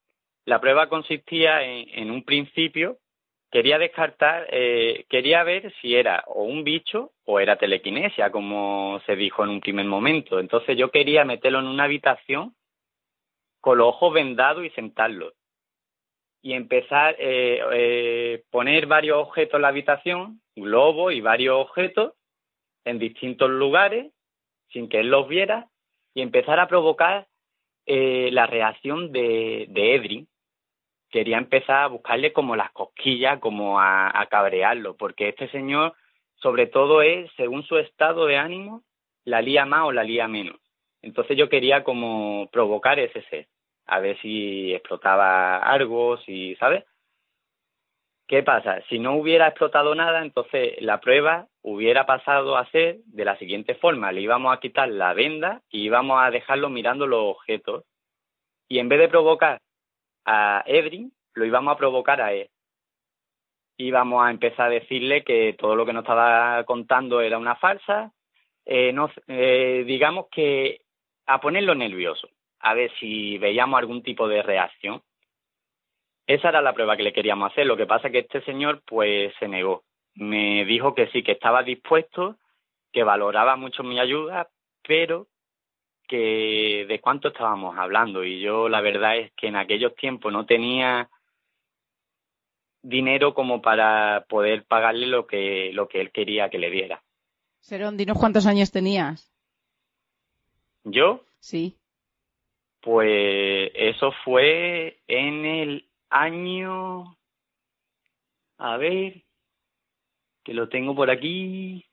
La 0.46 0.62
prueba 0.62 0.88
consistía 0.88 1.64
en 1.64 2.12
un 2.12 2.24
principio 2.24 3.00
quería 3.52 3.78
descartar, 3.78 4.48
eh, 4.52 5.06
quería 5.10 5.44
ver 5.44 5.74
si 5.82 5.96
era 5.96 6.24
o 6.28 6.44
un 6.44 6.64
bicho 6.64 7.12
o 7.26 7.40
era 7.40 7.58
telequinesia, 7.58 8.32
como 8.32 9.02
se 9.06 9.16
dijo 9.16 9.44
en 9.44 9.50
un 9.50 9.62
primer 9.62 9.86
momento. 9.86 10.40
Entonces 10.40 10.78
yo 10.78 10.92
quería 10.92 11.24
meterlo 11.26 11.60
en 11.60 11.68
una 11.68 11.86
habitación 11.86 12.56
con 13.62 13.78
los 13.78 13.88
ojos 13.88 14.14
vendados 14.14 14.66
y 14.66 14.70
sentarlo. 14.72 15.34
Y 16.42 16.54
empezar 16.54 17.16
a 17.16 17.18
eh, 17.20 17.62
eh, 17.74 18.44
poner 18.52 18.86
varios 18.86 19.18
objetos 19.18 19.56
en 19.56 19.64
la 19.64 19.68
habitación, 19.70 20.42
globos 20.56 21.14
y 21.14 21.22
varios 21.22 21.58
objetos 21.58 22.14
en 22.86 23.00
distintos 23.00 23.50
lugares, 23.50 24.12
sin 24.70 24.88
que 24.88 25.00
él 25.00 25.10
los 25.10 25.28
viera, 25.28 25.68
y 26.14 26.22
empezar 26.22 26.60
a 26.60 26.68
provocar 26.68 27.28
eh, 27.86 28.30
la 28.32 28.48
reacción 28.48 29.12
de, 29.12 29.66
de 29.70 29.96
Edrin, 29.96 30.28
quería 31.10 31.38
empezar 31.38 31.84
a 31.84 31.88
buscarle 31.88 32.34
como 32.34 32.56
las 32.56 32.72
cosquillas, 32.72 33.40
como 33.40 33.80
a, 33.80 34.26
cabrearlo, 34.30 34.96
porque 34.98 35.30
este 35.30 35.50
señor, 35.50 35.94
sobre 36.36 36.68
todo, 36.68 37.02
es, 37.02 37.32
según 37.38 37.64
su 37.64 37.78
estado 37.78 38.26
de 38.26 38.38
ánimo, 38.38 38.84
la 39.24 39.42
lía 39.42 39.66
más 39.66 39.84
o 39.84 39.92
la 39.92 40.04
lía 40.04 40.28
menos. 40.28 40.58
Entonces 41.02 41.38
yo 41.38 41.50
quería 41.50 41.84
como 41.84 42.50
provocar 42.52 43.00
ese 43.00 43.22
ser, 43.24 43.48
a 43.86 44.00
ver 44.00 44.20
si 44.22 44.74
explotaba 44.74 45.58
algo, 45.58 46.18
si, 46.18 46.56
¿sabes? 46.56 46.84
¿Qué 48.28 48.44
pasa? 48.44 48.82
Si 48.90 49.00
no 49.00 49.16
hubiera 49.16 49.48
explotado 49.48 49.96
nada, 49.96 50.22
entonces 50.22 50.76
la 50.82 51.00
prueba 51.00 51.48
hubiera 51.62 52.06
pasado 52.06 52.58
a 52.58 52.70
ser 52.72 52.98
de 53.06 53.24
la 53.24 53.38
siguiente 53.38 53.76
forma. 53.76 54.12
Le 54.12 54.20
íbamos 54.20 54.54
a 54.54 54.60
quitar 54.60 54.90
la 54.90 55.14
venda 55.14 55.62
y 55.70 55.86
íbamos 55.86 56.22
a 56.22 56.30
dejarlo 56.30 56.70
mirando 56.70 57.08
los 57.08 57.22
objetos. 57.22 57.86
Y 58.68 58.80
en 58.80 58.90
vez 58.90 59.00
de 59.00 59.08
provocar 59.08 59.62
a 60.28 60.62
Edrin, 60.68 61.12
lo 61.34 61.46
íbamos 61.46 61.74
a 61.74 61.78
provocar 61.78 62.22
a 62.22 62.34
él. 62.34 62.50
Íbamos 63.78 64.26
a 64.26 64.30
empezar 64.30 64.68
a 64.68 64.72
decirle 64.72 65.24
que 65.24 65.56
todo 65.58 65.76
lo 65.76 65.86
que 65.86 65.94
nos 65.94 66.04
estaba 66.04 66.64
contando 66.66 67.22
era 67.22 67.38
una 67.38 67.56
falsa, 67.56 68.12
eh, 68.66 68.94
eh, 69.28 69.84
digamos 69.88 70.28
que 70.30 70.82
a 71.26 71.40
ponerlo 71.40 71.74
nervioso, 71.74 72.28
a 72.60 72.74
ver 72.74 72.92
si 73.00 73.38
veíamos 73.38 73.78
algún 73.78 74.04
tipo 74.04 74.28
de 74.28 74.42
reacción. 74.42 75.02
Esa 76.28 76.50
era 76.50 76.62
la 76.62 76.74
prueba 76.74 76.98
que 76.98 77.04
le 77.04 77.14
queríamos 77.14 77.52
hacer. 77.52 77.66
Lo 77.66 77.78
que 77.78 77.86
pasa 77.86 78.08
es 78.08 78.12
que 78.12 78.20
este 78.20 78.42
señor 78.42 78.82
pues 78.86 79.34
se 79.40 79.48
negó. 79.48 79.84
Me 80.16 80.66
dijo 80.66 80.94
que 80.94 81.08
sí, 81.08 81.24
que 81.24 81.34
estaba 81.34 81.64
dispuesto, 81.64 82.36
que 82.92 83.04
valoraba 83.04 83.56
mucho 83.56 83.84
mi 83.84 84.00
ayuda, 84.00 84.50
pero 84.86 85.28
que 86.08 86.86
de 86.88 87.02
cuánto 87.02 87.30
estábamos 87.30 87.78
hablando 87.78 88.24
y 88.24 88.40
yo 88.40 88.70
la 88.70 88.82
verdad 88.82 89.18
es 89.18 89.32
que 89.34 89.48
en 89.48 89.58
aquellos 89.58 89.96
tiempos 89.96 90.32
no 90.32 90.46
tenía 90.46 91.10
dinero 92.82 93.34
como 93.34 93.62
para 93.62 94.26
poder 94.30 94.64
pagarle 94.66 95.08
lo 95.08 95.28
que 95.28 95.72
lo 95.74 95.88
que 95.88 96.02
él 96.02 96.12
quería 96.12 96.50
que 96.50 96.60
le 96.60 96.70
diera. 96.70 97.04
Serón, 97.60 97.98
dinos 97.98 98.18
cuántos 98.18 98.46
años 98.46 98.72
tenías. 98.72 99.32
¿Yo? 100.86 101.26
Sí. 101.40 101.76
Pues 102.80 103.72
eso 103.76 104.14
fue 104.24 105.00
en 105.08 105.46
el 105.46 105.90
año 106.10 107.18
a 108.58 108.78
ver 108.78 109.24
que 110.44 110.54
lo 110.54 110.70
tengo 110.70 110.96
por 110.96 111.12
aquí 111.12 111.86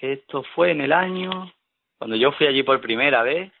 esto 0.00 0.42
fue 0.54 0.70
en 0.70 0.80
el 0.80 0.92
año, 0.92 1.52
cuando 1.98 2.16
yo 2.16 2.32
fui 2.32 2.46
allí 2.46 2.62
por 2.62 2.80
primera 2.80 3.22
vez, 3.22 3.52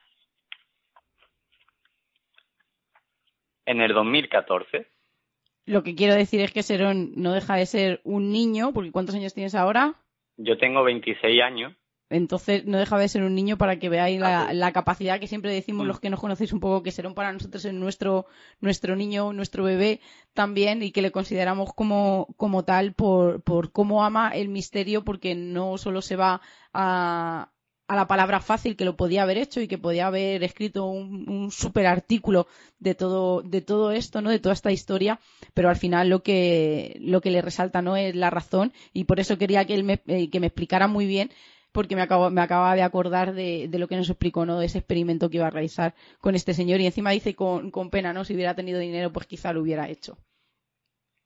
en 3.66 3.80
el 3.80 3.92
2014. 3.92 4.86
Lo 5.66 5.82
que 5.82 5.94
quiero 5.94 6.14
decir 6.14 6.40
es 6.40 6.52
que 6.52 6.62
Serón 6.62 7.12
no 7.16 7.32
deja 7.32 7.54
de 7.56 7.66
ser 7.66 8.00
un 8.04 8.32
niño, 8.32 8.72
porque 8.72 8.90
¿cuántos 8.90 9.14
años 9.14 9.34
tienes 9.34 9.54
ahora? 9.54 9.94
Yo 10.36 10.58
tengo 10.58 10.82
26 10.82 11.42
años. 11.42 11.74
Entonces 12.12 12.64
no 12.66 12.78
deja 12.78 12.98
de 12.98 13.08
ser 13.08 13.22
un 13.22 13.34
niño 13.34 13.56
para 13.58 13.78
que 13.78 13.88
veáis 13.88 14.20
la, 14.20 14.46
Ah, 14.48 14.52
la 14.52 14.72
capacidad 14.72 15.18
que 15.18 15.26
siempre 15.26 15.52
decimos 15.52 15.84
Mm. 15.84 15.88
los 15.88 16.00
que 16.00 16.10
nos 16.10 16.20
conocéis 16.20 16.52
un 16.52 16.60
poco 16.60 16.82
que 16.82 16.90
Serón 16.92 17.14
para 17.14 17.32
nosotros 17.32 17.64
es 17.64 17.72
nuestro, 17.72 18.26
nuestro 18.60 18.94
niño, 18.96 19.32
nuestro 19.32 19.64
bebé 19.64 20.00
también 20.34 20.82
y 20.82 20.92
que 20.92 21.02
le 21.02 21.10
consideramos 21.10 21.72
como, 21.74 22.28
como 22.36 22.64
tal 22.64 22.92
por, 22.94 23.42
por 23.42 23.72
cómo 23.72 24.04
ama 24.04 24.30
el 24.30 24.48
misterio 24.48 25.04
porque 25.04 25.34
no 25.34 25.78
solo 25.78 26.02
se 26.02 26.16
va 26.16 26.40
a, 26.72 27.50
a 27.88 27.96
la 27.96 28.06
palabra 28.06 28.40
fácil 28.40 28.76
que 28.76 28.84
lo 28.86 28.96
podía 28.96 29.22
haber 29.22 29.36
hecho 29.38 29.60
y 29.60 29.68
que 29.68 29.76
podía 29.76 30.06
haber 30.06 30.42
escrito 30.44 30.86
un, 30.86 31.28
un 31.28 31.50
super 31.50 31.86
artículo 31.86 32.46
de 32.78 32.94
todo, 32.94 33.42
de 33.42 33.60
todo 33.60 33.90
esto, 33.92 34.22
¿no? 34.22 34.30
De 34.30 34.38
toda 34.38 34.54
esta 34.54 34.72
historia, 34.72 35.20
pero 35.52 35.68
al 35.68 35.76
final 35.76 36.08
lo 36.08 36.22
que, 36.22 36.96
lo 37.00 37.20
que 37.20 37.30
le 37.30 37.42
resalta 37.42 37.82
no 37.82 37.96
es 37.96 38.14
la 38.14 38.30
razón 38.30 38.72
y 38.94 39.04
por 39.04 39.20
eso 39.20 39.36
quería 39.36 39.64
que 39.66 39.74
él 39.74 39.84
me, 39.84 40.00
eh, 40.06 40.30
que 40.30 40.40
me 40.40 40.46
explicara 40.46 40.88
muy 40.88 41.06
bien 41.06 41.30
porque 41.72 41.96
me 41.96 42.02
acabo, 42.02 42.30
me 42.30 42.40
acaba 42.40 42.74
de 42.74 42.82
acordar 42.82 43.32
de, 43.32 43.66
de 43.68 43.78
lo 43.78 43.88
que 43.88 43.96
nos 43.96 44.10
explicó, 44.10 44.46
¿no? 44.46 44.58
De 44.58 44.66
ese 44.66 44.78
experimento 44.78 45.30
que 45.30 45.38
iba 45.38 45.46
a 45.46 45.50
realizar 45.50 45.94
con 46.20 46.34
este 46.34 46.54
señor 46.54 46.80
y 46.80 46.86
encima 46.86 47.10
dice 47.10 47.34
con, 47.34 47.70
con 47.70 47.90
pena, 47.90 48.12
¿no? 48.12 48.24
Si 48.24 48.34
hubiera 48.34 48.54
tenido 48.54 48.78
dinero, 48.78 49.12
pues 49.12 49.26
quizá 49.26 49.52
lo 49.52 49.62
hubiera 49.62 49.88
hecho. 49.88 50.16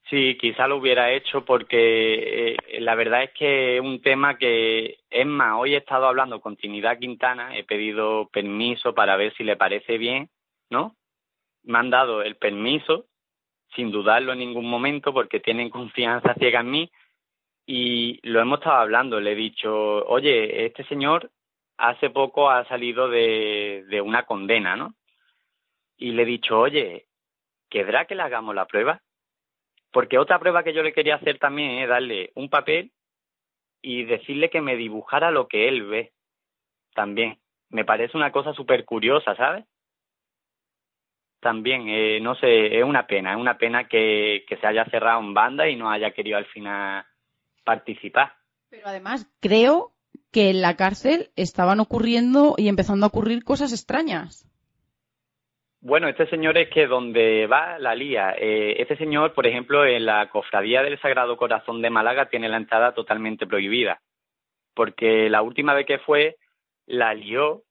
Sí, 0.09 0.39
quizá 0.41 0.69
lo 0.69 0.77
hubiera 0.77 1.13
hecho 1.13 1.45
porque 1.45 2.53
eh, 2.53 2.81
la 2.81 2.95
verdad 2.95 3.25
es 3.25 3.33
que 3.33 3.77
es 3.77 3.83
un 3.83 4.01
tema 4.01 4.39
que, 4.39 4.99
es 5.11 5.27
más, 5.27 5.55
hoy 5.59 5.75
he 5.75 5.79
estado 5.79 6.07
hablando 6.07 6.41
con 6.41 6.57
Trinidad 6.57 6.99
Quintana, 7.01 7.57
he 7.57 7.65
pedido 7.65 8.29
permiso 8.29 8.95
para 8.95 9.17
ver 9.17 9.35
si 9.35 9.43
le 9.43 9.57
parece 9.57 9.99
bien, 9.99 10.31
¿no? 10.71 10.95
Me 11.65 11.79
han 11.79 11.91
dado 11.91 12.23
el 12.23 12.37
permiso, 12.37 13.07
sin 13.75 13.91
dudarlo 13.91 14.33
en 14.33 14.39
ningún 14.39 14.71
momento, 14.71 15.13
porque 15.13 15.41
tienen 15.41 15.71
confianza 15.71 16.35
ciega 16.35 16.61
en 16.61 16.71
mí, 16.71 16.93
y 17.67 18.21
lo 18.23 18.41
hemos 18.41 18.61
estado 18.61 18.77
hablando. 18.77 19.21
Le 19.21 19.33
he 19.33 19.35
dicho, 19.37 20.07
oye, 20.07 20.67
este 20.67 20.85
señor 20.85 21.31
hace 21.77 22.11
poco 22.11 22.49
ha 22.49 22.65
salido 22.69 23.09
de, 23.09 23.85
de 23.89 24.01
una 24.01 24.25
condena, 24.25 24.77
¿no? 24.77 24.95
Y 25.97 26.13
le 26.13 26.23
he 26.23 26.27
dicho, 26.27 26.59
oye, 26.59 27.07
¿querrá 27.69 28.07
que 28.07 28.15
le 28.15 28.23
hagamos 28.23 28.55
la 28.55 28.67
prueba? 28.67 29.03
Porque 29.91 30.19
otra 30.19 30.39
prueba 30.39 30.63
que 30.63 30.73
yo 30.73 30.83
le 30.83 30.93
quería 30.93 31.17
hacer 31.17 31.39
también 31.39 31.73
es 31.83 31.89
darle 31.89 32.31
un 32.35 32.49
papel 32.49 32.93
y 33.83 34.05
decirle 34.05 34.51
que 34.51 34.61
me 34.61 34.77
dibujara 34.77 35.31
lo 35.31 35.49
que 35.49 35.69
él 35.69 35.85
ve. 35.85 36.13
También. 36.95 37.39
Me 37.69 37.85
parece 37.85 38.17
una 38.17 38.31
cosa 38.31 38.53
súper 38.55 38.85
curiosa, 38.85 39.35
¿sabes? 39.35 39.65
También, 41.41 41.89
eh, 41.89 42.21
no 42.21 42.35
sé, 42.37 42.79
es 42.79 42.85
una 42.85 43.07
pena, 43.07 43.33
es 43.33 43.39
una 43.39 43.59
pena 43.59 43.89
que, 43.89 44.45
que 44.49 44.57
se 44.57 44.67
haya 44.67 44.85
cerrado 44.87 45.21
en 45.21 45.35
banda 45.35 45.69
y 45.69 45.77
no 45.77 45.91
haya 45.91 46.13
querido 46.13 46.39
al 46.39 46.47
final 46.47 47.05
participar. 47.67 48.33
Pero 48.71 48.87
además 48.87 49.31
creo 49.41 49.93
que 50.33 50.49
en 50.51 50.63
la 50.63 50.77
cárcel 50.77 51.31
estaban 51.37 51.81
ocurriendo 51.81 52.55
y 52.57 52.69
empezando 52.69 53.05
a 53.05 53.09
ocurrir 53.09 53.45
cosas 53.45 53.73
extrañas. 53.73 54.51
Bueno, 55.81 56.09
este 56.09 56.29
señor 56.29 56.57
es 56.59 56.69
que 56.71 56.87
donde 56.87 57.47
va 57.47 57.79
la 57.79 57.95
lía. 57.95 58.35
Eh, 58.39 58.77
este 58.79 58.97
señor, 58.97 59.35
por 59.35 59.47
ejemplo, 59.47 59.85
en 59.85 60.07
la 60.07 60.29
cofradía 60.31 60.83
del 60.83 61.01
Sagrado 61.01 61.37
Corazón 61.37 61.83
de 61.83 61.91
Málaga 61.91 62.29
tiene 62.29 62.49
la 62.49 62.57
entrada 62.57 62.93
totalmente 62.93 63.47
prohibida. 63.47 64.01
Porque 64.75 65.31
la 65.31 65.43
última 65.43 65.75
vez 65.75 65.87
que 65.87 65.99
fue, 65.99 66.37
la 66.87 67.15
lió 67.15 67.63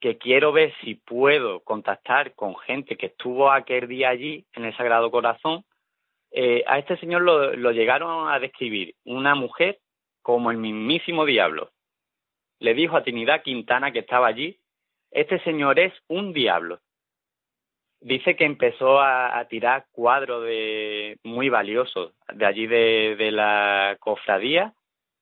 que 0.00 0.18
quiero 0.18 0.52
ver 0.52 0.74
si 0.82 0.96
puedo 0.96 1.60
contactar 1.60 2.34
con 2.34 2.56
gente 2.56 2.96
que 2.96 3.06
estuvo 3.06 3.50
aquel 3.50 3.88
día 3.88 4.10
allí 4.10 4.44
en 4.52 4.64
el 4.64 4.76
Sagrado 4.76 5.10
Corazón. 5.10 5.64
Eh, 6.36 6.64
a 6.66 6.78
este 6.78 6.96
señor 6.98 7.22
lo, 7.22 7.54
lo 7.54 7.70
llegaron 7.70 8.28
a 8.28 8.38
describir 8.38 8.94
una 9.04 9.34
mujer 9.34 9.78
como 10.22 10.50
el 10.50 10.58
mismísimo 10.58 11.24
diablo. 11.24 11.70
Le 12.58 12.74
dijo 12.74 12.96
a 12.96 13.02
Trinidad 13.02 13.42
Quintana 13.42 13.92
que 13.92 14.00
estaba 14.00 14.26
allí, 14.26 14.58
este 15.10 15.38
señor 15.44 15.78
es 15.78 15.92
un 16.08 16.32
diablo 16.32 16.80
dice 18.04 18.36
que 18.36 18.44
empezó 18.44 19.00
a, 19.00 19.44
tirar 19.48 19.86
cuadros 19.90 20.44
de 20.44 21.18
muy 21.24 21.48
valiosos 21.48 22.12
de 22.32 22.46
allí 22.46 22.66
de, 22.66 23.16
de, 23.16 23.32
la 23.32 23.96
cofradía, 23.98 24.74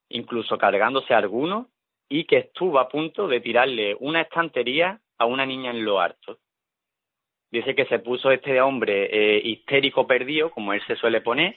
incluso 0.09 0.59
cargándose 0.59 1.15
algunos, 1.15 1.69
y 2.09 2.25
que 2.25 2.39
estuvo 2.39 2.79
a 2.79 2.89
punto 2.89 3.29
de 3.29 3.41
tirarle 3.41 3.97
una 4.01 4.23
estantería 4.23 5.01
a 5.17 5.27
una 5.27 5.47
niña 5.47 5.71
en 5.71 5.85
lo 5.85 6.01
harto. 6.01 6.39
Dice 7.53 7.75
que 7.75 7.85
se 7.85 7.99
puso 7.99 8.31
este 8.31 8.63
hombre 8.63 9.11
eh, 9.13 9.43
histérico 9.45 10.07
perdido, 10.07 10.51
como 10.51 10.73
él 10.73 10.81
se 10.87 10.97
suele 10.97 11.21
poner, 11.21 11.55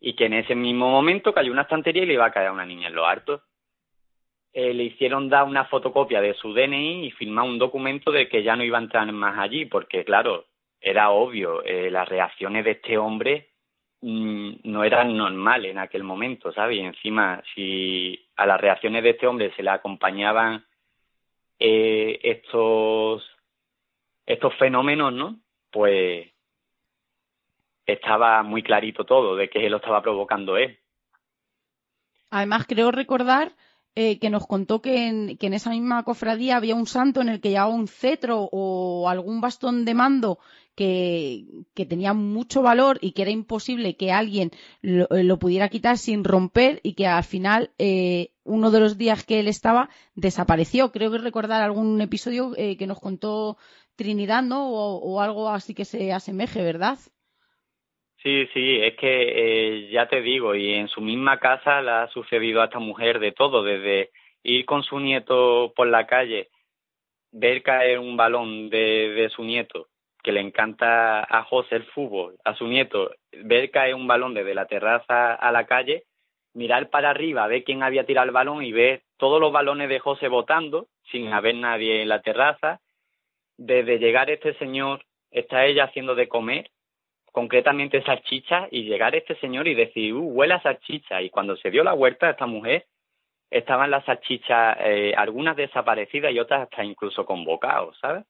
y 0.00 0.14
que 0.14 0.24
en 0.24 0.32
ese 0.32 0.54
mismo 0.54 0.90
momento 0.90 1.34
cayó 1.34 1.52
una 1.52 1.62
estantería 1.62 2.04
y 2.04 2.06
le 2.06 2.14
iba 2.14 2.24
a 2.24 2.30
caer 2.30 2.48
a 2.48 2.52
una 2.52 2.64
niña 2.64 2.88
en 2.88 2.94
lo 2.94 3.04
harto. 3.04 3.42
Eh, 4.54 4.72
le 4.72 4.84
hicieron 4.84 5.28
dar 5.28 5.44
una 5.44 5.66
fotocopia 5.66 6.22
de 6.22 6.32
su 6.32 6.54
DNI 6.54 7.04
y 7.04 7.10
firmar 7.10 7.44
un 7.44 7.58
documento 7.58 8.10
de 8.10 8.30
que 8.30 8.42
ya 8.42 8.56
no 8.56 8.64
iba 8.64 8.78
a 8.78 8.80
entrar 8.80 9.12
más 9.12 9.38
allí, 9.38 9.66
porque 9.66 10.06
claro, 10.06 10.46
era 10.80 11.10
obvio, 11.10 11.62
eh, 11.62 11.90
las 11.90 12.08
reacciones 12.08 12.64
de 12.64 12.70
este 12.70 12.96
hombre 12.96 13.50
mmm, 14.00 14.52
no 14.64 14.84
eran 14.84 15.14
normales 15.14 15.70
en 15.70 15.78
aquel 15.78 16.02
momento, 16.02 16.50
¿sabes? 16.50 16.78
Y 16.78 16.80
encima, 16.80 17.42
si 17.54 18.26
a 18.36 18.46
las 18.46 18.58
reacciones 18.58 19.02
de 19.02 19.10
este 19.10 19.26
hombre 19.26 19.52
se 19.54 19.62
le 19.62 19.68
acompañaban 19.68 20.64
estos, 21.58 23.35
estos 24.26 24.54
fenómenos, 24.58 25.12
¿no? 25.12 25.40
Pues 25.70 26.28
estaba 27.86 28.42
muy 28.42 28.62
clarito 28.62 29.04
todo 29.04 29.36
de 29.36 29.48
que 29.48 29.70
lo 29.70 29.76
estaba 29.76 30.02
provocando 30.02 30.56
él. 30.56 30.78
Además, 32.30 32.66
creo 32.66 32.90
recordar 32.90 33.52
eh, 33.94 34.18
que 34.18 34.28
nos 34.28 34.46
contó 34.46 34.82
que 34.82 35.06
en, 35.06 35.38
que 35.38 35.46
en, 35.46 35.54
esa 35.54 35.70
misma 35.70 36.02
cofradía 36.02 36.56
había 36.56 36.74
un 36.74 36.86
santo 36.86 37.20
en 37.20 37.28
el 37.28 37.40
que 37.40 37.50
llevaba 37.50 37.72
un 37.72 37.88
cetro 37.88 38.48
o 38.52 39.08
algún 39.08 39.40
bastón 39.40 39.84
de 39.84 39.94
mando 39.94 40.38
que, 40.74 41.46
tenía 41.74 42.12
mucho 42.12 42.60
valor 42.60 42.98
y 43.00 43.12
que 43.12 43.22
era 43.22 43.30
imposible 43.30 43.96
que 43.96 44.12
alguien 44.12 44.50
lo, 44.82 45.06
lo 45.10 45.38
pudiera 45.38 45.70
quitar 45.70 45.96
sin 45.96 46.24
romper 46.24 46.80
y 46.82 46.92
que 46.92 47.06
al 47.06 47.24
final 47.24 47.70
eh, 47.78 48.32
uno 48.44 48.70
de 48.70 48.80
los 48.80 48.98
días 48.98 49.24
que 49.24 49.40
él 49.40 49.48
estaba 49.48 49.88
desapareció. 50.14 50.92
Creo 50.92 51.10
que 51.10 51.18
recordar 51.18 51.62
algún 51.62 52.00
episodio 52.00 52.52
eh, 52.56 52.76
que 52.76 52.86
nos 52.86 53.00
contó 53.00 53.56
Trinidad, 53.96 54.42
¿no? 54.42 54.70
O, 54.70 54.98
o, 54.98 55.20
algo 55.20 55.48
así 55.48 55.74
que 55.74 55.84
se 55.84 56.12
asemeje, 56.12 56.62
¿verdad? 56.62 56.98
Sí, 58.22 58.46
sí, 58.52 58.78
es 58.82 58.96
que 58.96 59.08
eh, 59.08 59.90
ya 59.90 60.08
te 60.08 60.20
digo, 60.20 60.54
y 60.54 60.74
en 60.74 60.88
su 60.88 61.00
misma 61.00 61.38
casa 61.38 61.80
le 61.82 61.90
ha 61.90 62.08
sucedido 62.08 62.60
a 62.60 62.66
esta 62.66 62.78
mujer 62.78 63.18
de 63.20 63.32
todo, 63.32 63.62
desde 63.62 64.10
ir 64.42 64.64
con 64.64 64.82
su 64.82 64.98
nieto 65.00 65.72
por 65.76 65.86
la 65.86 66.06
calle, 66.06 66.48
ver 67.32 67.62
caer 67.62 67.98
un 67.98 68.16
balón 68.16 68.70
de, 68.70 69.10
de 69.10 69.28
su 69.30 69.44
nieto, 69.44 69.88
que 70.22 70.32
le 70.32 70.40
encanta 70.40 71.20
a 71.22 71.44
José 71.44 71.76
el 71.76 71.84
fútbol, 71.84 72.36
a 72.44 72.54
su 72.54 72.66
nieto, 72.66 73.12
ver 73.44 73.70
caer 73.70 73.94
un 73.94 74.06
balón 74.06 74.34
desde 74.34 74.54
la 74.54 74.66
terraza 74.66 75.34
a 75.34 75.52
la 75.52 75.66
calle, 75.66 76.04
mirar 76.56 76.88
para 76.88 77.10
arriba, 77.10 77.46
ver 77.46 77.62
quién 77.62 77.82
había 77.82 78.06
tirado 78.06 78.26
el 78.26 78.32
balón 78.32 78.64
y 78.64 78.72
ver 78.72 79.02
todos 79.18 79.40
los 79.40 79.52
balones 79.52 79.88
de 79.88 80.00
José 80.00 80.28
botando, 80.28 80.88
sin 81.12 81.32
haber 81.32 81.54
nadie 81.54 82.02
en 82.02 82.08
la 82.08 82.22
terraza. 82.22 82.80
Desde 83.58 83.98
llegar 83.98 84.30
este 84.30 84.54
señor, 84.54 85.04
está 85.30 85.64
ella 85.64 85.84
haciendo 85.84 86.14
de 86.14 86.28
comer, 86.28 86.70
concretamente 87.32 88.02
salchicha, 88.02 88.68
y 88.70 88.84
llegar 88.84 89.14
este 89.14 89.36
señor 89.36 89.68
y 89.68 89.74
decir, 89.74 90.14
uh, 90.14 90.28
huele 90.28 90.54
a 90.54 90.62
salchicha. 90.62 91.22
Y 91.22 91.30
cuando 91.30 91.56
se 91.56 91.70
dio 91.70 91.84
la 91.84 91.92
vuelta, 91.92 92.30
esta 92.30 92.46
mujer, 92.46 92.86
estaban 93.50 93.90
las 93.90 94.04
salchichas, 94.04 94.76
eh, 94.80 95.14
algunas 95.16 95.56
desaparecidas 95.56 96.32
y 96.32 96.38
otras 96.38 96.62
hasta 96.62 96.84
incluso 96.84 97.24
con 97.24 97.44
bocados, 97.44 97.96
¿sabes? 98.00 98.24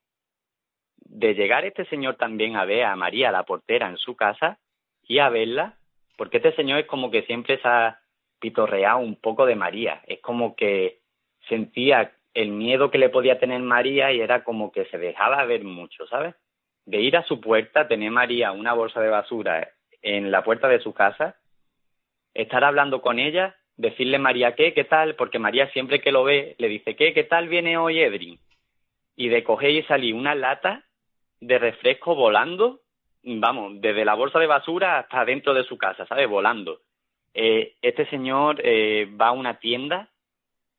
De 0.96 1.34
llegar 1.34 1.64
este 1.64 1.84
señor 1.86 2.16
también 2.16 2.56
a 2.56 2.64
ver 2.64 2.84
a 2.84 2.96
María, 2.96 3.30
la 3.30 3.44
portera, 3.44 3.88
en 3.88 3.96
su 3.96 4.16
casa 4.16 4.58
y 5.02 5.18
a 5.18 5.28
verla, 5.28 5.78
porque 6.16 6.38
este 6.38 6.54
señor 6.54 6.80
es 6.80 6.86
como 6.86 7.10
que 7.10 7.22
siempre 7.22 7.58
se 7.60 7.68
ha 7.68 8.00
pitorreado 8.40 8.98
un 8.98 9.16
poco 9.16 9.46
de 9.46 9.56
María, 9.56 10.02
es 10.06 10.20
como 10.20 10.54
que 10.56 11.00
sentía 11.48 12.15
el 12.36 12.50
miedo 12.50 12.90
que 12.90 12.98
le 12.98 13.08
podía 13.08 13.38
tener 13.38 13.60
María 13.60 14.12
y 14.12 14.20
era 14.20 14.44
como 14.44 14.70
que 14.70 14.84
se 14.86 14.98
dejaba 14.98 15.42
ver 15.46 15.64
mucho, 15.64 16.06
¿sabes? 16.06 16.34
De 16.84 17.00
ir 17.00 17.16
a 17.16 17.22
su 17.22 17.40
puerta, 17.40 17.88
tener 17.88 18.10
María 18.10 18.52
una 18.52 18.74
bolsa 18.74 19.00
de 19.00 19.08
basura 19.08 19.70
en 20.02 20.30
la 20.30 20.44
puerta 20.44 20.68
de 20.68 20.80
su 20.80 20.92
casa, 20.92 21.36
estar 22.34 22.62
hablando 22.62 23.00
con 23.00 23.18
ella, 23.18 23.56
decirle 23.78 24.18
María 24.18 24.54
qué, 24.54 24.74
qué 24.74 24.84
tal, 24.84 25.14
porque 25.14 25.38
María 25.38 25.70
siempre 25.70 26.02
que 26.02 26.12
lo 26.12 26.24
ve 26.24 26.56
le 26.58 26.68
dice 26.68 26.94
qué, 26.94 27.14
qué 27.14 27.24
tal 27.24 27.48
viene 27.48 27.78
hoy 27.78 28.00
Edrin, 28.00 28.38
y 29.16 29.28
de 29.30 29.42
coger 29.42 29.70
y 29.70 29.82
salir 29.84 30.14
una 30.14 30.34
lata 30.34 30.84
de 31.40 31.58
refresco 31.58 32.14
volando, 32.14 32.80
vamos, 33.22 33.80
desde 33.80 34.04
la 34.04 34.12
bolsa 34.12 34.38
de 34.38 34.46
basura 34.46 34.98
hasta 34.98 35.24
dentro 35.24 35.54
de 35.54 35.64
su 35.64 35.78
casa, 35.78 36.04
¿sabes? 36.04 36.28
Volando. 36.28 36.80
Eh, 37.32 37.76
este 37.80 38.04
señor 38.10 38.60
eh, 38.62 39.08
va 39.18 39.28
a 39.28 39.32
una 39.32 39.58
tienda 39.58 40.10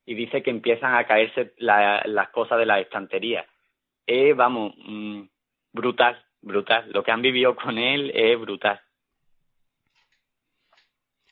y 0.07 0.15
dice 0.15 0.41
que 0.41 0.49
empiezan 0.49 0.95
a 0.95 1.05
caerse 1.05 1.53
la, 1.57 2.01
las 2.05 2.29
cosas 2.29 2.57
de 2.57 2.65
la 2.65 2.79
estantería. 2.79 3.45
Eh, 4.07 4.33
vamos, 4.33 4.73
mmm, 4.77 5.23
brutal, 5.73 6.17
brutal. 6.41 6.89
Lo 6.93 7.03
que 7.03 7.11
han 7.11 7.21
vivido 7.21 7.55
con 7.55 7.77
él 7.77 8.11
es 8.15 8.39
brutal. 8.39 8.79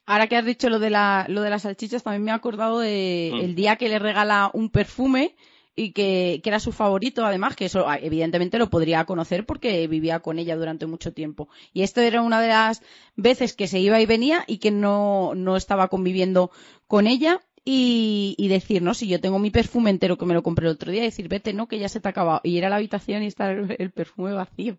Ahora 0.06 0.28
que 0.28 0.36
has 0.36 0.46
dicho 0.46 0.70
lo 0.70 0.78
de, 0.78 0.90
la, 0.90 1.26
lo 1.30 1.42
de 1.42 1.50
las 1.50 1.64
salchichas, 1.64 2.04
también 2.04 2.26
me 2.26 2.32
he 2.32 2.34
acordado 2.34 2.80
de 2.80 3.32
Mm. 3.34 3.40
el 3.40 3.56
día 3.56 3.78
que 3.78 3.88
le 3.90 3.98
regala 3.98 4.52
un 4.54 4.70
perfume 4.70 5.36
y 5.74 5.94
que, 5.94 6.42
que 6.44 6.50
era 6.50 6.60
su 6.60 6.74
favorito, 6.74 7.26
además, 7.26 7.56
que 7.56 7.66
eso 7.66 7.88
ah, 7.88 7.98
evidentemente 7.98 8.60
lo 8.60 8.70
podría 8.70 9.06
conocer 9.06 9.46
porque 9.46 9.88
vivía 9.88 10.20
con 10.20 10.38
ella 10.38 10.58
durante 10.58 10.86
mucho 10.86 11.14
tiempo. 11.14 11.48
Y 11.74 11.84
esto 11.84 12.02
era 12.02 12.22
una 12.22 12.42
de 12.42 12.50
las 12.50 12.84
veces 13.16 13.54
que 13.54 13.68
se 13.68 13.80
iba 13.80 14.00
y 14.02 14.06
venía 14.06 14.44
y 14.48 14.60
que 14.60 14.72
no, 14.72 15.34
no 15.34 15.56
estaba 15.56 15.88
conviviendo 15.88 16.52
con 16.88 17.08
ella. 17.08 17.40
Y, 17.68 18.36
y 18.38 18.48
decir, 18.48 18.84
no, 18.84 18.94
si 18.94 19.08
yo 19.08 19.20
tengo 19.20 19.40
mi 19.40 19.50
perfume 19.50 19.90
entero 19.90 20.18
que 20.18 20.26
me 20.26 20.36
lo 20.36 20.44
compré 20.44 20.68
el 20.68 20.74
otro 20.74 20.92
día, 20.92 21.02
y 21.02 21.06
decir, 21.06 21.28
vete, 21.28 21.52
no, 21.52 21.68
que 21.68 21.80
ya 21.80 21.90
se 21.90 22.00
te 22.00 22.08
ha 22.08 22.12
acabado. 22.12 22.42
Y 22.44 22.58
ir 22.58 22.66
a 22.66 22.70
la 22.70 22.76
habitación 22.76 23.24
y 23.24 23.26
estar 23.26 23.52
el, 23.58 23.76
el 23.80 23.92
perfume 23.92 24.34
vacío. 24.34 24.78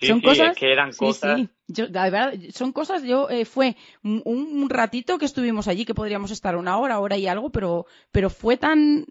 Sí, 0.00 0.06
son 0.06 0.20
sí, 0.20 0.26
cosas 0.26 0.50
es 0.52 0.56
que 0.58 0.72
eran 0.72 0.92
sí, 0.92 0.98
cosas. 0.98 1.40
sí. 1.40 1.48
Yo, 1.66 1.86
la 1.88 2.08
verdad, 2.08 2.34
son 2.52 2.72
cosas 2.72 3.02
yo 3.02 3.28
eh, 3.28 3.44
fue 3.44 3.76
un, 4.02 4.22
un 4.24 4.70
ratito 4.70 5.18
que 5.18 5.24
estuvimos 5.24 5.66
allí 5.66 5.84
que 5.84 5.94
podríamos 5.94 6.30
estar 6.30 6.56
una 6.56 6.78
hora 6.78 7.00
hora 7.00 7.16
y 7.16 7.26
algo 7.26 7.50
pero 7.50 7.86
pero 8.12 8.30
fue 8.30 8.56
tan 8.56 9.06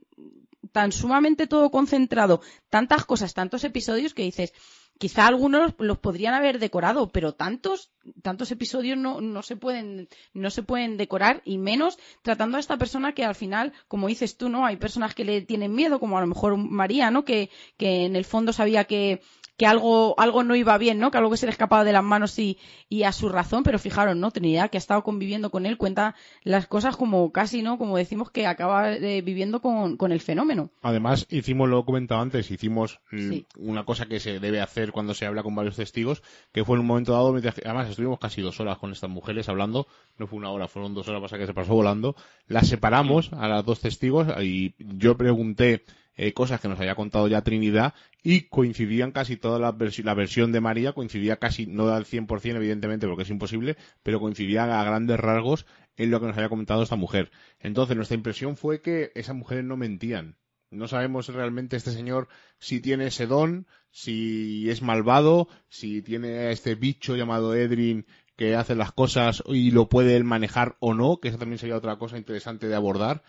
tan 0.72 0.92
sumamente 0.92 1.46
todo 1.46 1.70
concentrado 1.72 2.42
tantas 2.70 3.06
cosas 3.06 3.34
tantos 3.34 3.64
episodios 3.64 4.14
que 4.14 4.24
dices 4.24 4.54
quizá 4.98 5.28
algunos 5.28 5.74
los 5.78 5.98
podrían 5.98 6.34
haber 6.34 6.60
decorado 6.60 7.10
pero 7.10 7.34
tantos 7.34 7.92
tantos 8.22 8.52
episodios 8.52 8.98
no, 8.98 9.22
no 9.22 9.42
se 9.44 9.56
pueden 9.56 10.08
no 10.34 10.50
se 10.50 10.64
pueden 10.64 10.98
decorar 10.98 11.42
y 11.46 11.58
menos 11.58 11.98
tratando 12.22 12.58
a 12.58 12.60
esta 12.60 12.78
persona 12.78 13.14
que 13.14 13.26
al 13.26 13.36
final 13.36 13.74
como 13.88 14.08
dices 14.08 14.38
tú 14.38 14.50
no 14.50 14.66
hay 14.66 14.78
personas 14.78 15.14
que 15.14 15.26
le 15.26 15.42
tienen 15.42 15.74
miedo 15.74 16.00
como 16.00 16.18
a 16.18 16.22
lo 16.22 16.28
mejor 16.28 16.58
María 16.58 17.12
no 17.12 17.26
que 17.26 17.50
que 17.78 18.06
en 18.06 18.16
el 18.16 18.26
fondo 18.26 18.54
sabía 18.54 18.86
que 18.86 19.22
que 19.58 19.66
algo, 19.66 20.14
algo 20.20 20.44
no 20.44 20.56
iba 20.56 20.78
bien, 20.78 21.00
¿no? 21.00 21.10
Que 21.10 21.18
algo 21.18 21.32
que 21.32 21.38
se 21.38 21.48
le 21.48 21.52
escapaba 21.52 21.84
de 21.84 21.92
las 21.92 22.04
manos 22.04 22.38
y, 22.38 22.60
y 22.90 23.04
a 23.04 23.12
su 23.12 23.28
razón, 23.28 23.64
pero 23.64 23.80
fijaros, 23.80 24.16
¿no? 24.16 24.30
Trinidad, 24.30 24.70
que 24.70 24.78
ha 24.78 24.80
estado 24.80 25.04
conviviendo 25.04 25.50
con 25.50 25.66
él, 25.66 25.78
cuenta 25.78 26.14
las 26.44 26.68
cosas 26.68 26.96
como 26.96 27.32
casi, 27.32 27.64
¿no? 27.64 27.78
Como 27.80 27.98
decimos 27.98 28.30
que 28.30 28.46
acaba 28.46 28.94
eh, 28.94 29.22
viviendo 29.22 29.60
con, 29.60 29.98
con 29.98 30.12
el 30.12 30.22
fenómeno. 30.22 30.70
Además, 30.84 31.26
hicimos, 31.32 31.68
lo 31.70 31.80
he 31.80 31.86
comentado 31.86 32.22
antes, 32.22 32.52
hicimos 32.52 33.00
mm, 33.12 33.30
Sí. 33.30 33.46
una 33.58 33.84
cosa 33.84 34.06
que 34.06 34.20
se 34.20 34.40
debe 34.40 34.62
hacer 34.62 34.92
cuando 34.92 35.16
se 35.16 35.26
habla 35.26 35.42
con 35.42 35.56
varios 35.56 35.76
testigos, 35.76 36.22
que 36.52 36.64
fue 36.64 36.76
en 36.76 36.82
un 36.82 36.88
momento 36.88 37.14
dado, 37.14 37.32
mientras- 37.32 37.60
además 37.66 37.90
estuvimos 37.90 38.20
casi 38.20 38.42
dos 38.42 38.60
horas 38.60 38.78
con 38.78 38.92
estas 38.92 39.10
mujeres 39.10 39.50
hablando, 39.50 39.88
no 40.20 40.28
fue 40.28 40.38
una 40.38 40.52
hora, 40.52 40.68
fueron 40.68 40.94
dos 40.94 41.08
horas, 41.08 41.22
pasa 41.22 41.40
que 41.40 41.48
se 41.48 41.54
pasó 41.56 41.74
volando, 41.74 42.16
las 42.48 42.68
separamos 42.68 43.34
a 43.34 43.48
las 43.48 43.66
dos 43.66 43.80
testigos 43.82 44.28
y 44.44 44.76
yo 44.78 45.18
pregunté 45.18 45.84
eh, 46.18 46.34
cosas 46.34 46.60
que 46.60 46.68
nos 46.68 46.80
había 46.80 46.96
contado 46.96 47.28
ya 47.28 47.42
Trinidad 47.44 47.94
y 48.24 48.42
coincidían 48.50 49.12
casi 49.12 49.38
toda 49.38 49.60
la, 49.60 49.74
versi- 49.74 50.04
la 50.04 50.14
versión 50.14 50.52
de 50.52 50.60
María, 50.62 50.94
coincidía 50.94 51.38
casi, 51.38 51.66
no 51.68 51.88
al 51.90 52.06
100% 52.06 52.58
evidentemente 52.58 53.08
porque 53.08 53.24
es 53.24 53.30
imposible, 53.30 53.78
pero 54.04 54.20
coincidía 54.20 54.64
a 54.66 54.84
grandes 54.84 55.20
rasgos 55.20 55.66
en 55.96 56.12
lo 56.12 56.20
que 56.20 56.28
nos 56.28 56.38
había 56.38 56.50
comentado 56.50 56.84
esta 56.84 56.96
mujer. 56.96 57.32
Entonces 57.60 57.96
nuestra 57.96 58.16
impresión 58.18 58.58
fue 58.58 58.82
que 58.82 59.12
esas 59.16 59.36
mujeres 59.36 59.64
no 59.64 59.78
mentían. 59.78 60.36
No 60.70 60.88
sabemos 60.90 61.28
realmente 61.30 61.78
este 61.78 61.92
señor 61.92 62.28
si 62.60 62.82
tiene 62.82 63.08
ese 63.08 63.26
don, 63.26 63.68
si 63.90 64.70
es 64.70 64.82
malvado, 64.82 65.48
si 65.70 66.02
tiene 66.02 66.40
a 66.40 66.52
este 66.52 66.76
bicho 66.76 67.16
llamado 67.16 67.56
Edrin 67.56 68.06
que 68.36 68.54
hace 68.56 68.76
las 68.76 68.92
cosas 68.92 69.42
y 69.48 69.72
lo 69.72 69.88
puede 69.90 70.16
él 70.16 70.24
manejar 70.24 70.76
o 70.80 70.94
no, 70.94 71.20
que 71.20 71.30
eso 71.30 71.38
también 71.38 71.58
sería 71.58 71.78
otra 71.78 71.98
cosa 71.98 72.18
interesante 72.18 72.68
de 72.68 72.76
abordar. 72.76 73.24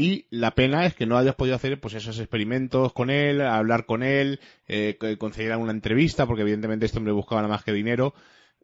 Y 0.00 0.26
la 0.30 0.54
pena 0.54 0.86
es 0.86 0.94
que 0.94 1.06
no 1.06 1.18
hayas 1.18 1.34
podido 1.34 1.56
hacer 1.56 1.80
pues 1.80 1.94
esos 1.94 2.20
experimentos 2.20 2.92
con 2.92 3.10
él, 3.10 3.40
hablar 3.40 3.84
con 3.84 4.04
él, 4.04 4.38
eh, 4.68 4.96
que 5.00 5.18
concediera 5.18 5.58
una 5.58 5.72
entrevista, 5.72 6.24
porque 6.24 6.42
evidentemente 6.42 6.86
este 6.86 6.98
hombre 6.98 7.12
buscaba 7.12 7.42
nada 7.42 7.54
más 7.54 7.64
que 7.64 7.72
dinero. 7.72 8.14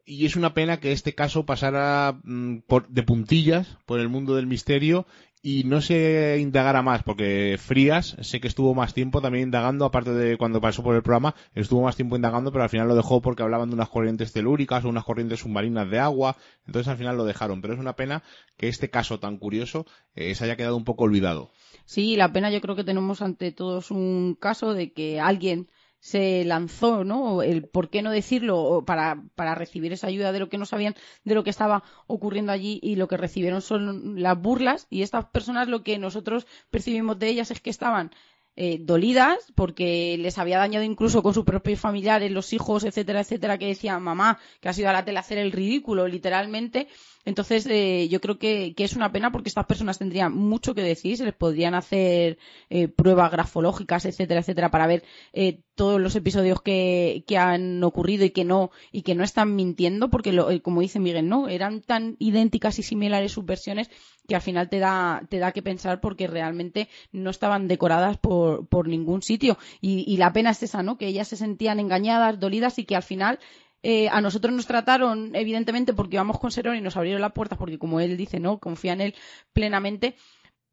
Y 0.05 0.25
es 0.25 0.37
una 0.37 0.53
pena 0.53 0.79
que 0.79 0.93
este 0.93 1.13
caso 1.13 1.45
pasara 1.45 2.17
mm, 2.23 2.59
por, 2.59 2.87
de 2.87 3.03
puntillas 3.03 3.77
por 3.85 3.99
el 3.99 4.07
mundo 4.07 4.37
del 4.37 4.47
misterio 4.47 5.07
y 5.47 5.63
no 5.63 5.79
se 5.79 6.39
indagara 6.41 6.81
más, 6.81 7.03
porque 7.03 7.59
Frías 7.59 8.17
sé 8.21 8.41
que 8.41 8.47
estuvo 8.47 8.73
más 8.73 8.95
tiempo 8.95 9.21
también 9.21 9.43
indagando, 9.43 9.85
aparte 9.85 10.09
de 10.09 10.37
cuando 10.37 10.59
pasó 10.59 10.81
por 10.81 10.95
el 10.95 11.03
programa, 11.03 11.35
estuvo 11.53 11.83
más 11.83 11.95
tiempo 11.95 12.15
indagando, 12.15 12.51
pero 12.51 12.63
al 12.63 12.69
final 12.71 12.87
lo 12.87 12.95
dejó 12.95 13.21
porque 13.21 13.43
hablaban 13.43 13.69
de 13.69 13.75
unas 13.75 13.89
corrientes 13.89 14.33
telúricas 14.33 14.83
o 14.83 14.89
unas 14.89 15.03
corrientes 15.03 15.41
submarinas 15.41 15.87
de 15.91 15.99
agua, 15.99 16.35
entonces 16.65 16.87
al 16.87 16.97
final 16.97 17.15
lo 17.15 17.25
dejaron. 17.25 17.61
Pero 17.61 17.75
es 17.75 17.79
una 17.79 17.95
pena 17.95 18.23
que 18.57 18.69
este 18.69 18.89
caso 18.89 19.19
tan 19.19 19.37
curioso 19.37 19.85
eh, 20.15 20.33
se 20.33 20.45
haya 20.45 20.55
quedado 20.55 20.77
un 20.77 20.83
poco 20.83 21.03
olvidado. 21.03 21.51
Sí, 21.85 22.15
la 22.15 22.33
pena 22.33 22.49
yo 22.49 22.59
creo 22.59 22.75
que 22.75 22.83
tenemos 22.83 23.21
ante 23.21 23.51
todos 23.51 23.91
un 23.91 24.35
caso 24.39 24.73
de 24.73 24.93
que 24.93 25.19
alguien 25.19 25.69
se 26.05 26.45
lanzó, 26.45 27.03
¿no? 27.03 27.41
El 27.41 27.67
por 27.67 27.89
qué 27.89 28.03
no 28.03 28.11
decirlo 28.11 28.83
para, 28.85 29.23
para 29.33 29.55
recibir 29.55 29.91
esa 29.91 30.05
ayuda 30.05 30.31
de 30.31 30.37
lo 30.37 30.49
que 30.49 30.59
no 30.59 30.67
sabían 30.67 30.93
de 31.23 31.33
lo 31.33 31.43
que 31.43 31.49
estaba 31.49 31.81
ocurriendo 32.05 32.51
allí 32.51 32.79
y 32.83 32.95
lo 32.95 33.07
que 33.07 33.17
recibieron 33.17 33.63
son 33.63 34.21
las 34.21 34.39
burlas 34.39 34.85
y 34.91 35.01
estas 35.01 35.25
personas 35.25 35.67
lo 35.67 35.81
que 35.81 35.97
nosotros 35.97 36.45
percibimos 36.69 37.17
de 37.17 37.29
ellas 37.29 37.49
es 37.49 37.59
que 37.59 37.71
estaban 37.71 38.11
eh, 38.55 38.77
dolidas 38.79 39.51
porque 39.55 40.15
les 40.19 40.37
había 40.37 40.59
dañado 40.59 40.85
incluso 40.85 41.23
con 41.23 41.33
sus 41.33 41.43
propios 41.43 41.79
familiares, 41.79 42.31
los 42.31 42.53
hijos, 42.53 42.83
etcétera, 42.83 43.21
etcétera, 43.21 43.57
que 43.57 43.65
decían 43.65 44.03
mamá, 44.03 44.37
que 44.61 44.69
has 44.69 44.77
ido 44.77 44.89
a 44.89 44.93
la 44.93 45.05
tele 45.05 45.17
a 45.17 45.21
hacer 45.21 45.39
el 45.39 45.51
ridículo, 45.51 46.07
literalmente. 46.07 46.87
Entonces, 47.25 47.65
eh, 47.65 48.07
yo 48.07 48.21
creo 48.21 48.37
que, 48.37 48.73
es 48.77 48.95
una 48.95 49.11
pena 49.11 49.31
porque 49.31 49.49
estas 49.49 49.65
personas 49.65 49.97
tendrían 49.97 50.33
mucho 50.33 50.75
que 50.75 50.83
decir, 50.83 51.17
se 51.17 51.25
les 51.25 51.33
podrían 51.33 51.73
hacer 51.73 52.37
eh, 52.69 52.87
pruebas 52.87 53.31
grafológicas, 53.31 54.05
etcétera, 54.05 54.41
etcétera, 54.41 54.69
para 54.69 54.85
ver 54.85 55.03
eh, 55.33 55.61
todos 55.73 55.99
los 55.99 56.15
episodios 56.15 56.61
que, 56.61 57.23
que 57.27 57.37
han 57.37 57.83
ocurrido 57.83 58.25
y 58.25 58.29
que 58.29 58.45
no 58.45 58.71
y 58.91 59.01
que 59.01 59.15
no 59.15 59.23
están 59.23 59.55
mintiendo, 59.55 60.09
porque 60.09 60.31
lo, 60.31 60.49
eh, 60.49 60.61
como 60.61 60.81
dice 60.81 60.99
Miguel, 60.99 61.27
no, 61.27 61.49
eran 61.49 61.81
tan 61.81 62.15
idénticas 62.19 62.79
y 62.79 62.83
similares 62.83 63.33
sus 63.33 63.45
versiones 63.45 63.89
que 64.27 64.35
al 64.35 64.41
final 64.41 64.69
te 64.69 64.79
da 64.79 65.23
te 65.29 65.39
da 65.39 65.51
que 65.51 65.61
pensar 65.61 66.01
porque 66.01 66.27
realmente 66.27 66.89
no 67.11 67.29
estaban 67.29 67.67
decoradas 67.67 68.17
por, 68.17 68.67
por 68.67 68.87
ningún 68.87 69.21
sitio 69.21 69.57
y, 69.81 70.03
y 70.11 70.17
la 70.17 70.31
pena 70.31 70.51
es 70.51 70.63
esa, 70.63 70.81
¿no? 70.81 70.97
Que 70.97 71.07
ellas 71.07 71.27
se 71.27 71.37
sentían 71.37 71.79
engañadas, 71.79 72.39
dolidas 72.39 72.79
y 72.79 72.85
que 72.85 72.95
al 72.95 73.03
final 73.03 73.39
eh, 73.87 74.09
a 74.09 74.19
nosotros 74.19 74.51
nos 74.51 74.65
trataron, 74.65 75.35
evidentemente, 75.35 75.93
porque 75.93 76.15
íbamos 76.15 76.39
con 76.39 76.49
Serón 76.49 76.75
y 76.75 76.81
nos 76.81 76.97
abrieron 76.97 77.21
las 77.21 77.33
puertas, 77.33 77.59
porque 77.59 77.77
como 77.77 77.99
él 77.99 78.17
dice, 78.17 78.39
¿no? 78.39 78.57
Confía 78.57 78.93
en 78.93 79.01
él 79.01 79.15
plenamente, 79.53 80.15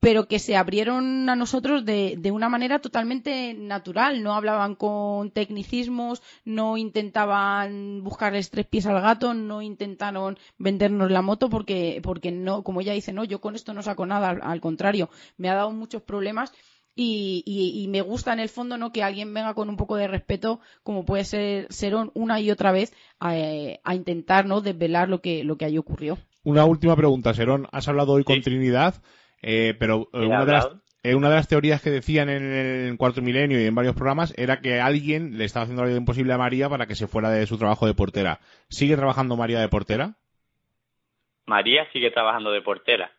pero 0.00 0.26
que 0.26 0.38
se 0.38 0.56
abrieron 0.56 1.28
a 1.28 1.36
nosotros 1.36 1.84
de, 1.84 2.14
de 2.18 2.30
una 2.30 2.48
manera 2.48 2.78
totalmente 2.78 3.52
natural. 3.52 4.22
No 4.22 4.32
hablaban 4.34 4.76
con 4.76 5.30
tecnicismos, 5.30 6.22
no 6.46 6.78
intentaban 6.78 8.02
buscarles 8.02 8.48
tres 8.48 8.64
pies 8.66 8.86
al 8.86 9.02
gato, 9.02 9.34
no 9.34 9.60
intentaron 9.60 10.38
vendernos 10.56 11.10
la 11.10 11.20
moto 11.20 11.50
porque, 11.50 12.00
porque 12.02 12.32
no, 12.32 12.62
como 12.62 12.80
ella 12.80 12.94
dice, 12.94 13.12
no, 13.12 13.24
yo 13.24 13.42
con 13.42 13.56
esto 13.56 13.74
no 13.74 13.82
saco 13.82 14.06
nada, 14.06 14.30
al, 14.30 14.40
al 14.42 14.60
contrario, 14.62 15.10
me 15.36 15.50
ha 15.50 15.54
dado 15.54 15.70
muchos 15.70 16.00
problemas 16.00 16.50
y, 16.94 17.42
y, 17.46 17.82
y, 17.82 17.88
me 17.88 18.02
gusta 18.02 18.32
en 18.32 18.40
el 18.40 18.48
fondo 18.48 18.76
no 18.76 18.92
que 18.92 19.02
alguien 19.02 19.32
venga 19.32 19.54
con 19.54 19.68
un 19.68 19.76
poco 19.76 19.96
de 19.96 20.08
respeto 20.08 20.60
como 20.82 21.04
puede 21.04 21.24
ser 21.24 21.66
Serón 21.70 22.10
una 22.14 22.40
y 22.40 22.50
otra 22.50 22.70
vez 22.72 22.94
a, 23.18 23.30
a 23.30 23.94
intentar 23.94 24.46
no 24.46 24.60
desvelar 24.60 25.08
lo 25.08 25.20
que 25.20 25.44
lo 25.44 25.56
que 25.56 25.64
allí 25.64 25.78
ocurrió. 25.78 26.18
Una 26.44 26.64
última 26.64 26.96
pregunta 26.96 27.34
Serón. 27.34 27.68
Has 27.72 27.88
hablado 27.88 28.12
hoy 28.12 28.22
sí. 28.22 28.26
con 28.26 28.42
Trinidad 28.42 29.02
eh, 29.42 29.74
pero 29.78 30.08
eh, 30.12 30.24
una, 30.24 30.44
de 30.44 30.52
las, 30.52 30.68
eh, 31.02 31.14
una 31.16 31.28
de 31.28 31.34
las 31.34 31.48
teorías 31.48 31.82
que 31.82 31.90
decían 31.90 32.28
en 32.28 32.44
el 32.44 32.96
cuarto 32.96 33.20
milenio 33.20 33.60
y 33.60 33.66
en 33.66 33.74
varios 33.74 33.94
programas 33.94 34.32
era 34.38 34.60
que 34.60 34.80
alguien 34.80 35.36
le 35.36 35.44
estaba 35.44 35.64
haciendo 35.64 35.82
la 35.82 35.88
vida 35.88 35.98
imposible 35.98 36.32
a 36.32 36.38
María 36.38 36.68
para 36.68 36.86
que 36.86 36.94
se 36.94 37.08
fuera 37.08 37.30
de 37.30 37.46
su 37.46 37.58
trabajo 37.58 37.86
de 37.86 37.94
portera. 37.94 38.38
Sigue 38.68 38.96
trabajando 38.96 39.36
María 39.36 39.60
de 39.60 39.68
portera 39.68 40.14
María 41.44 41.90
sigue 41.92 42.12
trabajando 42.12 42.52
de 42.52 42.62
portera 42.62 43.10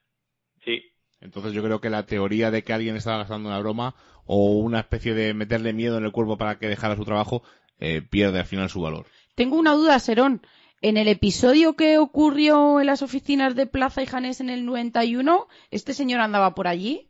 sí 0.63 0.92
entonces 1.23 1.53
yo 1.53 1.63
creo 1.63 1.79
que 1.79 1.89
la 1.89 2.05
teoría 2.05 2.51
de 2.51 2.63
que 2.63 2.73
alguien 2.73 2.95
estaba 2.97 3.19
gastando 3.19 3.49
una 3.49 3.59
broma 3.59 3.95
o 4.25 4.57
una 4.57 4.81
especie 4.81 5.13
de 5.13 5.33
meterle 5.33 5.73
miedo 5.73 5.97
en 5.97 6.03
el 6.03 6.11
cuerpo 6.11 6.37
para 6.37 6.59
que 6.59 6.67
dejara 6.67 6.95
su 6.95 7.05
trabajo 7.05 7.43
eh, 7.79 8.01
pierde 8.01 8.39
al 8.39 8.45
final 8.45 8.69
su 8.69 8.81
valor. 8.81 9.05
Tengo 9.35 9.57
una 9.57 9.73
duda, 9.73 9.97
Serón. 9.99 10.41
En 10.81 10.97
el 10.97 11.07
episodio 11.07 11.75
que 11.75 11.97
ocurrió 11.97 12.81
en 12.81 12.87
las 12.87 13.01
oficinas 13.01 13.55
de 13.55 13.67
Plaza 13.67 14.03
y 14.03 14.05
Janés 14.05 14.41
en 14.41 14.49
el 14.49 14.65
91, 14.65 15.47
¿este 15.71 15.93
señor 15.93 16.19
andaba 16.19 16.53
por 16.55 16.67
allí? 16.67 17.07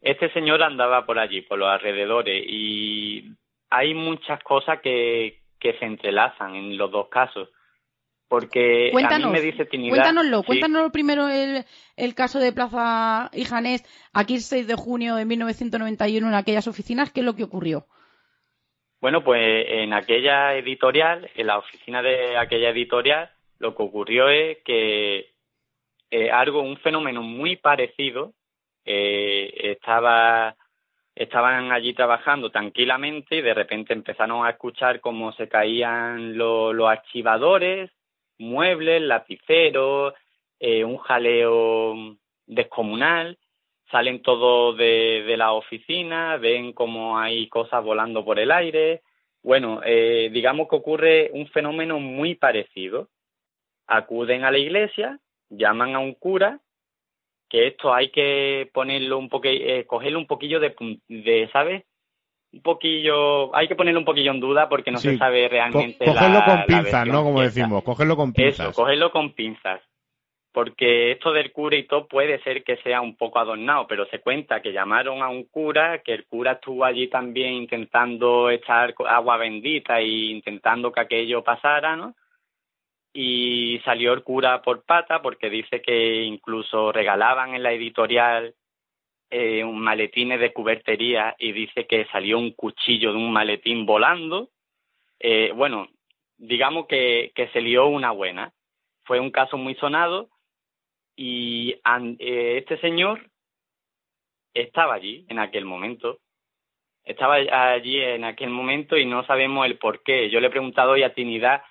Este 0.00 0.32
señor 0.32 0.62
andaba 0.62 1.06
por 1.06 1.20
allí, 1.20 1.42
por 1.42 1.58
los 1.58 1.68
alrededores, 1.68 2.44
y 2.46 3.32
hay 3.70 3.94
muchas 3.94 4.42
cosas 4.42 4.80
que, 4.80 5.40
que 5.60 5.78
se 5.78 5.84
entrelazan 5.84 6.56
en 6.56 6.76
los 6.76 6.90
dos 6.90 7.08
casos 7.08 7.48
porque 8.28 8.90
cuéntanos, 8.92 9.28
a 9.28 9.32
mí 9.32 9.38
me 9.38 9.40
dice 9.40 9.64
Trinidad, 9.64 9.90
cuéntanoslo, 9.90 10.40
sí. 10.40 10.46
cuéntanoslo 10.46 10.90
primero 10.90 11.28
el, 11.28 11.64
el, 11.96 12.14
caso 12.14 12.40
de 12.40 12.52
Plaza 12.52 13.30
y 13.32 13.44
Janés, 13.44 13.84
aquí 14.12 14.34
el 14.34 14.40
6 14.40 14.66
de 14.66 14.74
junio 14.74 15.14
de 15.14 15.24
1991 15.24 16.26
en 16.26 16.34
aquellas 16.34 16.66
oficinas, 16.66 17.12
¿qué 17.12 17.20
es 17.20 17.26
lo 17.26 17.36
que 17.36 17.44
ocurrió? 17.44 17.86
Bueno, 19.00 19.22
pues 19.22 19.66
en 19.68 19.92
aquella 19.92 20.54
editorial, 20.56 21.30
en 21.34 21.46
la 21.46 21.58
oficina 21.58 22.02
de 22.02 22.36
aquella 22.36 22.70
editorial, 22.70 23.30
lo 23.58 23.74
que 23.74 23.82
ocurrió 23.82 24.28
es 24.28 24.58
que 24.64 25.32
eh, 26.10 26.30
algo, 26.30 26.62
un 26.62 26.78
fenómeno 26.78 27.22
muy 27.22 27.56
parecido, 27.56 28.32
eh, 28.84 29.52
estaba, 29.72 30.56
estaban 31.14 31.72
allí 31.72 31.92
trabajando 31.94 32.50
tranquilamente 32.50 33.36
y 33.36 33.42
de 33.42 33.54
repente 33.54 33.92
empezaron 33.92 34.46
a 34.46 34.50
escuchar 34.50 35.00
cómo 35.00 35.32
se 35.32 35.48
caían 35.48 36.36
lo, 36.36 36.72
los 36.72 36.88
archivadores, 36.88 37.90
muebles, 38.38 39.02
lapiceros, 39.02 40.14
eh, 40.58 40.84
un 40.84 40.98
jaleo 40.98 42.16
descomunal, 42.46 43.38
salen 43.90 44.22
todos 44.22 44.76
de, 44.76 45.24
de 45.26 45.36
la 45.36 45.52
oficina, 45.52 46.36
ven 46.36 46.72
como 46.72 47.18
hay 47.18 47.48
cosas 47.48 47.82
volando 47.84 48.24
por 48.24 48.38
el 48.38 48.50
aire. 48.50 49.02
Bueno, 49.42 49.80
eh, 49.84 50.30
digamos 50.32 50.68
que 50.68 50.76
ocurre 50.76 51.30
un 51.32 51.46
fenómeno 51.48 52.00
muy 52.00 52.34
parecido. 52.34 53.08
Acuden 53.86 54.44
a 54.44 54.50
la 54.50 54.58
iglesia, 54.58 55.20
llaman 55.48 55.94
a 55.94 56.00
un 56.00 56.14
cura, 56.14 56.60
que 57.48 57.68
esto 57.68 57.94
hay 57.94 58.10
que 58.10 58.68
ponerlo 58.72 59.18
un 59.18 59.28
poquillo, 59.28 59.64
eh, 59.64 59.86
cogerlo 59.86 60.18
un 60.18 60.26
poquillo 60.26 60.58
de, 60.58 60.74
de, 61.08 61.48
¿sabes? 61.52 61.84
Un 62.52 62.62
poquillo, 62.62 63.54
hay 63.54 63.68
que 63.68 63.74
ponerlo 63.74 64.00
un 64.00 64.06
poquillo 64.06 64.30
en 64.30 64.40
duda 64.40 64.68
porque 64.68 64.90
no 64.90 64.98
se 64.98 65.18
sabe 65.18 65.48
realmente. 65.48 66.04
Co 66.04 66.12
cogerlo 66.12 66.44
con 66.44 66.64
pinzas, 66.66 67.06
¿no? 67.06 67.22
Como 67.22 67.42
decimos, 67.42 67.82
cogerlo 67.82 68.16
con 68.16 68.32
pinzas. 68.32 68.68
Eso, 68.68 68.72
cogerlo 68.72 69.10
con 69.10 69.32
pinzas 69.32 69.80
porque 70.56 71.12
esto 71.12 71.34
del 71.34 71.52
cura 71.52 71.76
y 71.76 71.82
todo 71.82 72.08
puede 72.08 72.42
ser 72.42 72.64
que 72.64 72.78
sea 72.78 73.02
un 73.02 73.14
poco 73.14 73.38
adornado, 73.38 73.86
pero 73.86 74.06
se 74.06 74.20
cuenta 74.20 74.62
que 74.62 74.72
llamaron 74.72 75.20
a 75.20 75.28
un 75.28 75.44
cura, 75.44 75.98
que 75.98 76.14
el 76.14 76.24
cura 76.24 76.52
estuvo 76.52 76.82
allí 76.82 77.08
también 77.08 77.52
intentando 77.52 78.48
echar 78.48 78.94
agua 79.06 79.36
bendita 79.36 79.98
e 79.98 80.06
intentando 80.06 80.90
que 80.90 81.00
aquello 81.00 81.44
pasara, 81.44 81.94
¿no? 81.94 82.14
Y 83.12 83.82
salió 83.84 84.14
el 84.14 84.22
cura 84.22 84.62
por 84.62 84.82
pata 84.86 85.20
porque 85.20 85.50
dice 85.50 85.82
que 85.82 86.22
incluso 86.22 86.90
regalaban 86.90 87.54
en 87.54 87.62
la 87.62 87.72
editorial 87.72 88.54
eh, 89.28 89.64
un 89.64 89.80
maletines 89.80 90.38
de 90.38 90.52
cubertería 90.52 91.34
y 91.38 91.50
dice 91.50 91.86
que 91.86 92.06
salió 92.06 92.38
un 92.38 92.52
cuchillo 92.52 93.10
de 93.10 93.18
un 93.18 93.32
maletín 93.32 93.84
volando. 93.84 94.50
Eh, 95.18 95.50
bueno, 95.52 95.88
digamos 96.36 96.86
que, 96.86 97.32
que 97.34 97.48
se 97.48 97.60
lió 97.60 97.88
una 97.88 98.12
buena. 98.12 98.52
Fue 99.04 99.18
un 99.18 99.30
caso 99.32 99.56
muy 99.56 99.74
sonado 99.74 100.28
y 101.16 101.80
eh, 102.18 102.58
este 102.58 102.78
señor 102.78 103.28
estaba 104.54 104.94
allí 104.94 105.26
en 105.28 105.40
aquel 105.40 105.64
momento. 105.64 106.20
Estaba 107.02 107.34
allí 107.34 108.00
en 108.00 108.24
aquel 108.24 108.50
momento 108.50 108.96
y 108.96 109.06
no 109.06 109.26
sabemos 109.26 109.66
el 109.66 109.76
por 109.78 110.04
qué. 110.04 110.30
Yo 110.30 110.38
le 110.40 110.46
he 110.46 110.50
preguntado 110.50 110.92
hoy 110.92 111.02
a 111.02 111.14
Trinidad 111.14 111.62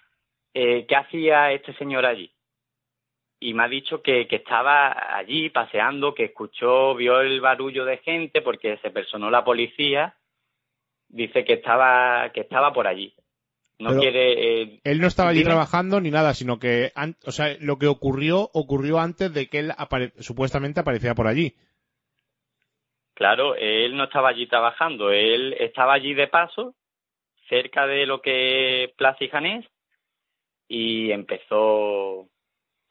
qué 0.53 0.95
hacía 0.95 1.51
este 1.51 1.73
señor 1.73 2.05
allí. 2.05 2.34
Y 3.45 3.53
me 3.53 3.65
ha 3.65 3.67
dicho 3.67 4.01
que, 4.01 4.27
que 4.27 4.37
estaba 4.37 5.15
allí 5.15 5.51
paseando, 5.51 6.15
que 6.15 6.23
escuchó, 6.25 6.95
vio 6.95 7.21
el 7.21 7.41
barullo 7.41 7.85
de 7.85 7.99
gente 7.99 8.41
porque 8.41 8.77
se 8.77 8.89
personó 8.89 9.29
la 9.29 9.43
policía. 9.43 10.15
Dice 11.09 11.45
que 11.45 11.53
estaba, 11.53 12.31
que 12.31 12.41
estaba 12.41 12.73
por 12.73 12.87
allí. 12.87 13.13
No 13.77 13.99
quiere. 13.99 14.63
Eh, 14.63 14.79
él 14.83 14.99
no 14.99 15.05
estaba 15.05 15.29
allí 15.29 15.43
trabajando 15.43 16.01
ni 16.01 16.09
nada, 16.09 16.33
sino 16.33 16.57
que, 16.57 16.91
o 17.23 17.31
sea, 17.31 17.55
lo 17.59 17.77
que 17.77 17.85
ocurrió 17.85 18.49
ocurrió 18.51 18.99
antes 18.99 19.31
de 19.31 19.45
que 19.47 19.59
él 19.59 19.73
supuestamente 20.17 20.79
apareciera 20.79 21.13
por 21.13 21.27
allí. 21.27 21.53
Claro, 23.13 23.53
él 23.53 23.95
no 23.95 24.05
estaba 24.05 24.29
allí 24.29 24.47
trabajando, 24.47 25.11
él 25.11 25.55
estaba 25.59 25.93
allí 25.93 26.15
de 26.15 26.27
paso, 26.27 26.73
cerca 27.47 27.85
de 27.85 28.07
lo 28.07 28.23
que 28.23 28.85
es 28.85 28.91
Plaza 28.93 29.23
y 29.23 29.29
Janés, 29.29 29.65
y 30.67 31.11
empezó 31.11 32.27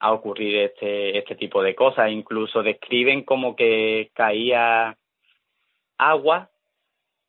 a 0.04 0.12
ocurrir 0.12 0.56
este, 0.56 1.16
este 1.16 1.34
tipo 1.34 1.62
de 1.62 1.74
cosas. 1.74 2.10
Incluso 2.10 2.62
describen 2.62 3.22
como 3.24 3.56
que 3.56 4.10
caía 4.12 4.98
agua 5.96 6.50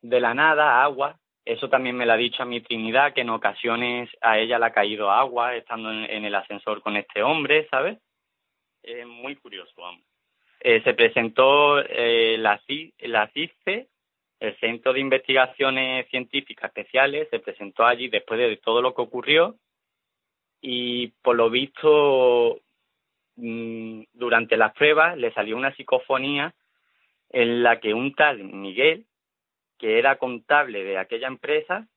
de 0.02 0.20
la 0.20 0.34
nada, 0.34 0.84
agua, 0.84 1.18
eso 1.46 1.70
también 1.70 1.96
me 1.96 2.06
lo 2.06 2.12
ha 2.12 2.18
dicho 2.18 2.44
a 2.44 2.46
mi 2.46 2.60
Trinidad, 2.60 3.14
que 3.14 3.22
en 3.22 3.30
ocasiones 3.30 4.10
a 4.20 4.40
ella 4.40 4.60
le 4.60 4.66
ha 4.66 4.74
caído 4.74 5.10
agua 5.10 5.56
estando 5.56 5.90
en, 5.90 6.26
el 6.26 6.36
ascensor 6.36 6.82
con 6.82 6.98
este 6.98 7.24
hombre, 7.24 7.66
¿sabes? 7.72 7.98
Es 8.84 9.08
muy 9.08 9.38
curioso, 9.38 9.72
vamos. 9.78 10.04
Eh, 10.60 10.82
se 10.84 10.94
presentó 10.94 11.80
eh, 11.80 12.36
la, 12.38 12.62
la 13.00 13.28
CISCE, 13.28 13.88
el 14.42 14.60
Centro 14.60 14.92
de 14.92 15.00
Investigaciones 15.00 16.10
Científicas 16.10 16.70
Especiales, 16.70 17.30
se 17.30 17.40
presentó 17.40 17.86
allí 17.86 18.10
después 18.10 18.38
de 18.38 18.58
todo 18.58 18.82
lo 18.82 18.94
que 18.94 19.02
ocurrió 19.02 19.56
y 20.68 21.10
por 21.22 21.36
lo 21.36 21.52
visto 21.52 22.60
durante 23.38 24.58
las 24.58 24.74
pruebas 24.74 25.18
le 25.18 25.34
salió 25.34 25.58
una 25.58 25.76
psicofonía 25.76 26.54
en 27.30 27.64
la 27.64 27.80
que 27.80 27.94
un 27.94 28.14
tal 28.16 28.44
Miguel, 28.44 29.06
que 29.78 30.00
era 30.00 30.18
contable 30.18 30.84
de 30.84 30.98
aquella 30.98 31.28
empresa, 31.28 31.88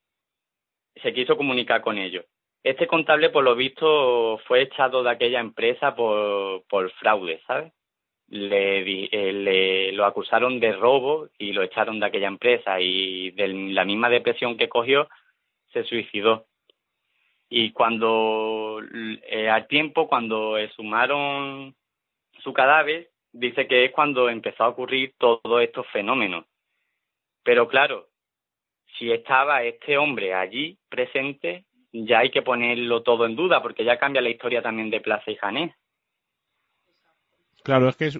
se 1.03 1.13
quiso 1.13 1.37
comunicar 1.37 1.81
con 1.81 1.99
ellos. 1.99 2.25
Este 2.65 2.87
contable, 2.87 3.31
por 3.31 3.45
lo 3.45 3.55
visto, 3.55 4.39
fue 4.47 4.63
echado 4.63 5.03
de 5.03 5.11
aquella 5.11 5.41
empresa 5.41 5.95
por, 5.95 6.65
por 6.69 6.91
fraude, 6.93 7.41
¿sabes? 7.47 7.73
Le, 8.27 8.81
eh, 8.81 9.33
le, 9.33 9.93
lo 9.93 10.05
acusaron 10.05 10.61
de 10.61 10.73
robo 10.73 11.29
y 11.39 11.53
lo 11.53 11.63
echaron 11.63 12.01
de 12.01 12.07
aquella 12.07 12.27
empresa 12.27 12.81
y 12.81 13.31
de 13.31 13.49
la 13.49 13.85
misma 13.85 14.11
depresión 14.11 14.57
que 14.57 14.69
cogió, 14.69 15.09
se 15.73 15.85
suicidó. 15.85 16.47
Y 17.49 17.73
cuando, 17.73 18.81
eh, 19.31 19.49
al 19.49 19.67
tiempo, 19.67 20.09
cuando 20.09 20.59
exhumaron 20.59 21.75
su 22.43 22.53
cadáver, 22.53 23.11
dice 23.33 23.67
que 23.67 23.87
es 23.87 23.93
cuando 23.93 24.29
empezó 24.29 24.65
a 24.65 24.69
ocurrir 24.69 25.15
todos 25.19 25.63
estos 25.63 25.87
fenómenos 25.89 26.45
pero 27.49 27.67
claro, 27.67 28.11
si 28.99 29.11
estaba 29.11 29.63
este 29.63 29.97
hombre 29.97 30.35
allí 30.35 30.79
presente, 30.91 31.65
ya 31.93 32.19
hay 32.19 32.31
que 32.31 32.43
ponerlo 32.43 33.03
todo 33.03 33.25
en 33.25 33.37
duda, 33.37 33.63
porque 33.63 33.87
ya 33.87 33.99
cambia 33.99 34.21
la 34.21 34.29
historia 34.29 34.61
también 34.61 34.91
de 34.91 35.01
Plaza 35.01 35.31
y 35.31 35.37
Janés. 35.37 35.75
Claro, 37.65 37.89
es 37.89 37.97
que 37.97 38.05
es, 38.09 38.19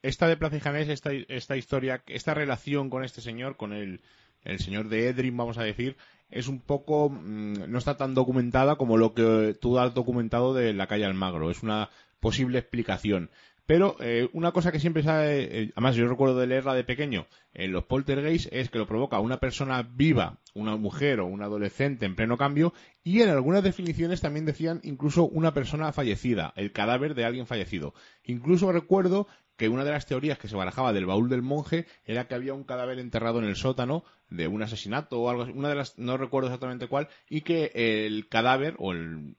esta 0.00 0.26
de 0.26 0.38
Plaza 0.38 0.56
y 0.56 0.60
Janés, 0.60 0.88
esta, 0.88 1.10
esta 1.12 1.58
historia, 1.58 2.02
esta 2.06 2.32
relación 2.32 2.88
con 2.88 3.04
este 3.04 3.20
señor, 3.20 3.58
con 3.58 3.74
el, 3.74 4.00
el 4.46 4.58
señor 4.58 4.88
de 4.88 5.08
Edrin, 5.08 5.36
vamos 5.36 5.58
a 5.58 5.62
decir, 5.62 5.96
es 6.30 6.48
un 6.48 6.60
poco, 6.60 7.10
mm, 7.10 7.70
no 7.70 7.78
está 7.78 7.96
tan 7.96 8.14
documentada 8.14 8.76
como 8.76 8.96
lo 8.96 9.14
que 9.14 9.56
tú 9.60 9.78
has 9.78 9.94
documentado 9.94 10.54
de 10.54 10.72
la 10.72 10.86
calle 10.86 11.04
Almagro. 11.04 11.50
Es 11.50 11.62
una 11.62 11.90
posible 12.20 12.58
explicación. 12.58 13.30
Pero 13.66 13.96
eh, 13.98 14.28
una 14.32 14.52
cosa 14.52 14.70
que 14.70 14.78
siempre 14.78 15.02
sabe, 15.02 15.62
eh, 15.62 15.72
además 15.74 15.96
yo 15.96 16.06
recuerdo 16.06 16.38
de 16.38 16.46
leerla 16.46 16.74
de 16.74 16.84
pequeño, 16.84 17.26
en 17.52 17.72
los 17.72 17.84
poltergeist 17.84 18.46
es 18.52 18.70
que 18.70 18.78
lo 18.78 18.86
provoca 18.86 19.18
una 19.18 19.40
persona 19.40 19.82
viva, 19.82 20.38
una 20.54 20.76
mujer 20.76 21.18
o 21.18 21.26
un 21.26 21.42
adolescente 21.42 22.06
en 22.06 22.14
pleno 22.14 22.36
cambio, 22.36 22.72
y 23.02 23.22
en 23.22 23.28
algunas 23.28 23.64
definiciones 23.64 24.20
también 24.20 24.46
decían 24.46 24.80
incluso 24.84 25.24
una 25.24 25.52
persona 25.52 25.90
fallecida, 25.92 26.52
el 26.54 26.70
cadáver 26.70 27.16
de 27.16 27.24
alguien 27.24 27.48
fallecido. 27.48 27.92
Incluso 28.22 28.70
recuerdo 28.70 29.26
que 29.56 29.68
una 29.68 29.84
de 29.84 29.90
las 29.90 30.06
teorías 30.06 30.38
que 30.38 30.48
se 30.48 30.56
barajaba 30.56 30.92
del 30.92 31.06
baúl 31.06 31.28
del 31.28 31.42
monje 31.42 31.86
era 32.04 32.28
que 32.28 32.34
había 32.34 32.54
un 32.54 32.64
cadáver 32.64 32.98
enterrado 32.98 33.38
en 33.38 33.46
el 33.46 33.56
sótano 33.56 34.04
de 34.30 34.48
un 34.48 34.62
asesinato 34.62 35.20
o 35.20 35.30
algo 35.30 35.44
una 35.44 35.68
de 35.68 35.74
las, 35.76 35.98
no 35.98 36.16
recuerdo 36.16 36.48
exactamente 36.48 36.88
cuál, 36.88 37.08
y 37.28 37.42
que 37.42 37.72
el 37.74 38.28
cadáver 38.28 38.74
o 38.78 38.92
el, 38.92 39.36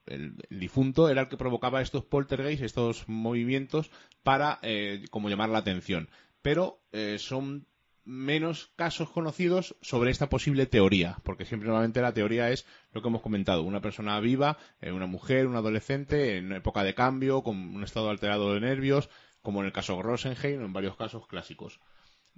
difunto 0.50 1.10
era 1.10 1.22
el 1.22 1.28
que 1.28 1.38
provocaba 1.38 1.82
estos 1.82 2.06
poltergeists, 2.06 2.64
estos 2.64 3.08
movimientos 3.08 3.92
para, 4.24 4.60
eh, 4.62 5.06
como 5.12 5.30
llamar 5.30 5.50
la 5.50 5.60
atención. 5.60 6.10
Pero 6.42 6.80
eh, 6.92 7.18
son 7.20 7.68
menos 8.08 8.72
casos 8.78 9.10
conocidos 9.10 9.76
sobre 9.82 10.12
esta 10.12 10.30
posible 10.30 10.66
teoría, 10.66 11.18
porque 11.24 11.44
siempre 11.44 11.68
normalmente 11.68 12.02
la 12.02 12.14
teoría 12.14 12.50
es 12.52 12.66
lo 12.94 13.02
que 13.02 13.10
hemos 13.10 13.22
comentado, 13.22 13.64
una 13.64 13.82
persona 13.82 14.18
viva, 14.22 14.58
eh, 14.80 14.94
una 14.94 15.08
mujer, 15.08 15.46
un 15.46 15.58
adolescente, 15.58 16.38
en 16.38 16.54
época 16.54 16.86
de 16.86 16.96
cambio, 16.96 17.44
con 17.44 17.58
un 17.58 17.84
estado 17.84 18.10
alterado 18.10 18.54
de 18.54 18.62
nervios, 18.62 19.10
como 19.42 19.62
en 19.62 19.68
el 19.68 19.74
caso 19.74 20.02
Rosenheim 20.02 20.62
o 20.62 20.66
en 20.66 20.74
varios 20.74 20.96
casos 20.96 21.28
clásicos. 21.28 21.80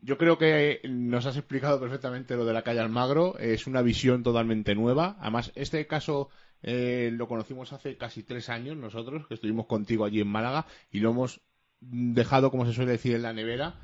Yo 0.02 0.18
creo 0.18 0.38
que 0.38 0.82
nos 0.88 1.26
has 1.26 1.36
explicado 1.36 1.80
perfectamente 1.80 2.36
lo 2.36 2.46
de 2.46 2.54
la 2.54 2.62
calle 2.62 2.80
Almagro, 2.80 3.38
es 3.38 3.68
una 3.68 3.82
visión 3.82 4.24
totalmente 4.24 4.74
nueva. 4.76 5.18
Además, 5.20 5.52
este 5.56 5.86
caso 5.88 6.30
eh, 6.62 7.10
lo 7.14 7.28
conocimos 7.28 7.74
hace 7.74 7.98
casi 7.98 8.24
tres 8.24 8.50
años 8.50 8.78
nosotros, 8.78 9.28
que 9.28 9.34
estuvimos 9.34 9.66
contigo 9.66 10.06
allí 10.06 10.22
en 10.22 10.28
Málaga, 10.28 10.68
y 10.90 11.00
lo 11.00 11.12
hemos 11.12 11.42
dejado, 11.82 12.52
como 12.52 12.66
se 12.66 12.74
suele 12.74 12.92
decir, 12.92 13.16
en 13.16 13.24
la 13.24 13.34
nevera, 13.34 13.80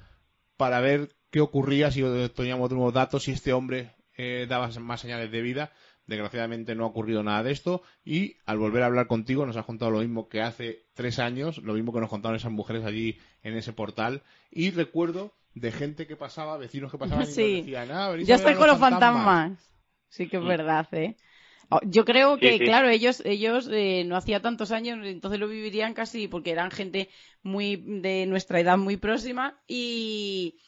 para 0.58 0.80
ver 0.80 1.16
qué 1.32 1.42
ocurría 1.42 1.92
si 1.92 2.02
teníamos 2.34 2.72
nuevos 2.72 2.94
datos, 2.94 3.24
si 3.24 3.32
este 3.32 3.52
hombre 3.52 3.96
eh, 4.18 4.46
daba 4.48 4.70
más 4.80 5.02
señales 5.02 5.32
de 5.32 5.42
vida. 5.42 5.74
Desgraciadamente 6.08 6.76
no 6.76 6.84
ha 6.84 6.88
ocurrido 6.88 7.24
nada 7.24 7.42
de 7.42 7.52
esto 7.52 7.82
y 8.04 8.38
al 8.46 8.60
volver 8.60 8.84
a 8.84 8.88
hablar 8.88 9.08
contigo 9.08 9.46
nos 9.46 9.58
has 9.58 9.66
contado 9.66 9.92
lo 9.92 10.00
mismo 10.00 10.30
que 10.30 10.42
hace 10.42 10.84
tres 10.94 11.18
años, 11.18 11.58
lo 11.60 11.74
mismo 11.74 11.94
que 11.94 12.00
nos 12.00 12.10
contaron 12.10 12.36
esas 12.36 12.52
mujeres 12.52 12.86
allí 12.86 13.18
en 13.42 13.58
ese 13.58 13.74
portal 13.74 14.22
y 14.52 14.70
recuerdo 14.70 15.34
de 15.56 15.72
gente 15.72 16.06
que 16.06 16.16
pasaba, 16.16 16.58
vecinos 16.58 16.92
que 16.92 16.98
pasaban 16.98 17.24
y 17.24 17.28
nos 17.28 17.36
decían, 17.36 17.90
ah, 17.92 18.16
ya 18.18 18.36
estoy 18.36 18.56
con 18.56 18.68
los 18.68 18.78
fantasmas. 18.78 19.54
Sí 20.10 20.28
que 20.28 20.38
es 20.38 20.44
verdad, 20.44 20.88
¿eh? 20.92 21.16
Oh, 21.70 21.80
yo 21.84 22.06
creo 22.06 22.38
que, 22.38 22.60
claro, 22.60 22.90
ellos, 22.90 23.24
ellos 23.26 23.68
eh, 23.72 24.04
no 24.06 24.16
hacía 24.16 24.42
tantos 24.42 24.72
años, 24.72 25.00
entonces 25.04 25.40
lo 25.40 25.48
vivirían 25.48 25.94
casi 25.94 26.28
porque 26.28 26.52
eran 26.52 26.70
gente 26.70 27.10
muy 27.42 27.78
de 27.78 28.28
nuestra 28.28 28.60
edad 28.60 28.78
muy 28.78 28.98
próxima 28.98 29.60
y 29.68 30.60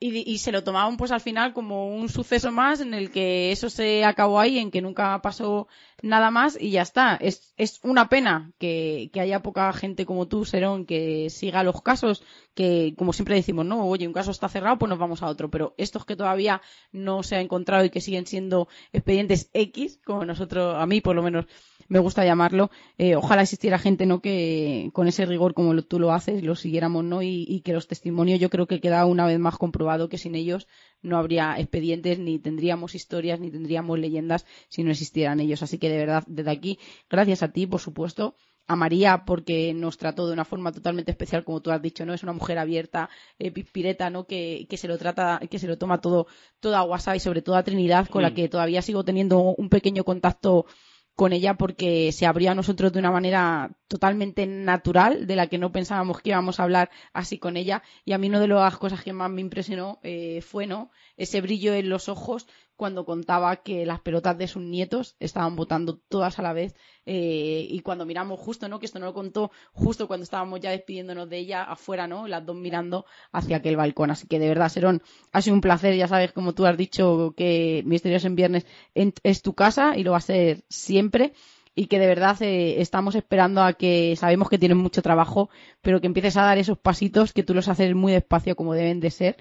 y, 0.00 0.38
se 0.38 0.52
lo 0.52 0.64
tomaban 0.64 0.96
pues 0.96 1.12
al 1.12 1.20
final 1.20 1.52
como 1.54 1.88
un 1.88 2.08
suceso 2.08 2.52
más 2.52 2.80
en 2.80 2.94
el 2.94 3.10
que 3.10 3.52
eso 3.52 3.70
se 3.70 4.04
acabó 4.04 4.38
ahí, 4.38 4.58
en 4.58 4.70
que 4.70 4.82
nunca 4.82 5.20
pasó 5.22 5.66
nada 6.02 6.30
más 6.30 6.58
y 6.60 6.72
ya 6.72 6.82
está. 6.82 7.16
Es, 7.16 7.54
es 7.56 7.80
una 7.82 8.08
pena 8.08 8.52
que, 8.58 9.10
que 9.12 9.20
haya 9.20 9.42
poca 9.42 9.72
gente 9.72 10.04
como 10.04 10.28
tú, 10.28 10.44
Serón, 10.44 10.84
que 10.84 11.30
siga 11.30 11.62
los 11.62 11.80
casos, 11.80 12.22
que 12.54 12.94
como 12.98 13.12
siempre 13.12 13.36
decimos, 13.36 13.64
no, 13.64 13.86
oye, 13.86 14.06
un 14.06 14.12
caso 14.12 14.30
está 14.30 14.48
cerrado, 14.48 14.78
pues 14.78 14.90
nos 14.90 14.98
vamos 14.98 15.22
a 15.22 15.26
otro. 15.26 15.50
Pero 15.50 15.74
estos 15.78 16.04
que 16.04 16.16
todavía 16.16 16.60
no 16.92 17.22
se 17.22 17.36
ha 17.36 17.40
encontrado 17.40 17.84
y 17.84 17.90
que 17.90 18.00
siguen 18.00 18.26
siendo 18.26 18.68
expedientes 18.92 19.48
X, 19.54 20.00
como 20.04 20.24
nosotros, 20.24 20.76
a 20.76 20.86
mí 20.86 21.00
por 21.00 21.16
lo 21.16 21.22
menos 21.22 21.46
me 21.88 21.98
gusta 21.98 22.24
llamarlo. 22.24 22.70
Eh, 22.98 23.16
ojalá 23.16 23.42
existiera 23.42 23.78
gente 23.78 24.06
no 24.06 24.20
que 24.20 24.90
con 24.92 25.08
ese 25.08 25.26
rigor 25.26 25.54
como 25.54 25.74
tú 25.82 25.98
lo 25.98 26.12
haces 26.12 26.42
lo 26.42 26.56
siguiéramos 26.56 27.04
no 27.04 27.22
y, 27.22 27.62
que 27.64 27.72
los 27.72 27.88
testimonios 27.88 28.40
yo 28.40 28.50
creo 28.50 28.66
que 28.66 28.80
queda 28.80 29.06
una 29.06 29.26
vez 29.26 29.38
más 29.38 29.56
comprobado 29.56 29.83
que 30.08 30.18
sin 30.18 30.34
ellos 30.34 30.66
no 31.02 31.18
habría 31.18 31.58
expedientes 31.58 32.18
ni 32.18 32.38
tendríamos 32.38 32.94
historias 32.94 33.40
ni 33.40 33.50
tendríamos 33.50 33.98
leyendas 33.98 34.46
si 34.68 34.82
no 34.82 34.90
existieran 34.90 35.40
ellos. 35.40 35.62
Así 35.62 35.78
que 35.78 35.88
de 35.88 35.98
verdad 35.98 36.24
desde 36.26 36.50
aquí 36.50 36.78
gracias 37.08 37.42
a 37.42 37.52
ti 37.52 37.66
por 37.66 37.80
supuesto 37.80 38.36
a 38.66 38.76
María 38.76 39.24
porque 39.26 39.74
nos 39.74 39.98
trató 39.98 40.26
de 40.26 40.32
una 40.32 40.44
forma 40.44 40.72
totalmente 40.72 41.10
especial, 41.10 41.44
como 41.44 41.60
tú 41.60 41.70
has 41.70 41.82
dicho, 41.82 42.06
¿no? 42.06 42.14
Es 42.14 42.22
una 42.22 42.32
mujer 42.32 42.58
abierta, 42.58 43.10
eh, 43.38 43.50
pireta, 43.50 44.08
¿no? 44.10 44.26
Que, 44.26 44.66
que, 44.68 44.76
se 44.76 44.88
lo 44.88 44.96
trata, 44.96 45.40
que 45.50 45.58
se 45.58 45.66
lo 45.66 45.76
toma 45.76 46.00
todo, 46.00 46.26
todo 46.60 46.76
a 46.76 46.82
WhatsApp 46.82 47.16
y 47.16 47.20
sobre 47.20 47.42
todo 47.42 47.56
a 47.56 47.62
Trinidad, 47.62 48.08
con 48.08 48.22
la 48.22 48.32
que 48.32 48.48
todavía 48.48 48.80
sigo 48.80 49.04
teniendo 49.04 49.38
un 49.40 49.68
pequeño 49.68 50.04
contacto 50.04 50.66
con 51.14 51.32
ella 51.32 51.54
porque 51.54 52.10
se 52.12 52.26
abrió 52.26 52.50
a 52.50 52.54
nosotros 52.54 52.92
de 52.92 52.98
una 52.98 53.12
manera 53.12 53.70
totalmente 53.88 54.46
natural, 54.46 55.26
de 55.26 55.36
la 55.36 55.46
que 55.46 55.58
no 55.58 55.70
pensábamos 55.70 56.20
que 56.20 56.30
íbamos 56.30 56.58
a 56.58 56.64
hablar 56.64 56.90
así 57.12 57.38
con 57.38 57.56
ella. 57.56 57.82
Y 58.04 58.12
a 58.12 58.18
mí 58.18 58.28
una 58.28 58.40
de 58.40 58.48
las 58.48 58.76
cosas 58.78 59.02
que 59.02 59.12
más 59.12 59.30
me 59.30 59.40
impresionó 59.40 60.00
eh, 60.02 60.40
fue 60.42 60.66
¿no? 60.66 60.90
ese 61.16 61.40
brillo 61.40 61.72
en 61.74 61.88
los 61.88 62.08
ojos 62.08 62.46
cuando 62.76 63.04
contaba 63.04 63.56
que 63.56 63.86
las 63.86 64.00
pelotas 64.00 64.36
de 64.36 64.48
sus 64.48 64.62
nietos 64.62 65.16
estaban 65.20 65.56
votando 65.56 65.98
todas 66.08 66.38
a 66.38 66.42
la 66.42 66.52
vez 66.52 66.74
eh, 67.06 67.66
y 67.68 67.80
cuando 67.80 68.06
miramos 68.06 68.40
justo, 68.40 68.68
¿no? 68.68 68.78
Que 68.78 68.86
esto 68.86 68.98
no 68.98 69.06
lo 69.06 69.14
contó 69.14 69.50
justo 69.72 70.08
cuando 70.08 70.24
estábamos 70.24 70.60
ya 70.60 70.70
despidiéndonos 70.70 71.28
de 71.28 71.38
ella 71.38 71.62
afuera, 71.62 72.06
¿no? 72.06 72.26
Las 72.26 72.44
dos 72.44 72.56
mirando 72.56 73.06
hacia 73.32 73.58
aquel 73.58 73.76
balcón. 73.76 74.10
Así 74.10 74.26
que 74.26 74.38
de 74.38 74.48
verdad, 74.48 74.68
Serón, 74.68 75.02
ha 75.32 75.42
sido 75.42 75.54
un 75.54 75.60
placer, 75.60 75.96
ya 75.96 76.08
sabes, 76.08 76.32
como 76.32 76.54
tú 76.54 76.66
has 76.66 76.76
dicho, 76.76 77.34
que 77.36 77.82
Misterios 77.86 78.24
en 78.24 78.36
Viernes 78.36 78.66
es 78.94 79.42
tu 79.42 79.54
casa 79.54 79.96
y 79.96 80.02
lo 80.02 80.12
va 80.12 80.18
a 80.18 80.20
ser 80.20 80.64
siempre 80.68 81.32
y 81.74 81.86
que 81.86 81.98
de 81.98 82.06
verdad 82.06 82.40
eh, 82.42 82.80
estamos 82.80 83.14
esperando 83.14 83.62
a 83.62 83.72
que 83.72 84.14
sabemos 84.16 84.48
que 84.48 84.58
tienes 84.58 84.78
mucho 84.78 85.02
trabajo, 85.02 85.50
pero 85.82 86.00
que 86.00 86.06
empieces 86.06 86.36
a 86.36 86.42
dar 86.42 86.58
esos 86.58 86.78
pasitos 86.78 87.32
que 87.32 87.42
tú 87.42 87.54
los 87.54 87.68
haces 87.68 87.94
muy 87.94 88.12
despacio 88.12 88.56
como 88.56 88.74
deben 88.74 89.00
de 89.00 89.10
ser, 89.10 89.36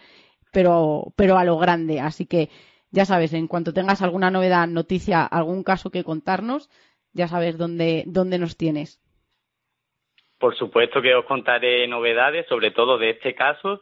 pero, 0.51 1.13
pero 1.15 1.37
a 1.37 1.43
lo 1.43 1.57
grande. 1.57 1.99
Así 1.99 2.25
que 2.25 2.49
ya 2.93 3.05
sabes, 3.05 3.33
en 3.33 3.47
cuanto 3.47 3.73
tengas 3.73 4.03
alguna 4.03 4.29
novedad, 4.29 4.67
noticia, 4.67 5.25
algún 5.25 5.63
caso 5.63 5.89
que 5.89 6.03
contarnos, 6.03 6.69
ya 7.11 7.27
sabes 7.27 7.57
dónde, 7.57 8.03
dónde 8.05 8.37
nos 8.37 8.55
tienes. 8.55 9.01
Por 10.37 10.55
supuesto 10.55 11.01
que 11.01 11.15
os 11.15 11.25
contaré 11.25 11.87
novedades, 11.87 12.45
sobre 12.47 12.69
todo 12.69 12.99
de 12.99 13.09
este 13.11 13.33
caso. 13.33 13.81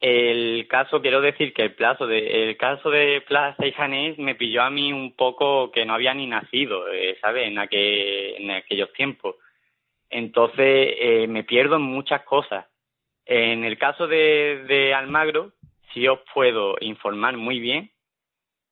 El 0.00 0.68
caso, 0.68 1.00
quiero 1.02 1.20
decir 1.20 1.52
que 1.52 1.62
el 1.62 1.74
plazo 1.74 2.06
de, 2.06 2.48
el 2.48 2.56
caso 2.56 2.90
de 2.90 3.22
Plaza 3.26 3.66
y 3.66 3.72
Janés 3.72 4.18
me 4.18 4.36
pilló 4.36 4.62
a 4.62 4.70
mí 4.70 4.92
un 4.92 5.16
poco 5.16 5.72
que 5.72 5.84
no 5.84 5.94
había 5.94 6.14
ni 6.14 6.26
nacido, 6.26 6.88
eh, 6.92 7.16
¿sabes? 7.20 7.48
En, 7.48 7.58
en 7.58 8.50
aquellos 8.52 8.92
tiempos. 8.92 9.36
Entonces 10.10 10.94
eh, 11.00 11.26
me 11.26 11.42
pierdo 11.42 11.76
en 11.76 11.82
muchas 11.82 12.22
cosas. 12.22 12.66
En 13.24 13.64
el 13.64 13.78
caso 13.78 14.06
de, 14.06 14.64
de 14.68 14.94
Almagro, 14.94 15.52
sí 15.92 16.06
os 16.06 16.20
puedo 16.32 16.76
informar 16.80 17.36
muy 17.36 17.58
bien, 17.58 17.90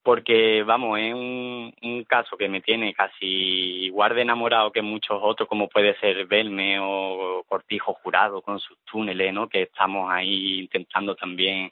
porque 0.03 0.63
vamos, 0.63 0.99
es 0.99 1.13
un, 1.13 1.73
un, 1.81 2.03
caso 2.03 2.35
que 2.35 2.49
me 2.49 2.59
tiene 2.61 2.93
casi 2.93 3.25
igual 3.85 4.13
de 4.13 4.21
enamorado 4.21 4.71
que 4.71 4.81
muchos 4.81 5.17
otros, 5.21 5.47
como 5.47 5.69
puede 5.69 5.97
ser 5.99 6.25
Belme 6.27 6.77
o 6.81 7.43
Cortijo 7.47 7.93
Jurado 7.93 8.41
con 8.41 8.59
sus 8.59 8.77
túneles, 8.83 9.33
¿no? 9.33 9.47
Que 9.47 9.63
estamos 9.63 10.11
ahí 10.11 10.59
intentando 10.59 11.15
también 11.15 11.71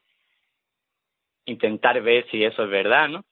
intentar 1.46 2.02
ver 2.02 2.26
si 2.32 2.44
eso 2.44 2.64
es 2.64 2.70
verdad, 2.70 3.10
¿no? 3.10 3.26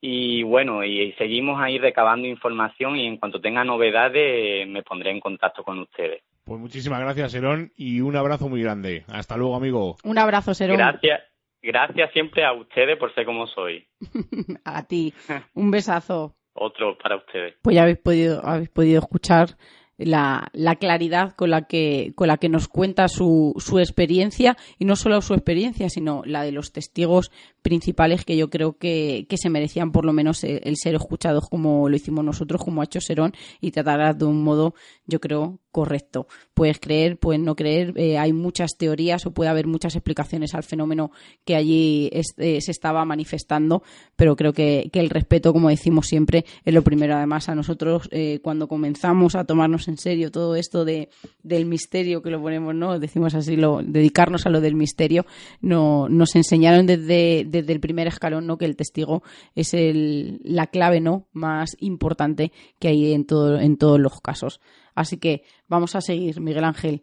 Y 0.00 0.42
bueno, 0.42 0.84
y 0.84 1.12
seguimos 1.12 1.60
ahí 1.60 1.78
recabando 1.78 2.28
información 2.28 2.96
y 2.96 3.06
en 3.06 3.16
cuanto 3.16 3.40
tenga 3.40 3.64
novedades 3.64 4.68
me 4.68 4.82
pondré 4.82 5.10
en 5.10 5.20
contacto 5.20 5.64
con 5.64 5.80
ustedes. 5.80 6.22
Pues 6.44 6.60
muchísimas 6.60 7.00
gracias, 7.00 7.32
Serón, 7.32 7.72
y 7.76 8.00
un 8.00 8.14
abrazo 8.14 8.48
muy 8.48 8.62
grande. 8.62 9.04
Hasta 9.08 9.36
luego, 9.36 9.56
amigo. 9.56 9.96
Un 10.04 10.18
abrazo, 10.18 10.54
Serón. 10.54 10.76
Gracias. 10.76 11.22
Gracias 11.62 12.12
siempre 12.12 12.44
a 12.44 12.52
ustedes 12.52 12.96
por 12.98 13.14
ser 13.14 13.26
como 13.26 13.46
soy. 13.46 13.86
a 14.64 14.84
ti. 14.86 15.12
Un 15.54 15.70
besazo. 15.70 16.34
Otro 16.52 16.96
para 16.98 17.16
ustedes. 17.16 17.54
Pues 17.62 17.76
ya 17.76 17.82
habéis 17.82 17.98
podido, 17.98 18.44
habéis 18.44 18.68
podido 18.68 19.00
escuchar 19.00 19.50
la, 19.98 20.48
la, 20.52 20.76
claridad 20.76 21.34
con 21.34 21.50
la 21.50 21.62
que, 21.62 22.12
con 22.14 22.28
la 22.28 22.36
que 22.36 22.48
nos 22.48 22.68
cuenta 22.68 23.08
su, 23.08 23.54
su 23.58 23.78
experiencia, 23.80 24.56
y 24.78 24.84
no 24.84 24.96
solo 24.96 25.20
su 25.20 25.34
experiencia, 25.34 25.90
sino 25.90 26.22
la 26.24 26.44
de 26.44 26.52
los 26.52 26.72
testigos 26.72 27.30
principales 27.62 28.24
que 28.24 28.36
yo 28.36 28.48
creo 28.48 28.78
que, 28.78 29.26
que 29.28 29.36
se 29.36 29.50
merecían 29.50 29.90
por 29.90 30.04
lo 30.04 30.12
menos 30.12 30.44
el, 30.44 30.76
ser 30.76 30.94
escuchados 30.94 31.48
como 31.50 31.88
lo 31.88 31.96
hicimos 31.96 32.24
nosotros, 32.24 32.62
como 32.64 32.80
ha 32.80 32.84
hecho 32.84 33.00
Serón, 33.00 33.32
y 33.60 33.72
tratarlas 33.72 34.18
de 34.18 34.24
un 34.24 34.42
modo, 34.42 34.74
yo 35.06 35.20
creo, 35.20 35.58
correcto. 35.78 36.26
Puedes 36.54 36.80
creer, 36.80 37.18
puedes 37.18 37.40
no 37.40 37.54
creer, 37.54 37.92
eh, 37.94 38.18
hay 38.18 38.32
muchas 38.32 38.76
teorías 38.76 39.24
o 39.26 39.30
puede 39.30 39.48
haber 39.48 39.68
muchas 39.68 39.94
explicaciones 39.94 40.52
al 40.56 40.64
fenómeno 40.64 41.12
que 41.44 41.54
allí 41.54 42.10
eh, 42.12 42.60
se 42.60 42.72
estaba 42.72 43.04
manifestando, 43.04 43.84
pero 44.16 44.34
creo 44.34 44.52
que, 44.52 44.90
el 44.92 45.08
respeto, 45.08 45.52
como 45.52 45.68
decimos 45.68 46.08
siempre, 46.08 46.44
es 46.64 46.74
lo 46.74 46.82
primero. 46.82 47.14
Además, 47.14 47.48
a 47.48 47.54
nosotros, 47.54 48.08
eh, 48.10 48.40
cuando 48.42 48.66
comenzamos 48.66 49.36
a 49.36 49.44
tomarnos 49.44 49.86
en 49.86 49.98
serio 49.98 50.32
todo 50.32 50.56
esto 50.56 50.84
de, 50.84 51.10
del 51.44 51.64
misterio, 51.66 52.22
que 52.22 52.30
lo 52.30 52.42
ponemos, 52.42 52.74
¿no? 52.74 52.98
Decimos 52.98 53.36
así, 53.36 53.54
lo, 53.54 53.80
dedicarnos 53.80 54.46
a 54.46 54.50
lo 54.50 54.60
del 54.60 54.74
misterio, 54.74 55.26
no, 55.60 56.08
nos 56.08 56.34
enseñaron 56.34 56.86
desde, 56.86 57.46
desde 57.46 57.72
el 57.72 57.78
primer 57.78 58.08
escalón, 58.08 58.48
¿no? 58.48 58.58
Que 58.58 58.64
el 58.64 58.74
testigo 58.74 59.22
es 59.54 59.74
el, 59.74 60.40
la 60.42 60.66
clave, 60.66 61.00
¿no? 61.00 61.28
Más 61.32 61.76
importante 61.78 62.50
que 62.80 62.88
hay 62.88 63.12
en, 63.12 63.26
todo, 63.26 63.60
en 63.60 63.76
todos 63.76 64.00
los 64.00 64.20
casos. 64.20 64.60
Así 64.98 65.18
que 65.18 65.44
vamos 65.68 65.94
a 65.94 66.00
seguir, 66.00 66.40
Miguel 66.40 66.64
Ángel. 66.64 67.02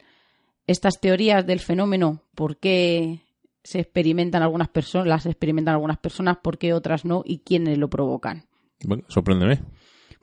Estas 0.67 0.99
teorías 0.99 1.45
del 1.45 1.59
fenómeno, 1.59 2.21
¿por 2.35 2.57
qué 2.57 3.21
se 3.63 3.79
experimentan 3.79 4.43
algunas 4.43 4.67
personas, 4.67 5.07
las 5.07 5.25
experimentan 5.25 5.75
algunas 5.75 5.97
personas, 5.97 6.37
por 6.43 6.57
qué 6.57 6.73
otras 6.73 7.05
no 7.05 7.23
y 7.25 7.39
quiénes 7.39 7.77
lo 7.77 7.89
provocan? 7.89 8.45
Bueno, 8.83 9.03
sorpréndeme 9.07 9.61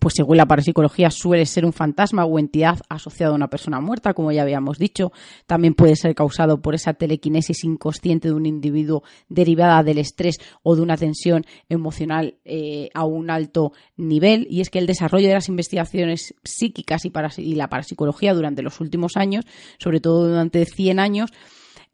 pues 0.03 0.15
según 0.17 0.37
la 0.37 0.47
parapsicología 0.47 1.13
suele 1.13 1.47
ser 1.47 1.65
un 1.65 1.73
fantasma 1.73 2.25
o 2.25 2.41
entidad 2.41 2.81
asociado 2.89 3.35
a 3.35 3.37
una 3.37 3.47
persona 3.47 3.81
muerta, 3.81 4.15
como 4.15 4.33
ya 4.33 4.43
habíamos 4.43 4.77
dicho. 4.77 5.13
También 5.47 5.75
puede 5.75 5.95
ser 5.95 6.17
causado 6.17 6.61
por 6.61 6.75
esa 6.75 6.95
telequinesis 6.95 7.63
inconsciente 7.63 8.27
de 8.27 8.35
un 8.35 8.45
individuo 8.45 9.05
derivada 9.29 9.85
del 9.85 9.99
estrés 9.99 10.41
o 10.65 10.75
de 10.75 10.83
una 10.83 10.97
tensión 10.97 11.47
emocional 11.69 12.35
eh, 12.45 12.89
a 12.95 13.05
un 13.05 13.31
alto 13.31 13.75
nivel. 13.97 14.49
Y 14.51 14.61
es 14.61 14.71
que 14.71 14.81
el 14.81 14.89
desarrollo 14.89 15.29
de 15.29 15.35
las 15.35 15.49
investigaciones 15.49 16.35
psíquicas 16.43 17.05
y, 17.05 17.13
y 17.37 17.55
la 17.55 17.69
parapsicología 17.69 18.35
durante 18.35 18.63
los 18.63 18.81
últimos 18.81 19.17
años, 19.17 19.45
sobre 19.79 20.01
todo 20.01 20.27
durante 20.27 20.65
100 20.65 20.99
años, 20.99 21.31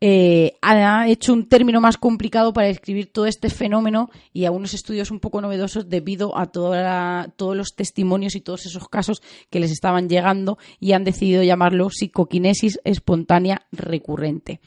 eh, 0.01 0.57
ha 0.63 1.09
hecho 1.09 1.33
un 1.33 1.49
término 1.49 1.81
más 1.81 1.97
complicado 1.97 2.53
para 2.53 2.69
describir 2.69 3.13
todo 3.13 3.27
este 3.27 3.51
fenómeno 3.51 4.11
y 4.33 4.45
a 4.45 4.53
unos 4.53 4.73
estudios 4.75 5.11
un 5.11 5.19
poco 5.19 5.41
novedosos 5.41 5.89
debido 5.89 6.39
a 6.39 6.47
todos 6.47 7.57
los 7.57 7.75
testimonios 7.75 8.37
y 8.37 8.41
todos 8.41 8.67
esos 8.67 8.89
casos 8.89 9.23
que 9.51 9.59
les 9.59 9.73
estaban 9.73 10.09
llegando 10.09 10.59
y 10.79 10.93
han 10.93 11.05
decidido 11.05 11.43
llamarlo 11.43 11.91
psicoquinesis 11.91 12.79
espontánea 12.85 13.67
recurrente. 13.73 14.61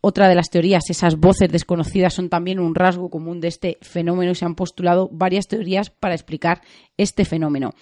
Otra 0.00 0.28
de 0.28 0.34
las 0.34 0.50
teorías, 0.50 0.90
esas 0.90 1.16
voces 1.16 1.48
desconocidas, 1.52 2.14
son 2.14 2.28
también 2.28 2.58
un 2.58 2.74
rasgo 2.74 3.08
común 3.08 3.40
de 3.40 3.48
este 3.48 3.78
fenómeno 3.82 4.32
y 4.32 4.34
se 4.34 4.44
han 4.44 4.56
postulado 4.56 5.08
varias 5.12 5.46
teorías 5.46 5.90
para 5.90 6.14
explicar 6.14 6.62
este 6.96 7.24
fenómeno. 7.24 7.72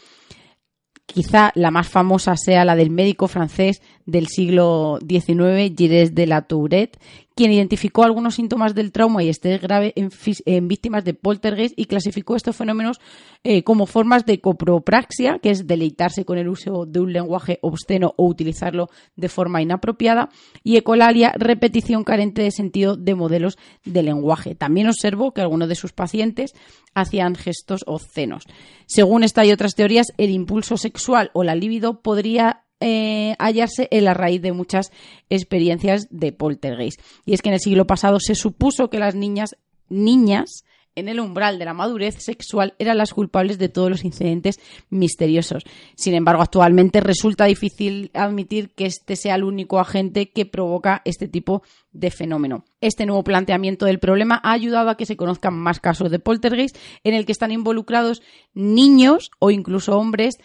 Quizá 1.13 1.51
la 1.55 1.71
más 1.71 1.89
famosa 1.89 2.37
sea 2.37 2.65
la 2.65 2.77
del 2.77 2.91
médico 2.91 3.27
francés 3.27 3.83
del 4.07 4.29
siglo 4.29 4.99
XIX, 5.07 5.75
Gilles 5.77 6.15
de 6.15 6.27
la 6.27 6.43
Tourette, 6.43 6.99
quien 7.35 7.53
identificó 7.53 8.05
algunos 8.05 8.35
síntomas 8.35 8.75
del 8.75 8.93
trauma 8.93 9.23
y 9.23 9.29
estrés 9.29 9.61
grave 9.61 9.95
en, 9.97 10.69
víctimas 10.69 11.05
de 11.05 11.15
poltergeist 11.15 11.79
y 11.79 11.87
clasificó 11.87 12.37
estos 12.37 12.57
fenómenos 12.57 13.01
eh, 13.45 13.63
como 13.63 13.87
formas 13.87 14.27
de 14.27 14.41
copropraxia, 14.41 15.39
que 15.39 15.51
es 15.51 15.67
deleitarse 15.67 16.25
con 16.25 16.39
el 16.39 16.49
uso 16.49 16.87
de 16.87 17.01
un 17.01 17.13
lenguaje 17.13 17.59
obsceno 17.63 18.15
o 18.17 18.27
utilizarlo 18.27 18.89
de 19.17 19.29
forma 19.29 19.63
inapropiada, 19.63 20.29
y 20.63 20.77
ecolalia, 20.77 21.33
repetición 21.37 22.05
carente 22.05 22.43
de 22.43 22.51
sentido 22.51 22.97
de 22.97 23.15
modelos 23.15 23.59
de 23.85 24.03
lenguaje. 24.03 24.55
También 24.55 24.89
observó 24.89 25.33
que 25.33 25.41
algunos 25.41 25.69
de 25.69 25.75
sus 25.75 25.93
pacientes 25.93 26.53
hacían 26.95 27.35
gestos 27.35 27.85
obscenos. 27.87 28.45
Según 28.87 29.25
esta 29.25 29.45
y 29.45 29.53
otras 29.53 29.75
teorías, 29.75 30.09
el 30.19 30.31
impulso 30.31 30.77
sexual 30.77 31.31
o 31.33 31.45
la 31.45 31.55
libido 31.55 32.03
podría 32.03 32.65
eh, 32.81 33.37
hallarse 33.39 33.89
en 33.91 34.05
la 34.05 34.15
raíz 34.15 34.43
de 34.43 34.53
muchas 34.53 34.91
experiencias 35.29 36.09
de 36.11 36.33
poltergeist. 36.33 37.01
Y 37.25 37.35
es 37.35 37.43
que 37.43 37.51
en 37.51 37.55
el 37.55 37.61
siglo 37.61 37.87
pasado 37.87 38.19
se 38.21 38.35
supuso 38.35 38.91
que 38.91 38.99
las 38.99 39.15
niñas, 39.15 39.57
niñas, 39.89 40.65
en 40.97 41.09
el 41.09 41.21
umbral 41.21 41.59
de 41.59 41.65
la 41.65 41.75
madurez 41.75 42.17
sexual 42.23 42.75
eran 42.79 42.99
las 42.99 43.15
culpables 43.15 43.59
de 43.59 43.69
todos 43.69 43.91
los 43.91 44.05
incidentes 44.05 44.61
misteriosos. 44.91 45.65
Sin 45.95 46.15
embargo, 46.15 46.43
actualmente 46.43 47.01
resulta 47.01 47.45
difícil 47.45 48.11
admitir 48.15 48.71
que 48.71 48.87
este 48.87 49.17
sea 49.17 49.37
el 49.37 49.45
único 49.45 49.79
agente 49.79 50.31
que 50.31 50.47
provoca 50.47 51.03
este 51.05 51.29
tipo 51.29 51.63
de 51.93 52.11
fenómeno. 52.11 52.65
Este 52.81 53.07
nuevo 53.07 53.25
planteamiento 53.25 53.87
del 53.87 54.01
problema 54.01 54.41
ha 54.43 54.53
ayudado 54.53 54.91
a 54.91 54.97
que 54.97 55.07
se 55.07 55.17
conozcan 55.17 55.55
más 55.55 55.81
casos 55.81 56.11
de 56.11 56.19
poltergeist 56.19 56.77
en 57.05 57.15
el 57.15 57.25
que 57.25 57.33
están 57.33 57.53
involucrados 57.53 58.23
niños 58.53 59.31
o 59.39 59.51
incluso 59.51 59.97
hombres 59.97 60.39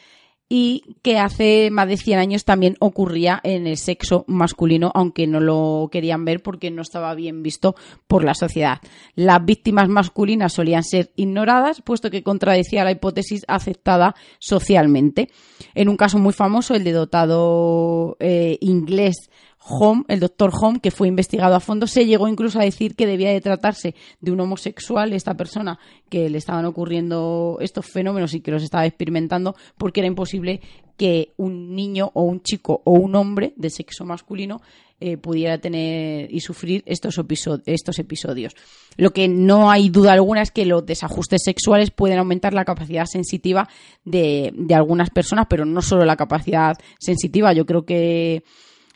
y 0.48 0.96
que 1.02 1.18
hace 1.18 1.70
más 1.72 1.88
de 1.88 1.98
100 1.98 2.20
años 2.20 2.46
también 2.46 2.76
ocurría 2.80 3.40
en 3.44 3.66
el 3.66 3.78
sexo 3.78 4.26
masculino, 4.28 4.92
aunque 4.94 5.26
no 5.26 5.40
lo 5.40 5.90
querían 5.92 6.24
ver 6.24 6.44
porque 6.44 6.70
no 6.70 6.84
estaba 6.84 7.16
bien 7.16 7.42
visto 7.42 7.76
por 8.08 8.24
la 8.24 8.36
sociedad. 8.36 8.80
Las 9.16 9.44
víctimas 9.44 9.90
masculinas 9.90 10.54
solían 10.54 10.84
ser 10.84 11.12
ignoradas, 11.16 11.82
puesto 11.82 12.12
que 12.12 12.22
contradecía 12.24 12.84
la 12.84 12.92
hipótesis 12.92 13.44
aceptada 13.48 14.16
socialmente. 14.40 15.30
En 15.74 15.90
un 15.90 15.98
caso 15.98 16.20
muy 16.20 16.34
famoso, 16.34 16.76
el 16.76 16.84
de 16.84 16.92
dotado 16.92 18.16
eh, 18.20 18.58
inglés 18.62 19.30
Home, 19.68 20.04
el 20.08 20.20
doctor 20.20 20.52
Home, 20.62 20.80
que 20.80 20.92
fue 20.92 21.08
investigado 21.08 21.56
a 21.56 21.60
fondo, 21.60 21.88
se 21.88 22.06
llegó 22.06 22.28
incluso 22.28 22.60
a 22.60 22.64
decir 22.64 22.96
que 22.96 23.08
debía 23.08 23.32
de 23.32 23.42
tratarse 23.42 23.96
de 24.22 24.32
un 24.32 24.40
homosexual, 24.40 25.12
esta 25.14 25.36
persona 25.36 25.80
que 26.08 26.30
le 26.30 26.38
estaban 26.38 26.66
ocurriendo 26.66 27.58
estos 27.60 27.88
fenómenos 27.88 28.34
y 28.36 28.42
que 28.42 28.52
los 28.52 28.62
estaba 28.62 28.86
experimentando, 28.86 29.56
porque 29.78 30.02
era 30.02 30.08
imposible 30.08 30.62
que 30.98 31.34
un 31.38 31.76
niño 31.76 32.12
o 32.14 32.24
un 32.24 32.42
chico 32.42 32.82
o 32.86 32.92
un 32.92 33.16
hombre 33.16 33.54
de 33.58 33.70
sexo 33.70 34.06
masculino 34.06 34.62
eh, 35.02 35.18
pudiera 35.18 35.58
tener 35.58 36.34
y 36.34 36.40
sufrir 36.40 36.82
estos, 36.86 37.20
estos 37.66 38.00
episodios. 38.00 38.56
Lo 38.96 39.12
que 39.12 39.28
no 39.28 39.70
hay 39.70 39.90
duda 39.90 40.14
alguna 40.14 40.42
es 40.42 40.52
que 40.52 40.66
los 40.66 40.86
desajustes 40.86 41.42
sexuales 41.44 41.92
pueden 41.92 42.20
aumentar 42.20 42.54
la 42.54 42.64
capacidad 42.64 43.06
sensitiva 43.06 43.68
de, 44.06 44.54
de 44.56 44.76
algunas 44.76 45.10
personas, 45.10 45.48
pero 45.50 45.66
no 45.66 45.82
solo 45.82 46.06
la 46.06 46.16
capacidad 46.16 46.78
sensitiva. 46.98 47.52
Yo 47.52 47.66
creo 47.66 47.86
que 47.86 48.44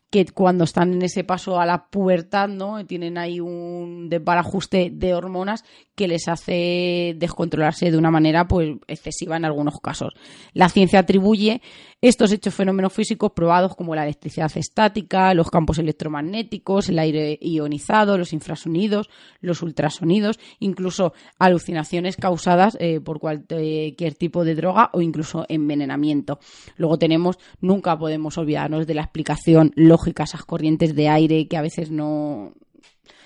que 0.10 0.26
cuando 0.26 0.64
están 0.64 0.94
en 0.94 1.02
ese 1.04 1.24
paso 1.24 1.60
a 1.60 1.66
la 1.66 1.88
pubertad, 1.88 2.48
¿no? 2.50 2.86
Tienen 2.86 3.18
ahí 3.18 3.40
un 3.40 4.10
desbarajuste 4.10 4.90
de 4.92 5.14
hormonas 5.14 5.64
que 5.96 6.08
les 6.08 6.28
hace 6.28 7.14
descontrolarse 7.18 7.92
de 7.92 7.98
una 7.98 8.10
manera 8.10 8.48
pues 8.48 8.78
excesiva 8.88 9.38
en 9.38 9.46
algunos 9.46 9.80
casos. 9.80 10.14
La 10.54 10.70
ciencia 10.70 11.00
atribuye 11.00 11.62
estos 12.02 12.32
hechos 12.32 12.54
fenómenos 12.54 12.94
físicos 12.94 13.32
probados 13.32 13.76
como 13.76 13.94
la 13.94 14.04
electricidad 14.04 14.52
estática, 14.56 15.34
los 15.34 15.50
campos 15.50 15.80
electromagnéticos, 15.80 16.88
el 16.88 17.00
aire 17.00 17.38
ionizado, 17.42 18.18
los 18.18 18.32
infrasonidos, 18.32 19.10
los 19.42 19.62
ultrasonidos, 19.62 20.40
incluso 20.60 21.14
alucinaciones 21.40 22.16
causadas 22.16 22.78
eh, 22.80 23.02
por 23.02 23.20
cualquier 23.20 24.16
tipo 24.16 24.46
de 24.46 24.56
droga 24.56 24.90
o 24.94 25.02
incluso 25.02 25.46
envenenamiento. 25.50 26.40
Luego 26.78 26.98
tenemos, 26.98 27.38
nunca 27.60 27.98
podemos 28.00 28.38
olvidarnos 28.38 28.88
de 28.88 28.94
la 28.94 29.02
explicación 29.02 29.74
lógica, 29.76 30.24
esas 30.24 30.46
corrientes 30.46 30.96
de 30.96 31.10
aire 31.10 31.50
que 31.50 31.58
a 31.58 31.62
veces 31.62 31.92
no, 31.92 32.54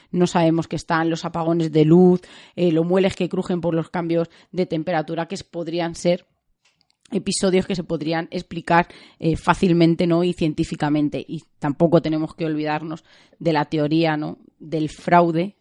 no 0.09 0.25
sabemos 0.25 0.67
que 0.67 0.77
están, 0.77 1.11
los 1.11 1.25
apagones 1.25 1.71
de 1.71 1.85
luz, 1.85 2.21
eh, 2.55 2.71
los 2.71 2.85
muebles 2.85 3.15
que 3.15 3.29
crujen 3.29 3.61
por 3.61 3.75
los 3.75 3.89
cambios 3.89 4.29
de 4.51 4.65
temperatura, 4.65 5.27
que 5.27 5.37
podrían 5.49 5.93
ser 5.93 6.25
episodios 7.11 7.65
que 7.65 7.75
se 7.75 7.83
podrían 7.83 8.27
explicar 8.31 8.87
eh, 9.19 9.35
fácilmente 9.35 10.07
¿no? 10.07 10.23
y 10.23 10.33
científicamente. 10.33 11.23
Y 11.27 11.43
tampoco 11.59 12.01
tenemos 12.01 12.33
que 12.35 12.45
olvidarnos 12.45 13.03
de 13.39 13.53
la 13.53 13.65
teoría 13.65 14.17
¿no? 14.17 14.39
del 14.59 14.89
fraude, 14.89 15.55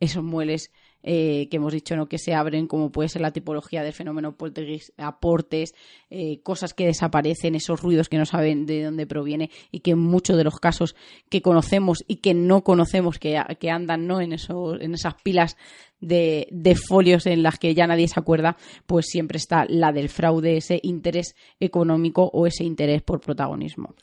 esos 0.00 0.24
muebles 0.24 0.70
eh, 1.10 1.48
que 1.50 1.56
hemos 1.56 1.72
dicho 1.72 1.96
¿no? 1.96 2.06
que 2.06 2.18
se 2.18 2.34
abren, 2.34 2.66
como 2.66 2.92
puede 2.92 3.08
ser 3.08 3.22
la 3.22 3.30
tipología 3.30 3.82
del 3.82 3.94
fenómeno 3.94 4.36
poltergeist, 4.36 4.90
aportes, 5.00 5.74
eh, 6.10 6.40
cosas 6.42 6.74
que 6.74 6.84
desaparecen, 6.84 7.54
esos 7.54 7.80
ruidos 7.80 8.10
que 8.10 8.18
no 8.18 8.26
saben 8.26 8.66
de 8.66 8.84
dónde 8.84 9.06
proviene 9.06 9.50
y 9.72 9.80
que 9.80 9.92
en 9.92 10.00
muchos 10.00 10.36
de 10.36 10.44
los 10.44 10.60
casos 10.60 10.96
que 11.30 11.40
conocemos 11.40 12.04
y 12.06 12.16
que 12.16 12.34
no 12.34 12.62
conocemos, 12.62 13.18
que, 13.18 13.42
que 13.58 13.70
andan 13.70 14.06
¿no? 14.06 14.20
en, 14.20 14.34
esos, 14.34 14.82
en 14.82 14.92
esas 14.92 15.14
pilas 15.22 15.56
de, 15.98 16.46
de, 16.50 16.74
folios 16.74 17.24
en 17.24 17.42
las 17.42 17.58
que 17.58 17.74
ya 17.74 17.86
nadie 17.86 18.06
se 18.06 18.20
acuerda, 18.20 18.58
pues 18.84 19.06
siempre 19.06 19.38
está 19.38 19.64
la 19.66 19.92
del 19.92 20.10
fraude, 20.10 20.58
ese 20.58 20.78
interés 20.82 21.36
económico 21.58 22.28
o 22.34 22.46
ese 22.46 22.64
interés 22.64 23.00
por 23.00 23.22
protagonismo. 23.22 23.94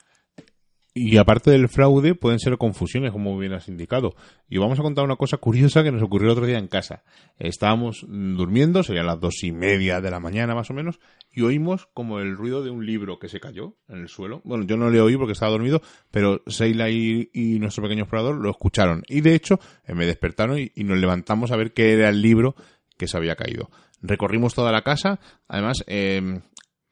Y 0.97 1.17
aparte 1.17 1.51
del 1.51 1.67
fraude, 1.67 2.15
pueden 2.15 2.39
ser 2.39 2.57
confusiones, 2.57 3.11
como 3.11 3.37
bien 3.37 3.51
has 3.51 3.67
indicado. 3.67 4.15
Y 4.47 4.59
vamos 4.59 4.79
a 4.79 4.81
contar 4.81 5.03
una 5.03 5.17
cosa 5.17 5.35
curiosa 5.35 5.83
que 5.83 5.91
nos 5.91 6.01
ocurrió 6.01 6.27
el 6.27 6.31
otro 6.31 6.45
día 6.45 6.57
en 6.57 6.69
casa. 6.69 7.03
Estábamos 7.37 8.05
durmiendo, 8.07 8.81
serían 8.81 9.07
las 9.07 9.19
dos 9.19 9.43
y 9.43 9.51
media 9.51 9.99
de 9.99 10.09
la 10.09 10.21
mañana 10.21 10.55
más 10.55 10.69
o 10.69 10.73
menos, 10.73 11.01
y 11.33 11.41
oímos 11.41 11.89
como 11.93 12.19
el 12.19 12.37
ruido 12.37 12.63
de 12.63 12.69
un 12.69 12.85
libro 12.85 13.19
que 13.19 13.27
se 13.27 13.41
cayó 13.41 13.75
en 13.89 13.97
el 13.97 14.07
suelo. 14.07 14.41
Bueno, 14.45 14.63
yo 14.63 14.77
no 14.77 14.89
le 14.89 15.01
oí 15.01 15.17
porque 15.17 15.33
estaba 15.33 15.51
dormido, 15.51 15.81
pero 16.11 16.41
Seila 16.47 16.89
y, 16.89 17.29
nuestro 17.59 17.83
pequeño 17.83 18.03
explorador 18.03 18.37
lo 18.37 18.49
escucharon. 18.49 19.03
Y 19.09 19.19
de 19.19 19.35
hecho, 19.35 19.59
me 19.89 20.05
despertaron 20.05 20.59
y, 20.59 20.71
y 20.75 20.85
nos 20.85 20.97
levantamos 20.97 21.51
a 21.51 21.57
ver 21.57 21.73
qué 21.73 21.91
era 21.91 22.07
el 22.07 22.21
libro 22.21 22.55
que 22.97 23.07
se 23.07 23.17
había 23.17 23.35
caído 23.35 23.69
recorrimos 24.01 24.53
toda 24.53 24.71
la 24.71 24.81
casa. 24.81 25.19
Además, 25.47 25.83
eh, 25.87 26.41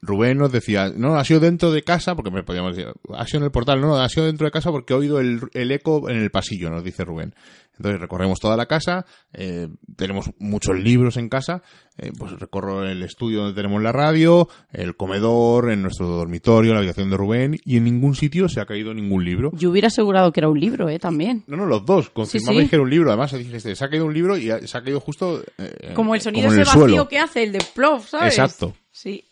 Rubén 0.06 0.38
nos 0.38 0.52
decía, 0.52 0.92
no, 0.96 1.16
ha 1.16 1.24
sido 1.24 1.40
dentro 1.40 1.72
de 1.72 1.84
casa, 1.84 2.16
porque 2.16 2.30
me 2.30 2.44
podíamos 2.44 2.76
decir, 2.76 2.92
ha 3.16 3.26
sido 3.26 3.40
en 3.40 3.46
el 3.46 3.52
portal, 3.52 3.80
no, 3.80 3.96
ha 3.96 4.10
sido 4.10 4.26
dentro 4.26 4.46
de 4.46 4.52
casa 4.52 4.70
porque 4.72 4.94
he 4.94 4.98
oído 4.98 5.20
el, 5.20 5.50
eco 5.54 6.10
en 6.10 6.18
el 6.18 6.30
pasillo, 6.30 6.70
nos 6.70 6.84
dice 6.84 7.06
Rubén. 7.06 7.34
Entonces 7.78 8.00
recorremos 8.00 8.40
toda 8.40 8.56
la 8.56 8.68
casa, 8.68 9.06
eh, 9.34 9.68
tenemos 9.96 10.30
muchos 10.38 10.78
libros 10.78 11.18
en 11.18 11.28
casa, 11.28 11.64
eh, 11.98 12.12
pues 12.18 12.34
recorro 12.34 12.86
el 12.86 13.02
estudio 13.02 13.40
donde 13.40 13.56
tenemos 13.56 13.82
la 13.82 13.92
radio, 13.92 14.48
el 14.72 14.96
comedor, 14.96 15.72
en 15.72 15.82
nuestro 15.82 16.08
dormitorio, 16.08 16.74
la 16.74 16.80
habitación 16.80 17.10
de 17.10 17.18
Rubén, 17.18 17.58
y 17.66 17.78
en 17.78 17.86
ningún 17.86 18.14
sitio 18.14 18.48
se 18.48 18.62
ha 18.62 18.66
caído 18.66 18.94
ningún 18.94 19.26
libro. 19.26 19.52
Yo 19.54 19.72
hubiera 19.72 19.88
asegurado 19.88 20.32
que 20.32 20.42
era 20.42 20.50
un 20.50 20.60
libro, 20.60 20.88
¿eh? 20.88 21.00
También. 21.00 21.46
No, 21.48 21.58
no, 21.58 21.66
los 21.66 21.84
dos, 21.84 22.12
confirmamos 22.12 22.70
que 22.70 22.76
era 22.76 22.84
un 22.84 22.92
libro, 22.92 23.10
además 23.10 23.32
dijiste, 23.32 23.76
se 23.76 23.84
ha 23.84 23.90
caído 23.90 24.06
un 24.06 24.14
libro 24.14 24.38
y 24.38 24.50
se 24.68 24.78
ha 24.78 24.84
caído 24.84 25.00
justo... 25.00 25.44
Eh, 25.58 25.94
como 25.96 26.14
el 26.14 26.22
sonido 26.22 26.52
ese 26.52 26.64
vacío 26.66 27.08
que 27.08 27.18
hace, 27.18 27.44
el 27.44 27.54
de 27.54 27.66
plof, 27.74 28.08
¿sabes? 28.08 28.38
Exacto. 28.38 28.76
Sí. 28.92 29.24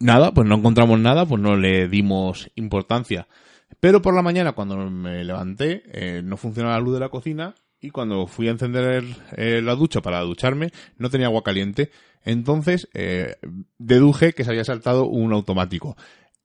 Nada, 0.00 0.32
pues 0.34 0.46
no 0.48 0.56
encontramos 0.56 0.98
nada, 0.98 1.24
pues 1.24 1.40
no 1.40 1.56
le 1.56 1.88
dimos 1.88 2.50
importancia. 2.56 3.28
Pero 3.80 4.02
por 4.02 4.14
la 4.14 4.22
mañana, 4.22 4.52
cuando 4.52 4.76
me 4.76 5.24
levanté, 5.24 5.82
eh, 5.92 6.22
no 6.22 6.36
funcionaba 6.36 6.74
la 6.74 6.80
luz 6.80 6.94
de 6.94 7.00
la 7.00 7.08
cocina 7.08 7.54
y 7.80 7.90
cuando 7.90 8.26
fui 8.26 8.48
a 8.48 8.52
encender 8.52 9.04
eh, 9.36 9.60
la 9.62 9.74
ducha 9.74 10.00
para 10.00 10.20
ducharme, 10.20 10.70
no 10.98 11.10
tenía 11.10 11.26
agua 11.26 11.42
caliente. 11.42 11.90
Entonces, 12.24 12.88
eh, 12.94 13.36
deduje 13.78 14.32
que 14.32 14.44
se 14.44 14.50
había 14.50 14.64
saltado 14.64 15.06
un 15.06 15.32
automático. 15.32 15.96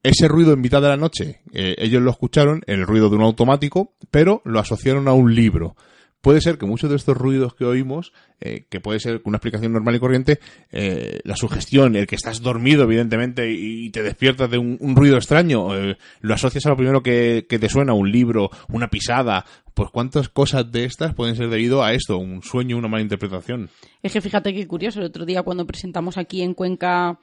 Ese 0.03 0.27
ruido 0.27 0.53
en 0.53 0.61
mitad 0.61 0.81
de 0.81 0.87
la 0.87 0.97
noche, 0.97 1.41
ellos 1.51 2.01
lo 2.01 2.11
escucharon, 2.11 2.61
el 2.67 2.87
ruido 2.87 3.09
de 3.09 3.17
un 3.17 3.23
automático, 3.23 3.97
pero 4.09 4.41
lo 4.45 4.59
asociaron 4.59 5.09
a 5.09 5.13
un 5.13 5.35
libro 5.35 5.75
puede 6.21 6.41
ser 6.41 6.57
que 6.57 6.65
muchos 6.65 6.89
de 6.89 6.95
estos 6.95 7.17
ruidos 7.17 7.53
que 7.53 7.65
oímos, 7.65 8.13
eh, 8.39 8.65
que 8.69 8.79
puede 8.79 8.99
ser 8.99 9.21
una 9.25 9.37
explicación 9.37 9.73
normal 9.73 9.95
y 9.95 9.99
corriente, 9.99 10.39
eh, 10.71 11.19
la 11.23 11.35
sugestión, 11.35 11.95
el 11.95 12.07
que 12.07 12.15
estás 12.15 12.41
dormido, 12.41 12.83
evidentemente, 12.83 13.51
y 13.51 13.89
te 13.91 14.03
despiertas 14.03 14.49
de 14.49 14.57
un, 14.57 14.95
ruido 14.95 15.17
extraño, 15.17 15.75
eh, 15.75 15.97
lo 16.21 16.33
asocias 16.33 16.65
a 16.65 16.69
lo 16.69 16.77
primero 16.77 17.01
que, 17.01 17.45
que, 17.49 17.59
te 17.59 17.69
suena, 17.69 17.93
un 17.93 18.11
libro, 18.11 18.49
una 18.69 18.89
pisada, 18.89 19.45
pues 19.73 19.89
cuántas 19.91 20.29
cosas 20.29 20.71
de 20.71 20.85
estas 20.85 21.13
pueden 21.13 21.35
ser 21.35 21.49
debido 21.49 21.83
a 21.83 21.93
esto, 21.93 22.17
un 22.17 22.43
sueño, 22.43 22.77
una 22.77 22.87
mala 22.87 23.03
interpretación. 23.03 23.69
Es 24.03 24.13
que 24.13 24.21
fíjate 24.21 24.53
qué 24.53 24.67
curioso, 24.67 24.99
el 24.99 25.05
otro 25.05 25.25
día 25.25 25.43
cuando 25.43 25.65
presentamos 25.65 26.17
aquí 26.17 26.41
en 26.41 26.53
Cuenca 26.53 27.19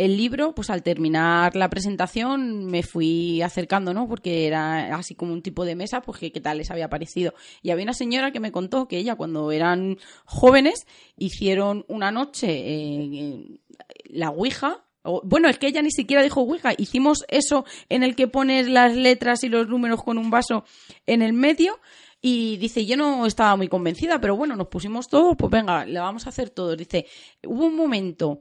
el 0.00 0.16
libro, 0.16 0.54
pues 0.54 0.70
al 0.70 0.82
terminar 0.82 1.54
la 1.56 1.68
presentación 1.68 2.64
me 2.64 2.82
fui 2.82 3.42
acercando, 3.42 3.92
¿no? 3.92 4.08
Porque 4.08 4.46
era 4.46 4.96
así 4.96 5.14
como 5.14 5.34
un 5.34 5.42
tipo 5.42 5.66
de 5.66 5.76
mesa, 5.76 6.00
pues 6.00 6.18
que 6.18 6.32
qué 6.32 6.40
tal 6.40 6.56
les 6.56 6.70
había 6.70 6.88
parecido. 6.88 7.34
Y 7.60 7.70
había 7.70 7.84
una 7.84 7.92
señora 7.92 8.32
que 8.32 8.40
me 8.40 8.50
contó 8.50 8.88
que 8.88 8.96
ella 8.96 9.16
cuando 9.16 9.52
eran 9.52 9.98
jóvenes 10.24 10.86
hicieron 11.18 11.84
una 11.86 12.10
noche 12.10 12.48
eh, 12.48 13.60
la 14.06 14.30
Ouija. 14.30 14.86
bueno, 15.22 15.50
es 15.50 15.58
que 15.58 15.66
ella 15.66 15.82
ni 15.82 15.90
siquiera 15.90 16.22
dijo 16.22 16.40
Ouija. 16.40 16.72
Hicimos 16.78 17.26
eso 17.28 17.66
en 17.90 18.02
el 18.02 18.16
que 18.16 18.26
pones 18.26 18.68
las 18.68 18.96
letras 18.96 19.44
y 19.44 19.50
los 19.50 19.68
números 19.68 20.02
con 20.02 20.16
un 20.16 20.30
vaso 20.30 20.64
en 21.04 21.20
el 21.20 21.34
medio. 21.34 21.78
Y 22.22 22.56
dice, 22.56 22.86
yo 22.86 22.96
no 22.96 23.26
estaba 23.26 23.54
muy 23.56 23.68
convencida, 23.68 24.18
pero 24.18 24.34
bueno, 24.34 24.56
nos 24.56 24.68
pusimos 24.68 25.08
todos, 25.08 25.36
pues 25.36 25.50
venga, 25.50 25.84
le 25.84 26.00
vamos 26.00 26.24
a 26.24 26.30
hacer 26.30 26.48
todos. 26.48 26.78
Dice, 26.78 27.06
hubo 27.44 27.66
un 27.66 27.76
momento 27.76 28.40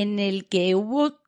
en 0.00 0.18
el 0.18 0.48
que 0.48 0.74
hubo 0.74 1.20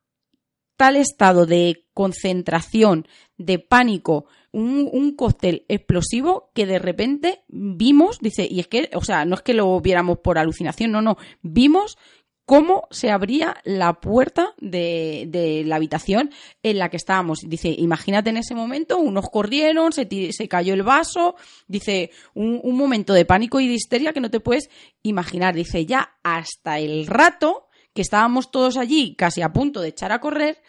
tal 0.77 0.95
estado 0.95 1.45
de 1.45 1.85
concentración, 1.93 3.07
de 3.37 3.59
pánico, 3.59 4.25
un, 4.51 5.15
cóctel 5.15 5.65
explosivo 5.67 6.51
que 6.53 6.65
de 6.65 6.79
repente 6.79 7.43
vimos, 7.47 8.19
dice, 8.19 8.47
y 8.49 8.59
es 8.59 8.67
que, 8.67 8.89
o 8.93 9.03
sea, 9.03 9.25
no 9.25 9.35
es 9.35 9.41
que 9.41 9.53
lo 9.53 9.79
viéramos 9.79 10.19
por 10.19 10.37
alucinación, 10.37 10.91
no, 10.91 11.01
no, 11.01 11.17
vimos 11.41 11.97
cómo 12.45 12.87
se 12.91 13.11
abría 13.11 13.55
la 13.63 14.01
puerta 14.01 14.53
de, 14.59 15.63
la 15.65 15.77
habitación 15.77 16.31
en 16.63 16.79
la 16.79 16.89
que 16.89 16.97
estábamos. 16.97 17.39
Dice, 17.47 17.69
imagínate 17.69 18.29
en 18.29 18.37
ese 18.37 18.55
momento, 18.55 18.97
unos 18.97 19.29
corrieron, 19.29 19.93
se, 19.93 20.07
cayó 20.49 20.73
el 20.73 20.83
vaso, 20.83 21.35
dice, 21.67 22.11
un, 22.33 22.75
momento 22.75 23.13
de 23.13 23.23
pánico 23.23 23.59
y 23.59 23.67
de 23.67 23.75
histeria 23.75 24.11
que 24.11 24.19
no 24.19 24.31
te 24.31 24.41
puedes 24.41 24.69
imaginar. 25.01 25.55
Dice, 25.55 25.85
ya 25.85 26.17
hasta 26.23 26.79
el 26.79 27.07
rato 27.07 27.69
que 27.93 28.01
estábamos 28.01 28.51
todos 28.51 28.77
allí, 28.77 29.15
casi 29.15 29.41
a 29.41 29.53
punto 29.53 29.81
de 29.81 29.89
echar 29.89 30.11
a 30.11 30.21
correr, 30.21 30.61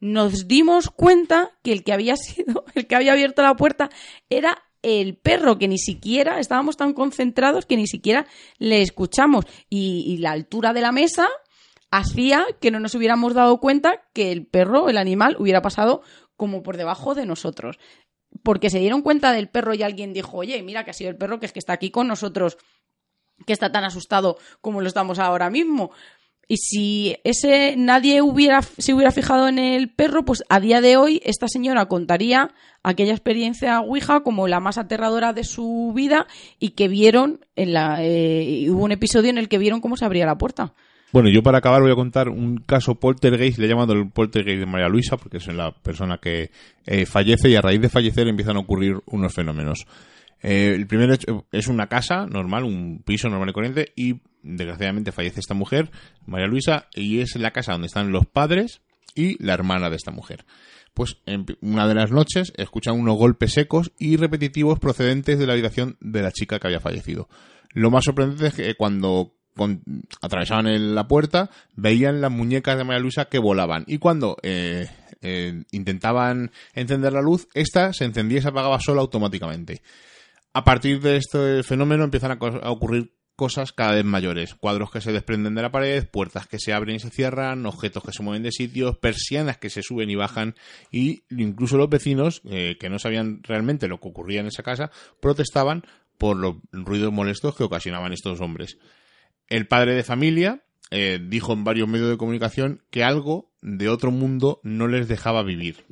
nos 0.00 0.46
dimos 0.46 0.90
cuenta 0.90 1.58
que 1.62 1.72
el 1.72 1.82
que 1.82 1.92
había 1.92 2.16
sido, 2.16 2.64
el 2.74 2.86
que 2.86 2.96
había 2.96 3.12
abierto 3.12 3.42
la 3.42 3.56
puerta 3.56 3.90
era 4.28 4.62
el 4.82 5.16
perro, 5.16 5.58
que 5.58 5.68
ni 5.68 5.78
siquiera 5.78 6.38
estábamos 6.38 6.76
tan 6.76 6.92
concentrados 6.92 7.66
que 7.66 7.76
ni 7.76 7.86
siquiera 7.86 8.26
le 8.58 8.82
escuchamos. 8.82 9.44
Y, 9.68 10.18
la 10.18 10.30
altura 10.30 10.72
de 10.72 10.80
la 10.80 10.92
mesa 10.92 11.28
hacía 11.90 12.46
que 12.60 12.70
no 12.70 12.78
nos 12.78 12.94
hubiéramos 12.94 13.34
dado 13.34 13.58
cuenta 13.58 14.02
que 14.12 14.30
el 14.30 14.46
perro, 14.46 14.88
el 14.88 14.98
animal, 14.98 15.36
hubiera 15.38 15.62
pasado 15.62 16.02
como 16.36 16.62
por 16.62 16.76
debajo 16.76 17.14
de 17.14 17.26
nosotros. 17.26 17.78
Porque 18.42 18.70
se 18.70 18.78
dieron 18.78 19.02
cuenta 19.02 19.32
del 19.32 19.48
perro 19.48 19.74
y 19.74 19.82
alguien 19.82 20.12
dijo, 20.12 20.36
oye, 20.36 20.62
mira 20.62 20.84
que 20.84 20.90
ha 20.90 20.94
sido 20.94 21.10
el 21.10 21.16
perro 21.16 21.40
que 21.40 21.46
es 21.46 21.52
que 21.52 21.58
está 21.58 21.72
aquí 21.72 21.90
con 21.90 22.06
nosotros, 22.06 22.56
que 23.46 23.52
está 23.52 23.72
tan 23.72 23.84
asustado 23.84 24.38
como 24.60 24.80
lo 24.80 24.86
estamos 24.86 25.18
ahora 25.18 25.50
mismo. 25.50 25.90
Y 26.50 26.56
si 26.56 27.16
ese 27.24 27.74
nadie 27.76 28.22
hubiera, 28.22 28.62
se 28.62 28.94
hubiera 28.94 29.10
fijado 29.10 29.48
en 29.48 29.58
el 29.58 29.90
perro, 29.90 30.24
pues 30.24 30.42
a 30.48 30.60
día 30.60 30.80
de 30.80 30.96
hoy 30.96 31.20
esta 31.24 31.46
señora 31.46 31.86
contaría 31.86 32.52
aquella 32.82 33.12
experiencia 33.12 33.80
Ouija 33.80 34.20
como 34.20 34.48
la 34.48 34.58
más 34.58 34.78
aterradora 34.78 35.34
de 35.34 35.44
su 35.44 35.92
vida 35.94 36.26
y 36.58 36.70
que 36.70 36.88
vieron 36.88 37.40
en 37.54 37.74
la 37.74 38.02
eh, 38.02 38.66
hubo 38.70 38.84
un 38.84 38.92
episodio 38.92 39.28
en 39.28 39.36
el 39.36 39.48
que 39.48 39.58
vieron 39.58 39.82
cómo 39.82 39.98
se 39.98 40.06
abría 40.06 40.24
la 40.24 40.38
puerta. 40.38 40.72
Bueno, 41.12 41.28
yo 41.28 41.42
para 41.42 41.58
acabar 41.58 41.82
voy 41.82 41.92
a 41.92 41.96
contar 41.96 42.30
un 42.30 42.58
caso 42.58 42.94
poltergeist, 42.94 43.58
le 43.58 43.66
he 43.66 43.68
llamado 43.68 43.92
el 43.94 44.10
poltergeist 44.10 44.60
de 44.60 44.66
María 44.66 44.88
Luisa, 44.88 45.16
porque 45.16 45.38
es 45.38 45.46
la 45.48 45.72
persona 45.72 46.18
que 46.18 46.50
eh, 46.86 47.06
fallece 47.06 47.48
y 47.48 47.56
a 47.56 47.62
raíz 47.62 47.80
de 47.80 47.88
fallecer 47.88 48.28
empiezan 48.28 48.56
a 48.56 48.60
ocurrir 48.60 48.96
unos 49.06 49.34
fenómenos. 49.34 49.86
Eh, 50.42 50.74
el 50.74 50.86
primero 50.86 51.14
es 51.52 51.66
una 51.68 51.88
casa 51.88 52.26
normal, 52.26 52.64
un 52.64 53.02
piso 53.04 53.28
normal 53.28 53.50
y 53.50 53.52
corriente, 53.52 53.92
y 53.96 54.20
desgraciadamente 54.42 55.12
fallece 55.12 55.40
esta 55.40 55.54
mujer, 55.54 55.90
María 56.26 56.46
Luisa, 56.46 56.88
y 56.94 57.20
es 57.20 57.36
la 57.36 57.50
casa 57.50 57.72
donde 57.72 57.86
están 57.86 58.12
los 58.12 58.26
padres 58.26 58.80
y 59.14 59.42
la 59.42 59.54
hermana 59.54 59.90
de 59.90 59.96
esta 59.96 60.10
mujer. 60.10 60.44
Pues 60.94 61.18
en 61.26 61.46
una 61.60 61.86
de 61.86 61.94
las 61.94 62.10
noches 62.10 62.52
escuchan 62.56 62.98
unos 62.98 63.16
golpes 63.16 63.52
secos 63.52 63.92
y 63.98 64.16
repetitivos 64.16 64.78
procedentes 64.78 65.38
de 65.38 65.46
la 65.46 65.52
habitación 65.52 65.96
de 66.00 66.22
la 66.22 66.32
chica 66.32 66.58
que 66.58 66.66
había 66.66 66.80
fallecido. 66.80 67.28
Lo 67.72 67.90
más 67.90 68.04
sorprendente 68.04 68.46
es 68.46 68.54
que 68.54 68.74
cuando 68.74 69.34
atravesaban 70.22 70.94
la 70.94 71.08
puerta 71.08 71.50
veían 71.74 72.20
las 72.20 72.30
muñecas 72.30 72.78
de 72.78 72.84
María 72.84 73.00
Luisa 73.00 73.26
que 73.26 73.38
volaban 73.38 73.84
y 73.86 73.98
cuando 73.98 74.36
eh, 74.42 74.88
eh, 75.20 75.64
intentaban 75.72 76.52
encender 76.74 77.12
la 77.12 77.22
luz, 77.22 77.48
esta 77.54 77.92
se 77.92 78.04
encendía 78.04 78.38
y 78.38 78.42
se 78.42 78.48
apagaba 78.48 78.78
sola 78.80 79.00
automáticamente. 79.00 79.82
A 80.52 80.64
partir 80.64 81.00
de 81.00 81.16
este 81.16 81.62
fenómeno 81.62 82.04
empiezan 82.04 82.32
a 82.32 82.70
ocurrir 82.70 83.18
cosas 83.38 83.72
cada 83.72 83.92
vez 83.92 84.04
mayores. 84.04 84.56
Cuadros 84.56 84.90
que 84.90 85.00
se 85.00 85.12
desprenden 85.12 85.54
de 85.54 85.62
la 85.62 85.70
pared, 85.70 86.04
puertas 86.10 86.48
que 86.48 86.58
se 86.58 86.72
abren 86.72 86.96
y 86.96 86.98
se 86.98 87.10
cierran, 87.10 87.66
objetos 87.66 88.02
que 88.02 88.10
se 88.10 88.24
mueven 88.24 88.42
de 88.42 88.50
sitios, 88.50 88.98
persianas 88.98 89.58
que 89.58 89.70
se 89.70 89.80
suben 89.80 90.10
y 90.10 90.16
bajan 90.16 90.56
y 90.90 91.22
incluso 91.30 91.76
los 91.76 91.88
vecinos, 91.88 92.42
eh, 92.46 92.76
que 92.80 92.90
no 92.90 92.98
sabían 92.98 93.44
realmente 93.44 93.86
lo 93.86 94.00
que 94.00 94.08
ocurría 94.08 94.40
en 94.40 94.48
esa 94.48 94.64
casa, 94.64 94.90
protestaban 95.20 95.84
por 96.18 96.36
los 96.36 96.56
ruidos 96.72 97.12
molestos 97.12 97.54
que 97.54 97.62
ocasionaban 97.62 98.12
estos 98.12 98.40
hombres. 98.40 98.76
El 99.46 99.68
padre 99.68 99.94
de 99.94 100.02
familia 100.02 100.64
eh, 100.90 101.20
dijo 101.22 101.52
en 101.52 101.62
varios 101.62 101.86
medios 101.86 102.10
de 102.10 102.18
comunicación 102.18 102.82
que 102.90 103.04
algo 103.04 103.52
de 103.62 103.88
otro 103.88 104.10
mundo 104.10 104.58
no 104.64 104.88
les 104.88 105.06
dejaba 105.06 105.44
vivir. 105.44 105.86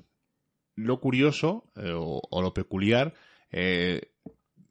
Lo 0.74 0.98
curioso 0.98 1.70
eh, 1.76 1.92
o, 1.94 2.42
lo 2.42 2.52
peculiar 2.54 3.14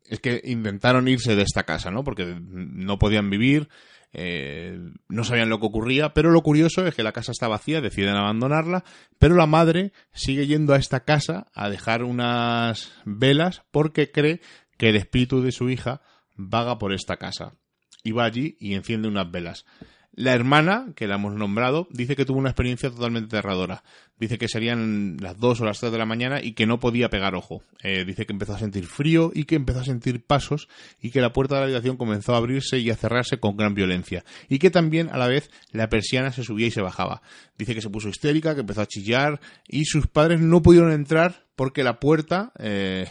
es 0.08 0.20
que 0.20 0.42
intentaron 0.44 1.08
irse 1.08 1.36
de 1.36 1.44
esta 1.44 1.64
casa, 1.64 1.92
¿no? 1.92 2.04
Porque 2.04 2.38
no 2.40 3.00
podían 3.00 3.30
vivir, 3.30 3.70
eh, 4.14 4.80
no 5.10 5.24
sabían 5.24 5.50
lo 5.50 5.60
que 5.60 5.66
ocurría, 5.66 6.14
pero 6.14 6.32
lo 6.32 6.42
curioso 6.42 6.86
es 6.86 6.96
que 6.96 7.04
la 7.04 7.12
casa 7.12 7.32
está 7.32 7.48
vacía, 7.48 7.82
deciden 7.82 8.16
abandonarla, 8.16 8.84
pero 9.20 9.36
la 9.36 9.46
madre 9.46 9.92
sigue 10.14 10.48
yendo 10.48 10.74
a 10.74 10.78
esta 10.78 11.02
casa 11.02 11.48
a 11.54 11.70
dejar 11.70 12.04
unas 12.04 12.94
velas 13.04 13.64
porque 13.72 14.12
cree 14.12 14.42
que 14.78 14.90
el 14.90 14.96
espíritu 14.96 15.42
de 15.42 15.52
su 15.52 15.70
hija 15.70 16.02
vaga 16.36 16.78
por 16.78 16.94
esta 16.94 17.18
casa. 17.18 17.56
Y 18.04 18.12
va 18.12 18.26
allí 18.26 18.56
y 18.60 18.76
enciende 18.76 19.08
unas 19.08 19.30
velas. 19.32 19.66
La 20.18 20.34
hermana, 20.34 20.94
que 20.96 21.08
la 21.08 21.16
hemos 21.16 21.34
nombrado, 21.34 21.90
dice 21.92 22.16
que 22.16 22.24
tuvo 22.24 22.40
una 22.40 22.50
experiencia 22.50 22.90
totalmente 22.90 23.36
aterradora. 23.36 23.84
Dice 24.18 24.38
que 24.38 24.48
serían 24.48 25.18
las 25.20 25.38
2 25.38 25.60
o 25.60 25.66
las 25.66 25.82
3 25.82 25.92
de 25.92 25.98
la 25.98 26.06
mañana 26.06 26.42
y 26.42 26.54
que 26.54 26.66
no 26.66 26.80
podía 26.80 27.10
pegar 27.10 27.36
ojo. 27.36 27.64
Eh, 27.84 28.06
dice 28.06 28.26
que 28.26 28.32
empezó 28.32 28.54
a 28.54 28.60
sentir 28.60 28.86
frío 28.86 29.34
y 29.36 29.44
que 29.44 29.56
empezó 29.56 29.82
a 29.82 29.84
sentir 29.84 30.24
pasos 30.24 30.70
y 31.02 31.12
que 31.12 31.20
la 31.20 31.34
puerta 31.34 31.56
de 31.56 31.62
la 31.62 31.66
habitación 31.66 31.98
comenzó 31.98 32.34
a 32.34 32.38
abrirse 32.38 32.80
y 32.80 32.90
a 32.92 32.96
cerrarse 32.96 33.42
con 33.42 33.58
gran 33.58 33.76
violencia. 33.76 34.24
Y 34.48 34.58
que 34.60 34.72
también, 34.72 35.10
a 35.12 35.18
la 35.18 35.28
vez, 35.28 35.52
la 35.74 35.90
persiana 35.90 36.32
se 36.32 36.46
subía 36.46 36.68
y 36.68 36.72
se 36.72 36.82
bajaba. 36.82 37.22
Dice 37.58 37.76
que 37.76 37.82
se 37.82 37.90
puso 37.90 38.08
histérica, 38.08 38.56
que 38.56 38.62
empezó 38.62 38.82
a 38.82 38.88
chillar 38.88 39.42
y 39.68 39.84
sus 39.84 40.08
padres 40.08 40.40
no 40.40 40.62
pudieron 40.62 40.94
entrar 40.94 41.44
porque 41.58 41.84
la 41.84 42.00
puerta... 42.00 42.54
Eh, 42.58 43.06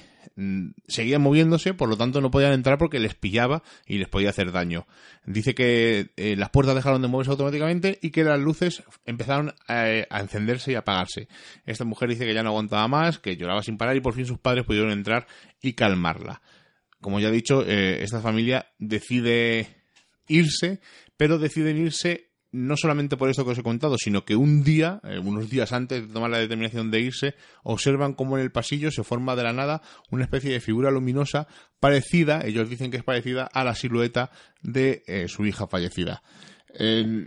seguían 0.88 1.22
moviéndose, 1.22 1.74
por 1.74 1.88
lo 1.88 1.96
tanto 1.96 2.20
no 2.20 2.30
podían 2.30 2.52
entrar 2.52 2.76
porque 2.76 2.98
les 2.98 3.14
pillaba 3.14 3.62
y 3.86 3.98
les 3.98 4.08
podía 4.08 4.30
hacer 4.30 4.50
daño. 4.50 4.86
Dice 5.26 5.54
que 5.54 6.10
eh, 6.16 6.34
las 6.36 6.50
puertas 6.50 6.74
dejaron 6.74 7.02
de 7.02 7.08
moverse 7.08 7.30
automáticamente 7.30 7.98
y 8.02 8.10
que 8.10 8.24
las 8.24 8.40
luces 8.40 8.82
empezaron 9.04 9.54
a, 9.68 9.88
encenderse 10.18 10.72
y 10.72 10.74
apagarse. 10.74 11.28
Esta 11.66 11.84
mujer 11.84 12.08
dice 12.08 12.26
que 12.26 12.34
ya 12.34 12.42
no 12.42 12.50
aguantaba 12.50 12.88
más, 12.88 13.18
que 13.18 13.36
lloraba 13.36 13.62
sin 13.62 13.78
parar 13.78 13.96
y 13.96 14.00
por 14.00 14.14
fin 14.14 14.26
sus 14.26 14.38
padres 14.38 14.64
pudieron 14.64 14.90
entrar 14.90 15.26
y 15.62 15.74
calmarla. 15.74 16.42
Como 17.00 17.20
ya 17.20 17.28
he 17.28 17.32
dicho, 17.32 17.62
eh, 17.64 18.02
esta 18.02 18.20
familia 18.20 18.72
decide 18.78 19.68
irse, 20.26 20.80
pero 21.16 21.38
deciden 21.38 21.76
irse 21.76 22.30
no 22.54 22.76
solamente 22.76 23.16
por 23.16 23.28
esto 23.28 23.44
que 23.44 23.50
os 23.50 23.58
he 23.58 23.64
contado, 23.64 23.98
sino 23.98 24.24
que 24.24 24.36
un 24.36 24.62
día, 24.62 25.00
eh, 25.02 25.18
unos 25.18 25.50
días 25.50 25.72
antes 25.72 26.06
de 26.06 26.14
tomar 26.14 26.30
la 26.30 26.38
determinación 26.38 26.92
de 26.92 27.00
irse, 27.00 27.34
observan 27.64 28.14
cómo 28.14 28.38
en 28.38 28.44
el 28.44 28.52
pasillo 28.52 28.92
se 28.92 29.02
forma 29.02 29.34
de 29.34 29.42
la 29.42 29.52
nada 29.52 29.82
una 30.12 30.22
especie 30.22 30.52
de 30.52 30.60
figura 30.60 30.92
luminosa 30.92 31.48
parecida, 31.80 32.42
ellos 32.44 32.70
dicen 32.70 32.92
que 32.92 32.98
es 32.98 33.02
parecida 33.02 33.48
a 33.52 33.64
la 33.64 33.74
silueta 33.74 34.30
de 34.62 35.02
eh, 35.08 35.26
su 35.26 35.44
hija 35.44 35.66
fallecida. 35.66 36.22
Eh, 36.78 37.26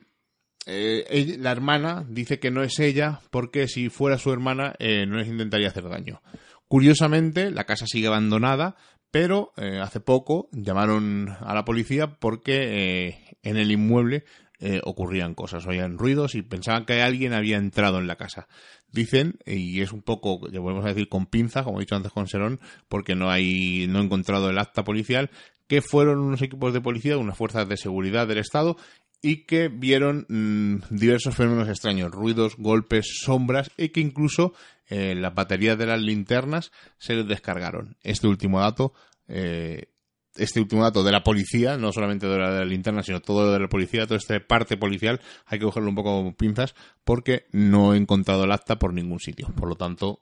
la 1.39 1.51
hermana 1.51 2.05
dice 2.07 2.39
que 2.39 2.51
no 2.51 2.63
es 2.63 2.79
ella 2.79 3.19
porque 3.29 3.67
si 3.67 3.89
fuera 3.89 4.17
su 4.17 4.31
hermana 4.31 4.75
no 4.79 5.17
les 5.17 5.27
intentaría 5.27 5.69
hacer 5.69 5.87
daño. 5.87 6.21
Curiosamente, 6.67 7.51
la 7.51 7.63
casa 7.63 7.85
sigue 7.87 8.07
abandonada, 8.07 8.75
pero 9.09 9.53
hace 9.81 10.01
poco 10.01 10.49
llamaron 10.51 11.29
a 11.39 11.53
la 11.53 11.63
policía 11.63 12.19
porque 12.19 13.37
en 13.43 13.55
el 13.55 13.71
inmueble 13.71 14.25
eh, 14.59 14.81
ocurrían 14.83 15.35
cosas, 15.35 15.67
oían 15.67 15.97
ruidos 15.97 16.35
y 16.35 16.41
pensaban 16.41 16.85
que 16.85 17.01
alguien 17.01 17.33
había 17.33 17.57
entrado 17.57 17.99
en 17.99 18.07
la 18.07 18.15
casa. 18.15 18.47
Dicen, 18.91 19.37
y 19.45 19.81
es 19.81 19.91
un 19.91 20.01
poco, 20.01 20.49
ya 20.49 20.59
volvemos 20.59 20.85
a 20.85 20.89
decir 20.89 21.09
con 21.09 21.27
pinza, 21.27 21.63
como 21.63 21.77
he 21.77 21.81
dicho 21.81 21.95
antes 21.95 22.11
con 22.11 22.27
Serón, 22.27 22.59
porque 22.87 23.15
no 23.15 23.29
hay, 23.29 23.85
no 23.87 23.99
he 23.99 24.03
encontrado 24.03 24.49
el 24.49 24.57
acta 24.57 24.83
policial, 24.83 25.29
que 25.67 25.81
fueron 25.81 26.19
unos 26.19 26.41
equipos 26.41 26.73
de 26.73 26.81
policía, 26.81 27.17
unas 27.17 27.37
fuerzas 27.37 27.67
de 27.69 27.77
seguridad 27.77 28.27
del 28.27 28.39
Estado, 28.39 28.77
y 29.21 29.45
que 29.45 29.67
vieron 29.67 30.25
mm, 30.29 30.95
diversos 30.95 31.35
fenómenos 31.35 31.69
extraños, 31.69 32.11
ruidos, 32.11 32.55
golpes, 32.57 33.19
sombras, 33.21 33.69
y 33.77 33.89
que 33.89 33.99
incluso 33.99 34.53
eh, 34.87 35.15
las 35.15 35.35
baterías 35.35 35.77
de 35.77 35.85
las 35.85 36.01
linternas 36.01 36.71
se 36.97 37.15
les 37.15 37.27
descargaron. 37.27 37.97
Este 38.01 38.27
último 38.27 38.59
dato 38.59 38.93
eh, 39.27 39.89
este 40.37 40.59
último 40.59 40.83
dato 40.83 41.03
de 41.03 41.11
la 41.11 41.23
policía, 41.23 41.77
no 41.77 41.91
solamente 41.91 42.27
de 42.27 42.37
la, 42.37 42.51
de 42.51 42.59
la 42.59 42.65
linterna, 42.65 43.03
sino 43.03 43.21
todo 43.21 43.51
de 43.51 43.59
la 43.59 43.67
policía, 43.67 44.05
toda 44.05 44.17
esta 44.17 44.39
parte 44.39 44.77
policial, 44.77 45.19
hay 45.45 45.59
que 45.59 45.65
cogerlo 45.65 45.89
un 45.89 45.95
poco 45.95 46.23
con 46.23 46.33
pinzas 46.33 46.75
porque 47.03 47.45
no 47.51 47.93
he 47.93 47.97
encontrado 47.97 48.43
el 48.43 48.51
acta 48.51 48.79
por 48.79 48.93
ningún 48.93 49.19
sitio. 49.19 49.47
Por 49.55 49.69
lo 49.69 49.75
tanto, 49.75 50.19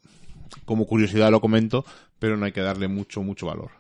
como 0.66 0.86
curiosidad 0.86 1.32
lo 1.32 1.42
comento, 1.42 1.86
pero 2.20 2.38
no 2.38 2.46
hay 2.46 2.52
que 2.52 2.62
darle 2.62 2.88
mucho, 2.88 3.22
mucho 3.22 3.48
valor. 3.48 3.72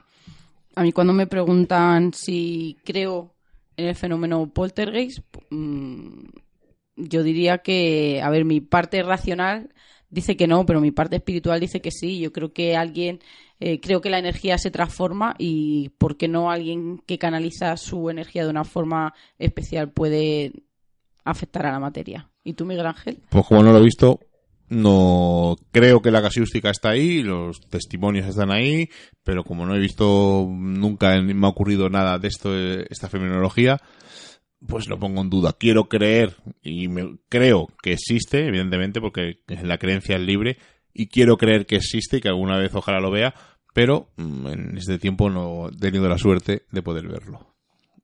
A 0.75 0.83
mí 0.83 0.91
cuando 0.91 1.13
me 1.13 1.27
preguntan 1.27 2.13
si 2.13 2.77
creo 2.83 3.33
en 3.77 3.87
el 3.87 3.95
fenómeno 3.95 4.47
poltergeist, 4.47 5.19
mm, 5.49 6.25
yo 6.97 7.23
diría 7.23 7.59
que, 7.59 8.21
a 8.21 8.29
ver, 8.29 8.45
mi 8.45 8.61
parte 8.61 9.03
racional 9.03 9.69
dice 10.15 10.37
que 10.37 10.47
no, 10.47 10.65
pero 10.65 10.81
mi 10.81 10.91
parte 10.91 11.17
espiritual 11.17 11.59
dice 11.59 11.81
que 11.81 11.91
sí. 11.91 12.19
Yo 12.19 12.31
creo 12.31 12.53
que 12.53 12.75
alguien, 12.75 13.19
eh, 13.59 13.79
creo 13.79 14.01
que 14.01 14.09
la 14.09 14.17
energía 14.17 14.57
se 14.57 14.71
transforma 14.71 15.35
y 15.37 15.89
¿por 15.97 16.17
qué 16.17 16.27
no 16.27 16.49
alguien 16.49 17.03
que 17.05 17.19
canaliza 17.19 17.77
su 17.77 18.09
energía 18.09 18.45
de 18.45 18.49
una 18.49 18.63
forma 18.63 19.13
especial 19.37 19.91
puede 19.91 20.53
afectar 21.25 21.65
a 21.67 21.71
la 21.71 21.79
materia? 21.79 22.29
¿Y 22.43 22.53
tú, 22.53 22.65
Miguel 22.65 22.87
Ángel? 22.87 23.19
Pues 23.29 23.45
como 23.45 23.61
no 23.61 23.71
lo 23.71 23.79
he 23.79 23.83
visto, 23.83 24.19
no 24.69 25.57
creo 25.71 26.01
que 26.01 26.11
la 26.11 26.21
casiústica 26.21 26.69
está 26.69 26.91
ahí, 26.91 27.21
los 27.21 27.59
testimonios 27.69 28.25
están 28.27 28.51
ahí, 28.51 28.89
pero 29.23 29.43
como 29.43 29.65
no 29.65 29.75
he 29.75 29.79
visto 29.79 30.47
nunca 30.49 31.19
me 31.21 31.45
ha 31.45 31.49
ocurrido 31.49 31.89
nada 31.89 32.17
de 32.19 32.27
esto, 32.29 32.57
esta 32.57 33.09
feminología, 33.09 33.81
pues 34.67 34.87
lo 34.87 34.99
pongo 34.99 35.21
en 35.21 35.29
duda. 35.29 35.53
Quiero 35.57 35.85
creer 35.85 36.35
y 36.61 36.87
me, 36.87 37.17
creo 37.29 37.67
que 37.81 37.93
existe, 37.93 38.47
evidentemente, 38.47 39.01
porque 39.01 39.39
la 39.47 39.77
creencia 39.77 40.15
es 40.15 40.21
libre 40.21 40.57
y 40.93 41.07
quiero 41.07 41.37
creer 41.37 41.65
que 41.65 41.75
existe 41.75 42.17
y 42.17 42.21
que 42.21 42.29
alguna 42.29 42.57
vez 42.57 42.73
ojalá 42.73 42.99
lo 42.99 43.11
vea, 43.11 43.33
pero 43.73 44.09
mm, 44.17 44.47
en 44.47 44.77
este 44.77 44.97
tiempo 44.97 45.29
no 45.29 45.69
he 45.69 45.77
tenido 45.77 46.07
la 46.07 46.17
suerte 46.17 46.63
de 46.71 46.81
poder 46.81 47.07
verlo. 47.07 47.55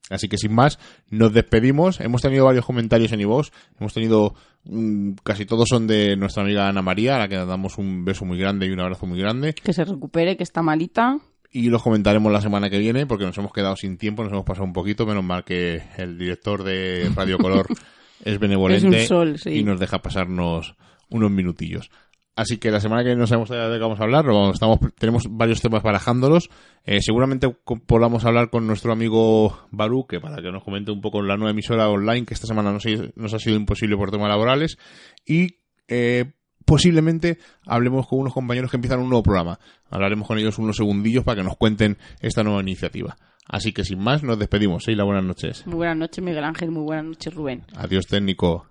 Así 0.09 0.27
que 0.27 0.37
sin 0.37 0.53
más, 0.53 0.77
nos 1.09 1.31
despedimos. 1.31 2.01
Hemos 2.01 2.21
tenido 2.21 2.45
varios 2.45 2.65
comentarios 2.65 3.13
en 3.13 3.21
iVoox. 3.21 3.49
Hemos 3.79 3.93
tenido, 3.93 4.35
mm, 4.65 5.13
casi 5.23 5.45
todos 5.45 5.69
son 5.69 5.87
de 5.87 6.17
nuestra 6.17 6.43
amiga 6.43 6.67
Ana 6.67 6.81
María, 6.81 7.15
a 7.15 7.19
la 7.19 7.27
que 7.29 7.37
damos 7.37 7.77
un 7.77 8.03
beso 8.03 8.25
muy 8.25 8.37
grande 8.37 8.65
y 8.65 8.71
un 8.71 8.81
abrazo 8.81 9.05
muy 9.05 9.19
grande. 9.19 9.53
Que 9.53 9.71
se 9.71 9.85
recupere, 9.85 10.35
que 10.35 10.43
está 10.43 10.61
malita. 10.61 11.17
Y 11.51 11.69
los 11.69 11.83
comentaremos 11.83 12.31
la 12.31 12.39
semana 12.39 12.69
que 12.69 12.79
viene, 12.79 13.05
porque 13.05 13.25
nos 13.25 13.37
hemos 13.37 13.51
quedado 13.51 13.75
sin 13.75 13.97
tiempo, 13.97 14.23
nos 14.23 14.31
hemos 14.31 14.45
pasado 14.45 14.65
un 14.65 14.73
poquito. 14.73 15.05
Menos 15.05 15.23
mal 15.23 15.43
que 15.43 15.81
el 15.97 16.17
director 16.17 16.63
de 16.63 17.11
Radio 17.13 17.37
Color 17.37 17.67
es 18.23 18.39
benevolente 18.39 19.05
y 19.45 19.63
nos 19.63 19.79
deja 19.79 19.99
pasarnos 19.99 20.75
unos 21.09 21.29
minutillos. 21.29 21.91
Así 22.33 22.57
que 22.57 22.71
la 22.71 22.79
semana 22.79 23.01
que 23.01 23.09
viene 23.09 23.19
no 23.19 23.27
sabemos 23.27 23.49
de 23.49 23.57
qué 23.57 23.79
vamos 23.79 23.99
a 23.99 24.03
hablar, 24.03 24.25
estamos, 24.53 24.79
tenemos 24.97 25.25
varios 25.29 25.61
temas 25.61 25.83
barajándolos. 25.83 26.49
Eh, 26.85 27.01
seguramente 27.01 27.53
podamos 27.85 28.23
hablar 28.23 28.49
con 28.49 28.65
nuestro 28.65 28.93
amigo 28.93 29.67
Baru, 29.71 30.07
que 30.07 30.21
para 30.21 30.41
que 30.41 30.51
nos 30.51 30.63
comente 30.63 30.91
un 30.91 31.01
poco 31.01 31.21
la 31.21 31.35
nueva 31.35 31.51
emisora 31.51 31.89
online, 31.89 32.25
que 32.25 32.33
esta 32.33 32.47
semana 32.47 32.71
nos, 32.71 32.85
nos 33.15 33.33
ha 33.33 33.39
sido 33.39 33.57
imposible 33.57 33.97
por 33.97 34.11
temas 34.11 34.29
laborales. 34.29 34.77
Y 35.25 35.57
eh, 35.89 36.31
posiblemente 36.71 37.37
hablemos 37.65 38.07
con 38.07 38.19
unos 38.19 38.33
compañeros 38.33 38.71
que 38.71 38.77
empiezan 38.77 39.01
un 39.01 39.09
nuevo 39.09 39.23
programa. 39.23 39.59
Hablaremos 39.89 40.25
con 40.25 40.37
ellos 40.37 40.57
unos 40.57 40.77
segundillos 40.77 41.25
para 41.25 41.41
que 41.41 41.43
nos 41.43 41.57
cuenten 41.57 41.97
esta 42.21 42.43
nueva 42.43 42.61
iniciativa. 42.61 43.17
Así 43.45 43.73
que 43.73 43.83
sin 43.83 43.99
más, 43.99 44.23
nos 44.23 44.39
despedimos. 44.39 44.85
Seila, 44.85 45.03
buenas 45.03 45.25
noches. 45.25 45.67
Muy 45.67 45.75
buenas 45.75 45.97
noches, 45.97 46.23
Miguel 46.23 46.45
Ángel. 46.45 46.71
Muy 46.71 46.83
buenas 46.83 47.03
noches, 47.03 47.33
Rubén. 47.33 47.63
Adiós, 47.75 48.07
técnico. 48.07 48.70